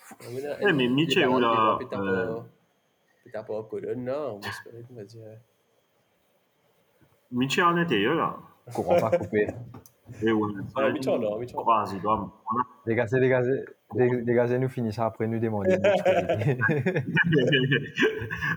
[0.61, 2.41] Eh, mais Michel, là, Puis t'as euh,
[3.33, 3.43] pas.
[3.43, 4.35] Pas colonne, non.
[4.35, 5.21] On va espérer qu'il va dire.
[7.33, 8.37] L'intérieur là.
[8.75, 9.49] Courant pas coupé.
[10.23, 10.53] Et ouais.
[10.77, 11.57] Ah, Michel, là, Michel.
[11.57, 12.21] Croise, il doit.
[12.21, 13.65] on a- Dégagez, dégagez.
[13.95, 15.77] dé- Dégagez, nous finissons après nous demander.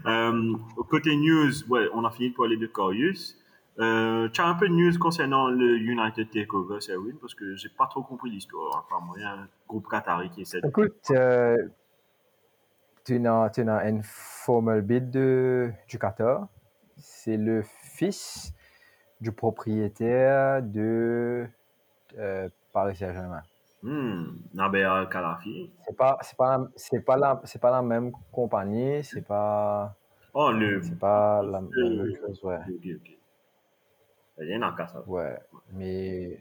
[0.05, 0.53] Euh,
[0.89, 3.37] côté news, ouais, on a fini de parler de Corius.
[3.79, 7.69] Euh, tu as un peu de news concernant le United Takeover, Serwin, parce que j'ai
[7.69, 8.85] pas trop compris l'histoire.
[8.89, 10.67] Enfin, moi, il y a un groupe Qatari qui essaie de.
[10.67, 11.57] Écoute, euh,
[13.05, 16.47] tu as, tu as un formal bid de, du Qatar.
[16.97, 17.63] C'est le
[17.95, 18.53] fils
[19.25, 21.47] du propriétaire de
[22.17, 23.41] euh, Paris Saint-Germain.
[23.81, 25.71] Hmm, Naber Al-Khalafi.
[25.83, 29.95] C'est pas, c'est pas, la- c'est pas la, c'est pas la même compagnie, c'est pas,
[30.33, 30.81] Oh, le.
[30.83, 32.59] c'est pas la, la Euh, même chose, ouais.
[32.69, 33.11] Ok, ok.
[34.41, 35.01] Il y en a qu'à ça.
[35.07, 35.37] Ouais,
[35.73, 36.39] mais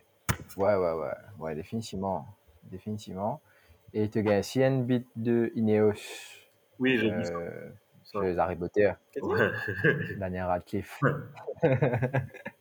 [0.58, 2.26] ouais, ouais, ouais, ouais, définitivement,
[2.64, 3.40] définitivement.
[3.94, 5.92] Et tu gagnes si un bit de Ineos
[6.78, 7.34] Oui, j'ai dit ça.
[7.36, 7.70] euh,
[8.02, 8.92] sur les Harry Potter,
[9.22, 9.50] Ouais.
[10.18, 11.00] Daniel Radcliffe.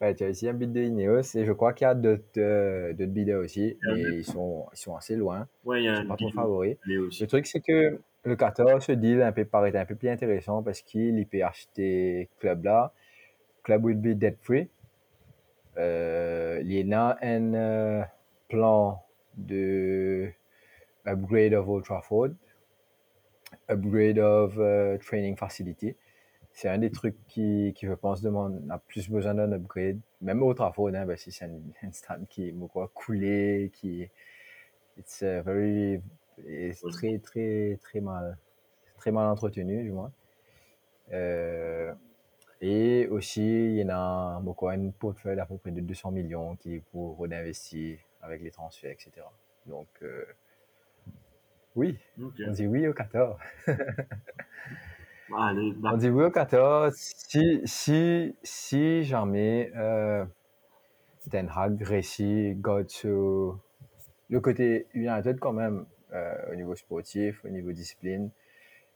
[0.00, 2.22] ouais, tu as ici un bit de Ineos et je crois qu'il y a d'autres
[2.38, 5.46] euh, d'autres bidders aussi, mais ils sont, ils sont assez loin.
[5.64, 6.76] Ouais, il y a Ils un sont pas trop favoris.
[7.06, 7.22] aussi.
[7.22, 10.62] Le truc, c'est que le 14, ce deal un peu, paraît un peu plus intéressant
[10.62, 12.92] parce qu'il peut acheter club là.
[13.62, 14.68] Club will be debt free.
[15.76, 18.02] Euh, il y a un euh,
[18.48, 19.02] plan
[19.36, 20.30] de
[21.06, 22.30] upgrade of Old Trafford,
[23.68, 24.54] upgrade of
[25.00, 25.94] training facility.
[26.54, 29.98] C'est un des trucs qui, qui, je pense, demande, a plus besoin d'un upgrade.
[30.20, 34.08] Même au Trafford, hein, parce que c'est un, stade qui est beaucoup coulé, qui
[34.96, 36.00] it's uh, very,
[36.92, 38.38] très, très, très mal,
[38.96, 40.12] très mal entretenu, du moins.
[41.12, 41.92] Euh,
[42.60, 46.54] et aussi, il y en a beaucoup, un portefeuille d'à peu près de 200 millions
[46.56, 49.26] qui est pour redinvestir avec les transferts, etc.
[49.66, 50.24] Donc, euh,
[51.74, 53.36] oui, on dit oui au 14.
[55.36, 55.98] Allez, On d'accord.
[55.98, 56.94] dit oui au 14.
[56.94, 60.24] Si, si, si jamais euh,
[61.30, 63.58] Ten Hag réussit, God sur
[64.28, 68.30] le côté United quand même, euh, au niveau sportif, au niveau discipline,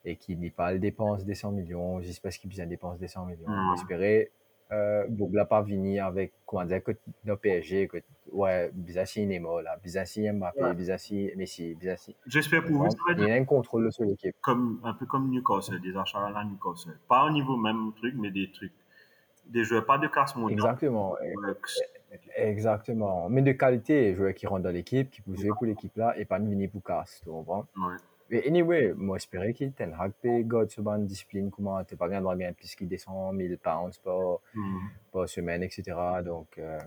[0.04, 3.26] et qu'il n'y pas les dépenses des 100 millions, j'espère qu'il besoin dépenses des 100
[3.26, 3.48] millions.
[3.48, 3.76] Mm.
[3.76, 4.30] J'espérais,
[4.72, 6.92] euh, Bougla pas venir avec, comment dire, que
[7.24, 7.98] nos PSG, que,
[8.32, 10.74] ouais, Bizassi Nemo, là, Bizassi Mbappé, Ouais.
[10.74, 12.16] Bizassi Messi, Bizassi.
[12.26, 14.36] J'espère pour vous, Il y a un contrôle sur l'équipe.
[14.40, 16.98] comme, un peu comme Newcastle, des achats à la Newcastle.
[17.08, 18.72] Pas au niveau même truc, mais des trucs
[19.46, 20.58] des joueurs, pas de classe mondiale.
[20.58, 21.12] Exactement.
[21.12, 21.54] Ouais,
[22.36, 23.28] Exactement.
[23.28, 26.24] Mais de qualité, joueurs qui rentrent dans l'équipe, qui peuvent jouer pour l'équipe là et
[26.24, 27.66] pas venir pour casse, tu comprends?
[27.76, 27.96] ouais.
[28.30, 32.20] Mais anyway, moi j'espérais qu'il Ten peut garder sur une discipline, comment t'es pas bien
[32.20, 34.80] droit bien plus qu'il descend 1000 pounds par, Mhm.
[35.12, 35.96] par semaine, etc.
[36.24, 36.78] Donc, euh,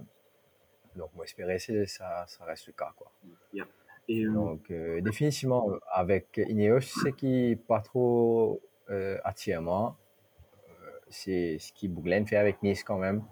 [0.95, 3.11] donc moi que ça, ça reste le cas, quoi.
[3.53, 3.65] Yeah.
[4.07, 9.97] Et euh, Donc, euh, définitivement, avec Ineos, ce qui pas trop euh, attire moi,
[11.09, 13.23] c'est ce qui Bouglen fait avec Nice quand même.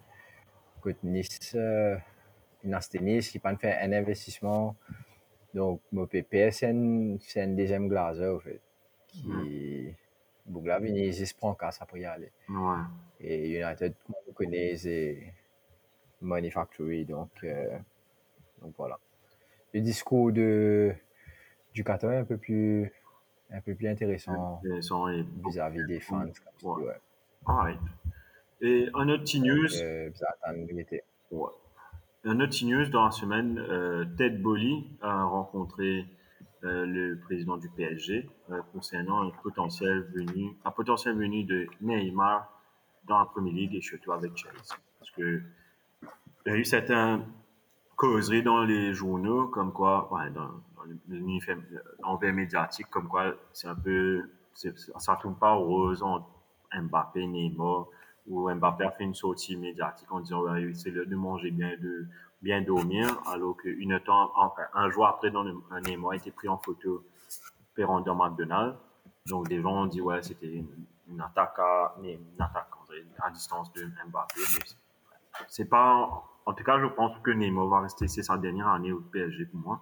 [0.77, 1.97] Écoute, Nice, euh,
[3.01, 4.75] Nice qui pas fait un investissement.
[5.53, 8.59] Donc, mon PP, c'est un, c'est un deuxième glazer, en fait.
[9.07, 9.93] Qui,
[10.45, 12.31] Bougla, il se prend casse après y aller.
[12.49, 12.77] ouais.
[13.21, 15.33] Et United, comme on connaît, c'est
[16.21, 17.05] Money Factory.
[17.05, 17.77] Donc, euh,
[18.61, 18.97] donc voilà.
[19.73, 20.93] Le discours de,
[21.73, 22.91] du Qatar est un peu plus,
[23.51, 24.61] un peu plus intéressant
[25.45, 26.25] vis-à-vis des fans.
[26.63, 26.83] Ouais.
[26.85, 26.99] Ouais.
[27.45, 27.79] Alright.
[28.61, 30.35] Et un autre petit news, Euh, ça
[31.31, 31.49] ouais.
[32.25, 36.05] Un autre news dans la semaine, euh, Ted Bolly a rencontré
[36.63, 42.49] euh, le président du PSG euh, concernant un potentiel venu, un potentiel venu de Neymar
[43.05, 44.75] dans la Premier League et surtout avec Chelsea.
[44.99, 45.41] Parce que
[46.45, 47.25] il y a eu certaines
[47.95, 50.49] causeries dans les journaux, comme quoi, ouais, dans,
[51.07, 51.57] l'univers
[52.33, 56.27] médiatique, comme quoi c'est un peu, ça tourne pas rose entre
[56.73, 57.87] Mbappé, Neymar,
[58.27, 61.75] où Mbappé a fait une sortie médiatique en disant ouais, c'est l'heure de manger bien,
[61.79, 62.05] de
[62.41, 66.47] bien dormir, alors qu'une temps, enfin, un jour après, dans un Neymar a été pris
[66.47, 67.03] en photo
[67.75, 68.77] pérant dans McDonald's.
[69.27, 70.67] Donc des gens ont dit ouais c'était une,
[71.07, 74.41] une attaque à une attaque on dirait, à distance de Mbappé.
[75.47, 78.91] C'est- pas en tout cas je pense que Neymar va rester c'est sa dernière année
[78.91, 79.81] au PSG pour moi.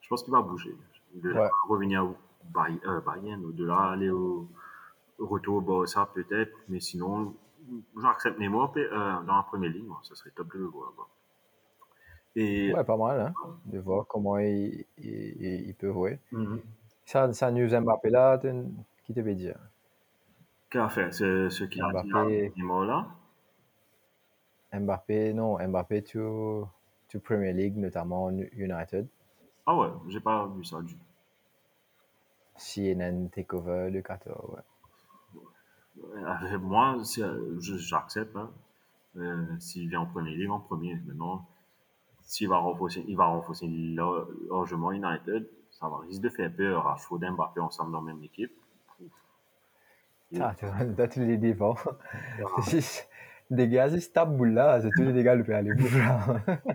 [0.00, 0.74] Je pense qu'il va bouger.
[1.14, 1.50] De là, Ouais.
[1.68, 2.16] revenir au
[2.52, 4.48] Bay- euh, Bayern, de là aller au,
[5.18, 7.34] au retour au Barça peut-être, mais sinon
[8.00, 10.92] j'accepte Neymar euh, dans la première ligne, ce serait top de le voir.
[10.96, 11.08] quoi.
[12.34, 13.34] Et Ouais, pas mal, hein,
[13.66, 16.18] de voir comment il, il, peut jouer.
[16.32, 16.60] Mhm.
[17.04, 18.38] Ça, ça news Mbappé là,
[19.04, 19.58] qui te veut dire?
[20.70, 22.52] Qu'a fait ce, ce qu'il a dit Mbappé.
[22.56, 23.06] Neymar là
[24.72, 26.66] Mbappé, non, Mbappé to,
[27.08, 29.06] to Premier League, notamment United.
[29.66, 31.04] Ah ouais, j'ai pas vu ça du tout.
[32.56, 34.60] CNN takeover le 14, ouais.
[35.98, 38.36] Euh, moi, euh, j'accepte.
[38.36, 38.50] Hein.
[39.16, 40.94] Euh, s'il vient en premier ligue, en premier.
[41.06, 41.46] Maintenant,
[42.22, 46.86] s'il va renforcer, il va renforcer lar- largement United, ça va risque de faire peur
[46.86, 48.52] à Foden, Mbappé ensemble dans la même équipe.
[50.40, 50.64] Ah, tu
[50.96, 51.74] toi, tu les défends.
[53.50, 56.40] Des gars, c'est cette boule là, c'est tous les dégâts le peut aller boule là.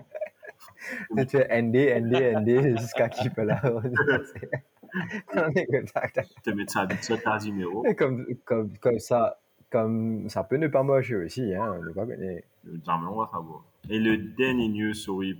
[1.16, 3.60] Tu fais ND, ND, ND jusqu'à qui peut là.
[5.94, 6.02] Ça.
[6.42, 9.38] Te mettre ça à 17 Casimiro, Et Comme, comme, comme ça,
[9.70, 12.46] comme ça peut ne pas marcher aussi, hein, ne pas connaître.
[12.84, 13.64] jamais on va savoir.
[13.90, 15.34] Et le dernier news sur ouais,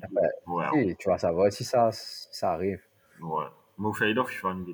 [0.47, 2.81] ouais, Si, tu vas savoir si ça, ça arrive.
[3.21, 3.45] ouais.
[3.79, 4.65] Mon fade off, je suis en.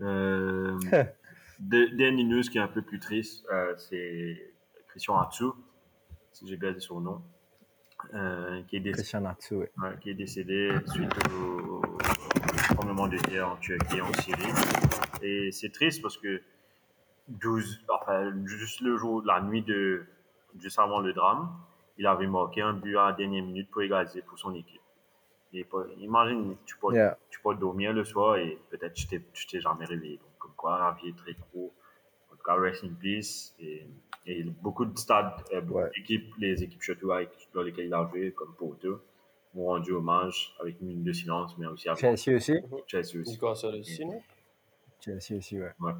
[0.00, 0.78] Euh,
[1.58, 4.52] de- dernier news qui est un peu plus triste, euh, c'est
[4.88, 5.44] Christian Atsu,
[6.32, 7.22] si j'ai bien dit son nom,
[8.14, 8.92] euh, qui est décédé.
[9.02, 9.24] Christian
[9.58, 9.70] ouais.
[9.78, 11.82] Ouais, qui est décédé suite au
[12.90, 14.52] tremblement de terre en Turquie et en Syrie.
[15.22, 16.42] Et c'est triste parce que
[17.28, 20.04] 12, enfin, juste le jour, la nuit de,
[20.58, 21.50] juste avant le drame,
[21.98, 24.80] il avait marqué un but à la dernière minute pour égaliser pour son équipe.
[25.52, 25.66] Et
[25.98, 27.16] imagine, tu peux, Yeah.
[27.30, 30.16] tu peux dormir le soir et peut-être tu t'es, tu t'es jamais réveillé.
[30.16, 31.72] Donc, comme quoi, la vie est très courte.
[32.32, 33.52] En tout cas, rest in peace.
[33.60, 33.86] Et,
[34.26, 35.90] et beaucoup de stades, euh, beaucoup Ouais.
[35.96, 39.00] d'équipes, les équipes avec, dans lesquelles il a joué, comme Porto,
[39.54, 42.54] m'ont rendu hommage avec une minute de silence, mais aussi avec Chelsea aussi?
[42.86, 43.38] Chelsea aussi.
[45.00, 45.72] Chelsea aussi, ouais.
[45.80, 45.92] Ouais.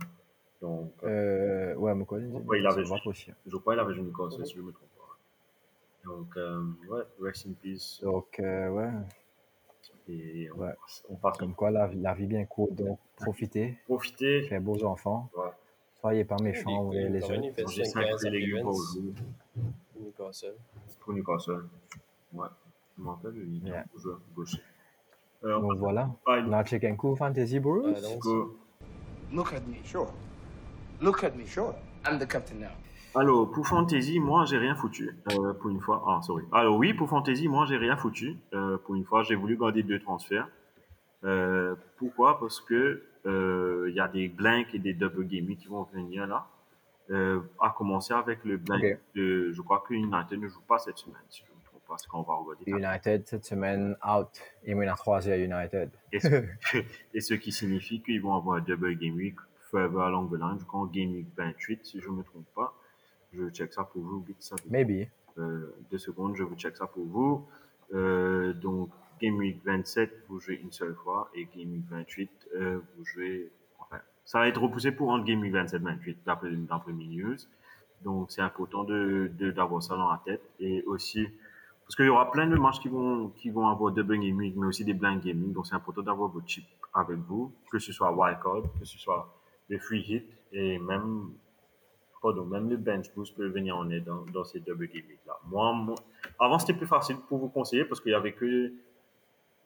[0.60, 3.30] Donc, euh, ouais, mais quoi Ouais, il avait juste- aussi.
[3.46, 6.10] je crois qu'il avait joué Newcastle, si je ne me trompe pas.
[6.10, 8.00] Donc, euh, ouais, rest in peace.
[8.02, 8.90] Donc, euh, ouais,
[10.08, 10.74] Et on, Ouais.
[11.08, 14.42] on passe comme quoi la, vie- la vie bien courte, donc profitez, profiter.
[14.48, 15.50] faire beaux enfants, Ouais.
[16.00, 17.62] soyez pas méchants les, les autres.
[17.62, 19.12] Manger 5 5 légumes par jour
[20.00, 20.54] Newcastle.
[20.98, 21.64] pour Newcastle.
[22.32, 22.48] Ouais,
[23.00, 23.74] je me rappelle, il Yeah.
[23.74, 23.84] yeah.
[23.96, 24.58] joueur gaucher.
[25.44, 27.82] Euh, on Donc voilà, un coup Fantasy Bros.
[29.32, 30.12] Look at me, sure.
[31.00, 31.74] Look at me, sure.
[32.04, 32.68] I'm the captain now.
[33.14, 35.10] Alors, pour Fantasy, moi, j'ai rien foutu.
[35.32, 36.04] Euh, pour une fois.
[36.06, 36.44] Ah, sorry.
[36.52, 38.36] Alors, oui, pour Fantasy, moi, j'ai rien foutu.
[38.52, 40.48] Euh, pour une fois, j'ai voulu garder deux transferts.
[41.24, 42.38] Euh, pourquoi?
[42.38, 46.26] Parce que euh, il y a des blanks et des double gaming qui vont venir
[46.26, 46.46] là.
[47.10, 48.98] Euh, à commencer avec le blank Ok.
[49.16, 49.50] de.
[49.52, 51.42] Je crois que United ne joue pas cette semaine, si
[51.90, 52.70] parce qu'on va regarder.
[52.70, 54.28] United cette semaine out.
[54.96, 55.90] Trois à United.
[56.12, 56.44] Et ce,
[57.14, 59.36] et ce qui signifie qu'ils vont avoir un double game week
[59.70, 62.46] further along the line, je crois en game week 28, si je ne me trompe
[62.54, 62.74] pas.
[63.32, 64.20] Je check ça pour vous.
[64.22, 64.56] vite, ça.
[64.68, 65.08] Maybe.
[65.38, 67.46] Euh, deux secondes, je vous check ça pour vous.
[67.92, 68.90] Euh, donc,
[69.20, 71.30] Game Week 27, vous jouez une seule fois.
[71.34, 73.50] Et Game Week 28, euh, vous jouez...
[73.78, 76.50] Enfin, ça va être repoussé pour entre Game Week 27-28, d'après
[76.92, 77.36] news.
[78.02, 80.42] Donc, c'est important de- d'avoir ça dans la tête.
[80.58, 81.28] Et aussi,
[81.90, 84.54] parce qu'il y aura plein de matchs qui vont, qui vont avoir double Game Week,
[84.56, 85.52] mais aussi des blind Week.
[85.52, 86.64] Donc, c'est important d'avoir vos chips
[86.94, 89.28] avec vous, que ce soit wildcard, que ce soit
[89.68, 91.32] les free hit et même
[92.22, 95.18] Pardon, même le bench boost peut venir en aide dans, dans ces double game week
[95.26, 95.36] là.
[95.48, 95.96] Moi, moi-
[96.38, 98.72] avant c'était plus facile pour vous conseiller parce qu'il y avait que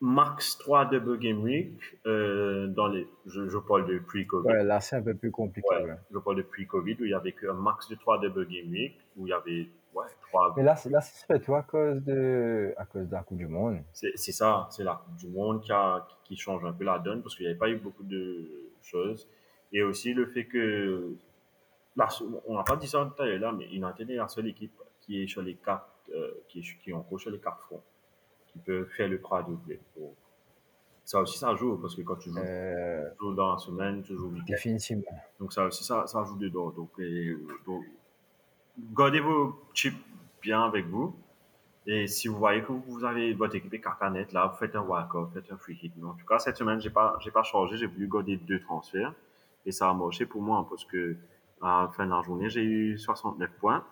[0.01, 3.07] max 3 double game week euh, dans les.
[3.27, 4.47] Je, je parle de pre-Covid.
[4.49, 5.69] Ouais, là, c'est un peu plus compliqué.
[5.69, 5.97] Ouais, ouais.
[6.11, 8.99] je parle de pre-Covid où il y avait qu'un max de 3 double game week
[9.17, 12.75] où il y avait ouais, 3 Mais là, c'est- là, c'est surtout à cause de,
[12.77, 13.83] à cause de la Coupe du Monde.
[13.93, 17.23] C'est ça, c'est la Coupe du Monde qui, a, qui change un peu la donne
[17.23, 18.49] parce qu'il n'y avait pas eu beaucoup de
[18.83, 19.29] choses.
[19.73, 21.15] Et aussi le fait que,
[21.97, 22.09] là,
[22.47, 24.73] on n'a pas dit ça tout à l'heure, là, mais United est la seule équipe
[25.01, 27.83] qui est sur les quatre, euh, qui, est- qui est encore sur les quatre fronts,
[28.47, 29.19] qui peut faire le.
[29.19, 30.15] Donc,
[31.05, 34.03] ça aussi, ça joue parce que quand tu joues, Euh, tu joues dans la semaine,
[34.03, 34.45] tu joues week-end.
[34.49, 35.03] définitivement.
[35.39, 36.71] Donc ça aussi, ça, ça joue dedans.
[36.71, 37.85] Donc, et, donc,
[38.79, 39.97] gardez vos chips
[40.43, 41.15] bien avec vous.
[41.87, 44.81] Et si vous voyez que vous avez votre équipe est cacanette, là, vous faites un
[44.81, 45.93] wildcard, faites un free hit.
[45.97, 47.77] Mais en tout cas, cette semaine, j'ai pas, j'ai pas changé.
[47.77, 49.13] J'ai voulu garder deux transferts.
[49.67, 51.17] Et ça a marché pour moi parce que
[51.61, 53.85] à la fin de la journée, j'ai eu 69 points.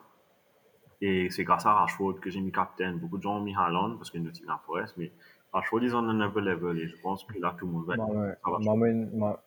[1.01, 2.93] Et c'est grâce à Rashford que j'ai mis captain.
[2.95, 5.11] Beaucoup de gens ont mis Haaland parce que Nottingham Forest, mais
[5.53, 6.79] Rashford is on another level.
[6.79, 9.41] Et je pense que là, tout le monde va Moi, moi, moi, moi, moi, moi,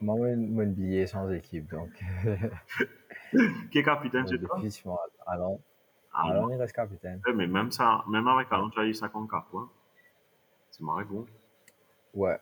[0.00, 1.88] moi, mon billet sans équipe, donc
[3.70, 4.56] Qui est capitaine, c'est toi?
[4.56, 5.60] définitivement, allons,
[6.12, 7.20] allons, il reste capitaine.
[7.26, 9.70] Ouais, mais même ça, même avec Haaland, tu as eu 54 points.
[10.70, 11.26] C'est marrant, bon.
[12.14, 12.38] Ouais,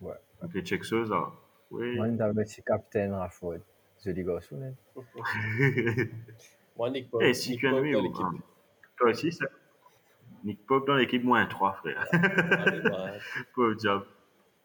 [0.00, 1.30] Donc les Checkers, là.
[1.70, 1.96] Oui.
[1.96, 3.58] moi, je vais mettre capitaine Rashford.
[4.04, 5.02] Je dis garçon, hein.
[6.76, 8.16] Moi, Nick Pope, Eh, si tu l'équipe.
[8.24, 8.30] ah,
[8.96, 9.46] toi aussi, ça.
[10.42, 12.06] Nick Pope dans l'équipe moins 3, frère.
[12.12, 13.10] Allez, bah,
[13.54, 14.06] Pauvre diable.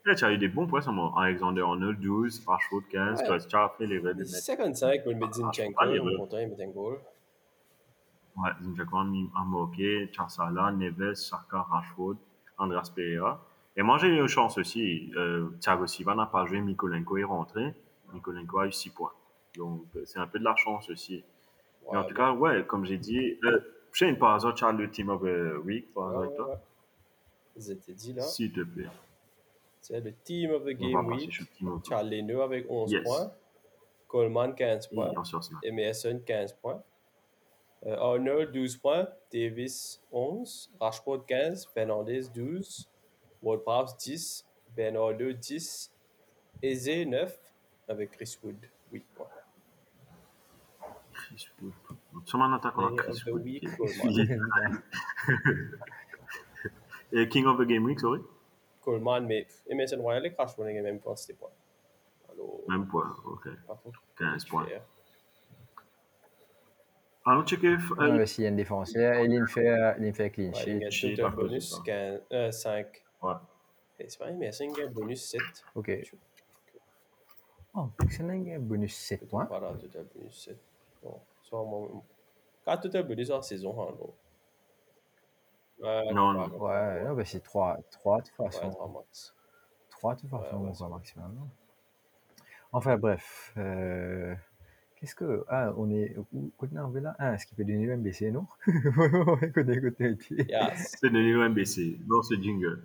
[0.05, 1.11] Là, tu as eu des bons points, ça, moi.
[1.17, 3.21] Alexander Arnold, 12, Rashford, 15.
[3.21, 3.37] Ouais.
[3.47, 4.35] Tu as- fait les raids de mais mettre.
[4.43, 6.15] 55, mais Zinchenko, mon ouais.
[6.17, 6.99] content, goal.
[8.37, 12.15] Ouais, Zinchenko a mis- a marqué, Charsala, Neves, Saka, Rashford,
[12.59, 13.43] Andreas Pereira.
[13.75, 15.11] Et moi, j'ai eu chance aussi.
[15.15, 17.73] Euh, Thiago Silva n'a pas joué, Mikolenko est rentré.
[18.13, 19.11] Mikolenko a eu 6 points.
[19.57, 21.23] Donc, euh, c'est un peu de la chance aussi.
[21.91, 23.59] Mais en Ouais, tout cas, ouais, comme j'ai dit, euh,
[23.91, 26.47] Shane, par hasard, tu as le Team of the Week, par ouais, hasard, ouais, toi
[26.49, 27.61] ouais.
[27.61, 28.21] C'était dit là.
[28.21, 28.87] S'il te plaît.
[29.87, 31.39] C'est le team of the game week.
[31.87, 33.03] Charles Leno avec 11 Yes.
[33.03, 33.31] points.
[34.07, 34.95] Coleman 15 Week.
[34.95, 35.11] points.
[35.11, 35.63] Et en sur Snap.
[35.63, 36.81] Emerson 15 points.
[37.85, 39.07] Euh, Arnold 12 points.
[39.31, 40.71] Davis 11.
[40.81, 41.67] Rashford 15.
[41.67, 42.89] Fernandez 12.
[43.43, 44.43] Ward-Prowse 10.
[44.75, 45.91] Bernardo 10.
[46.63, 47.37] Eze 9.
[47.87, 48.57] Avec Chris Wood
[48.91, 49.27] 8 points.
[51.13, 51.73] Chris Wood.
[52.55, 53.43] Attaque, on a Chris Wood.
[53.43, 54.81] week, Coleman.
[57.11, 58.21] Et King of the Game Week, sorry
[58.85, 61.49] Coleman, mais Emerson Royal et Rashford n'ont même pas ces points.
[62.31, 63.47] Alors, Même point, ok.
[63.67, 64.65] par contre, 15 points.
[64.65, 64.81] faire.
[67.25, 67.67] Allons checker.
[67.69, 70.51] euh, Ouais, mais s'il y a une défenseur, et il fait, il fait clean Ouais,
[70.51, 70.79] il sheet.
[70.79, 71.81] gagne sheet, total à cause de bonus ça.
[71.85, 73.03] 15, euh, 5.
[73.23, 73.33] Ouais.
[74.07, 75.41] C'est pas Emerson gagne bonus 7.
[75.73, 75.91] Ok.
[77.77, 79.45] Oh, il y a un bonus 7 points.
[79.45, 80.57] Voilà, total bonus 7.
[81.03, 81.89] Bon, ça, moi,
[82.63, 84.13] quand total bonus en saison, hein, non.
[85.81, 86.57] Ouais, Non, ouais, non.
[86.63, 88.69] Ouais, non, bah c'est 3, 3 de façon.
[88.69, 89.35] trois max.
[89.89, 91.33] 3 de toute façon, Ouais, ouais, on va maximum.
[91.35, 91.49] non?
[92.71, 93.53] Enfin, bref.
[93.57, 94.33] Euh,
[94.95, 95.45] Qu'est-ce que.
[95.49, 96.15] Ah, on est.
[96.33, 98.47] On est arrivé là Ah, est-ce qu'il peut donner le MBC, non
[99.41, 100.45] Écoutez, écoutez, écoutez.
[100.49, 100.95] Yes.
[100.99, 102.81] C'est de l'UMBC dans ce jingle.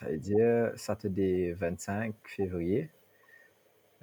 [0.00, 2.90] Ça veut dire Saturday 25 février.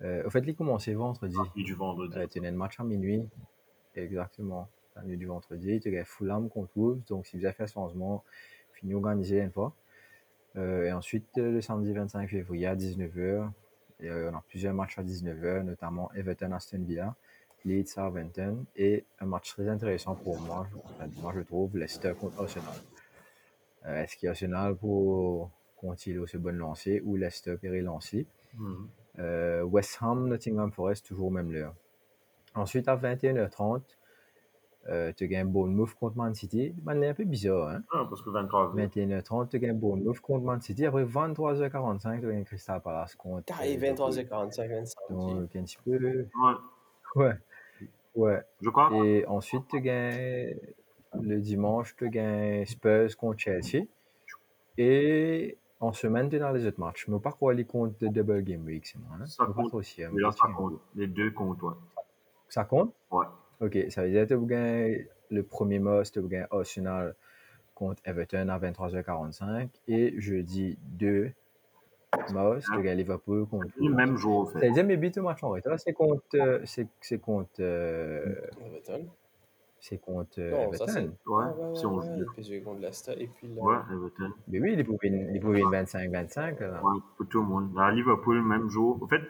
[0.04, 1.36] Euh, au fait, il commence vendredi.
[1.56, 2.16] Et du vendredi.
[2.18, 3.28] Euh, tu as un match à minuit.
[3.96, 4.70] Exactement.
[4.96, 5.80] La nuit du vendredi.
[5.80, 7.02] Tu as Fulham contre Wolves.
[7.08, 8.24] Donc, si vous avez fait changement,
[8.74, 9.74] fini organisé une fois.
[10.56, 13.50] Euh, et ensuite, euh, le samedi 25 février à 19h,
[14.00, 17.16] et, euh, on a plusieurs matchs à 19h, notamment Everton Aston Villa,
[17.66, 20.68] Leeds Southampton et un match très intéressant pour moi,
[21.22, 22.76] moi je trouve, Leicester contre Arsenal.
[23.86, 25.50] Est-ce qu'il y a Arsenal pour
[25.88, 28.88] continuer ce bon lancer ou Leicester pour y lancer Mhm.
[29.20, 31.74] euh, West Ham, Nottingham Forest, toujours même l'heure.
[32.56, 33.82] Ensuite, à 21h30,
[34.90, 36.74] euh, tu gagnes Bournemouth contre Man City.
[36.84, 37.84] Man, c'est un peu bizarre, hein?
[37.92, 38.86] Ah, parce que 23 avril.
[38.86, 40.86] 21h30, tu gagnes Bournemouth contre Man City.
[40.86, 43.46] Après 23h45, tu gagnes Crystal Palace contre.
[43.46, 45.00] T'as 23h45, 25.
[45.10, 45.98] Donc, un petit peu.
[45.98, 46.54] Ouais.
[47.16, 47.34] Ouais.
[48.16, 48.42] Ouais.
[48.62, 48.90] Je crois.
[49.06, 50.56] Et ensuite, tu gagnes
[51.22, 53.86] le dimanche, tu gagnes Spurs contre Chelsea.
[54.78, 57.08] Et en semaine, tu es dans les autres matchs.
[57.08, 59.18] Mais pas quoi les comptes de Double Game Week, c'est moi.
[59.22, 59.26] Hein?
[59.26, 59.74] Ça compte.
[59.74, 60.04] aussi.
[60.04, 60.80] hein, Mais là, ça compte.
[60.96, 61.74] Les deux comptent, ouais.
[62.50, 62.94] Ça compte?
[63.12, 63.26] Ouais.
[63.62, 67.16] Ok, ça veut dire que tu gagnes le premier match, tu gagnes Arsenal
[67.76, 69.70] contre Everton à 23h45.
[69.88, 71.32] Et jeudi 2
[72.34, 73.68] match, tu gagnes Liverpool contre.
[73.80, 74.68] Le même jour, en Ça fait.
[74.68, 76.24] veut dire mes buts au match en retard, c'est contre.
[76.36, 77.50] euh, C'est c'est contre.
[77.60, 78.36] euh,
[78.66, 79.08] Everton.
[79.80, 81.00] C'est contre euh, Non, ça c'est.
[81.04, 81.14] Everton.
[81.28, 82.26] Ouais, Ah, ouais, si on ouais, joue ouais.
[82.44, 83.62] j'ai contre Leicester et puis là.
[83.62, 84.32] Ouais, Everton.
[84.48, 86.60] Mais oui, il pouvait il pouvait une 25-25.
[86.62, 86.84] là.
[86.84, 87.74] Ouais, pour tout le monde.
[87.76, 89.00] Là, Liverpool, même jour.
[89.02, 89.22] En fait,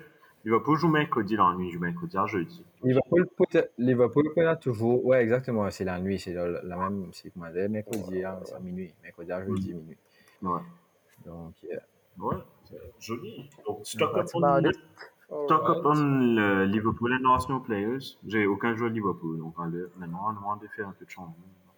[0.45, 2.64] Liverpool joue mercredi la nuit, joue mercredi à jeudi.
[2.82, 5.06] Liverpool, peut- Liverpool peut toujours.
[5.06, 5.69] Ouais, exactement.
[5.69, 6.18] C'est la nuit.
[6.19, 7.10] C'est la, la même.
[7.11, 8.94] C'est comment dire, mercredi à à minuit.
[9.03, 9.98] Mercredi à jeudi, minuit.
[10.41, 10.61] Ouais.
[11.26, 11.76] Donc, euh,
[12.19, 13.48] Ouais, c'est joli.
[13.68, 14.76] Donc, stock That's up
[15.28, 15.86] stock up Alright.
[15.86, 18.18] on le Liverpool and Arsenal players.
[18.26, 21.36] J'ai aucun joueur de Liverpool, donc on demande de faire un peu de changement.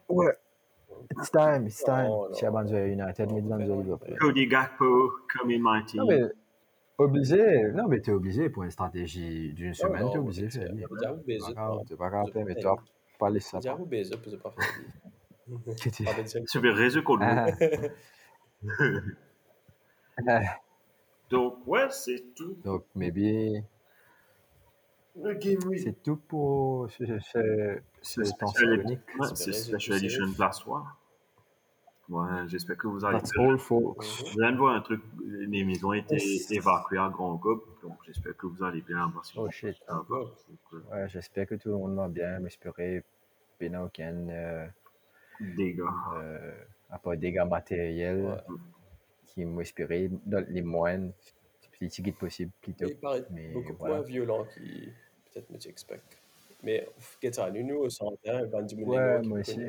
[0.10, 0.38] ouais.
[1.12, 2.08] It's time, it's time.
[2.08, 2.34] Non.
[2.34, 4.18] Si Abanza United, mais Liverpool.
[4.20, 6.02] Cody Gakpo, come in my team.
[6.02, 6.24] Non, mais
[6.98, 7.72] obligé.
[7.74, 12.10] Non, mais t'es obligé pour une stratégie d'une semaine, Non, t'es obligé T'es obligé pas
[12.10, 12.78] grave, mais toi,
[13.18, 13.60] pas les ça.
[13.62, 14.42] J'ai un baiser pour faire
[17.04, 17.20] qu'on.
[17.22, 17.48] Ah.
[21.30, 22.58] Donc, ouais, c'est tout.
[22.64, 23.64] Donc, maybe,
[25.16, 25.80] Game Week.
[25.84, 29.00] c'est tout pour ce, ce, ce cyclonique.
[29.20, 30.96] ouais, C'est Special c'est Edition de la soir.
[32.08, 34.04] Ouais, j'espère que vous allez That's all, folks.
[34.04, 36.50] Je viens de voir un truc, les maisons ont été Yes.
[36.52, 39.12] évacuées à Grand Gob, donc j'espère que vous allez bien.
[39.14, 39.76] Parce que Oh shit.
[39.88, 42.40] Donc, euh, Ouais, j'espère que tout le monde va bien.
[42.42, 43.04] J'espérais
[43.60, 44.68] qu'il n'y aucun, euh,
[45.40, 45.82] dégâts.
[46.16, 46.54] euh,
[46.90, 48.44] à part dégâts matériels
[49.30, 52.88] qui m'espéraient dans les moines, le plus petit possible, plutôt.
[52.88, 53.96] Il paraît Mais beaucoup voilà.
[53.96, 54.94] moins violent qu'il
[55.32, 56.02] peut-être me expect.
[56.64, 56.88] Mais
[57.20, 59.62] qu'est-ce que ça, nous, au centre, hein, il va diminuer Ouais, qui moi peut aussi.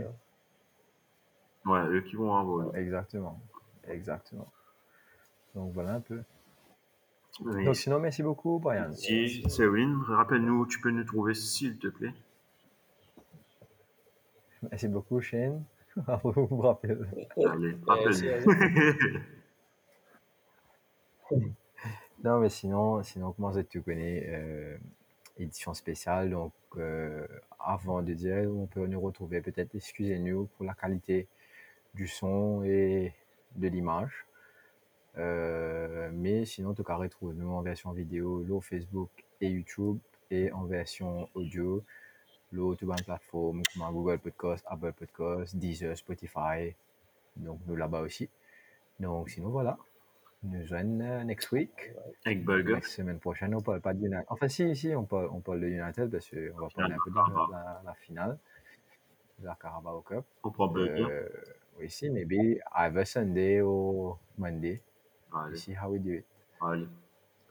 [1.67, 2.75] Ouais, eux qui vont avoir.
[2.75, 3.41] Exactement.
[3.89, 4.51] Exactement.
[5.55, 6.23] Donc voilà un peu.
[7.41, 7.65] Oui.
[7.65, 8.93] Donc sinon, merci beaucoup, Brian.
[8.93, 12.13] Si, Sewin, rappelle-nous où tu peux nous trouver, s'il te plaît.
[14.63, 15.65] Merci beaucoup, Shane.
[16.25, 16.97] vous vous rappelez.
[17.45, 19.21] Allez, rappelle-nous.
[22.23, 24.77] Non, mais sinon, sinon comment ça tu connais euh,
[25.39, 26.31] édition spéciale?
[26.31, 27.27] Donc, euh,
[27.59, 31.29] avant de dire, on peut nous retrouver peut-être, excusez-nous pour la qualité
[31.95, 33.15] du son et
[33.57, 34.27] de l'image.
[35.17, 39.11] Euh, mais sinon, tu peux retrouver nous en version vidéo, là, Facebook
[39.41, 39.99] et YouTube,
[40.31, 41.83] et en version audio,
[42.53, 46.75] là, sur une plateforme comme Google Podcast, Apple Podcast, Deezer, Spotify.
[47.37, 48.29] Donc, nous là-bas aussi.
[49.01, 49.79] Donc, sinon, voilà.
[50.43, 51.93] Nous euh, next week.
[52.25, 52.47] Avec.
[52.47, 54.25] La semaine prochaine, on parle pas de United.
[54.29, 57.11] Enfin, si, si, on parle, on parle de United parce qu'on va parler un peu
[57.11, 58.39] de la, la- la finale
[59.39, 60.25] de la Carabao Cup.
[60.43, 61.07] On prend Burger.
[61.11, 61.29] Euh,
[61.79, 64.81] oui, si, maybe either Sunday or Monday.
[65.33, 66.25] Allez, see how we do it.
[66.63, 66.89] allez.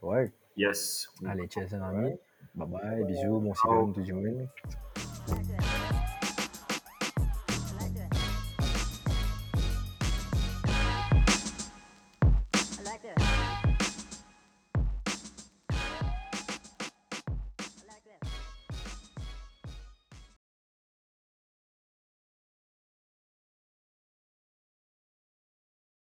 [0.01, 0.31] Ouais.
[0.57, 1.09] Yes.
[1.25, 2.15] Allez, ciao, les amis.
[2.55, 4.47] Bye bye, bisous, bon cycle, tout le monde.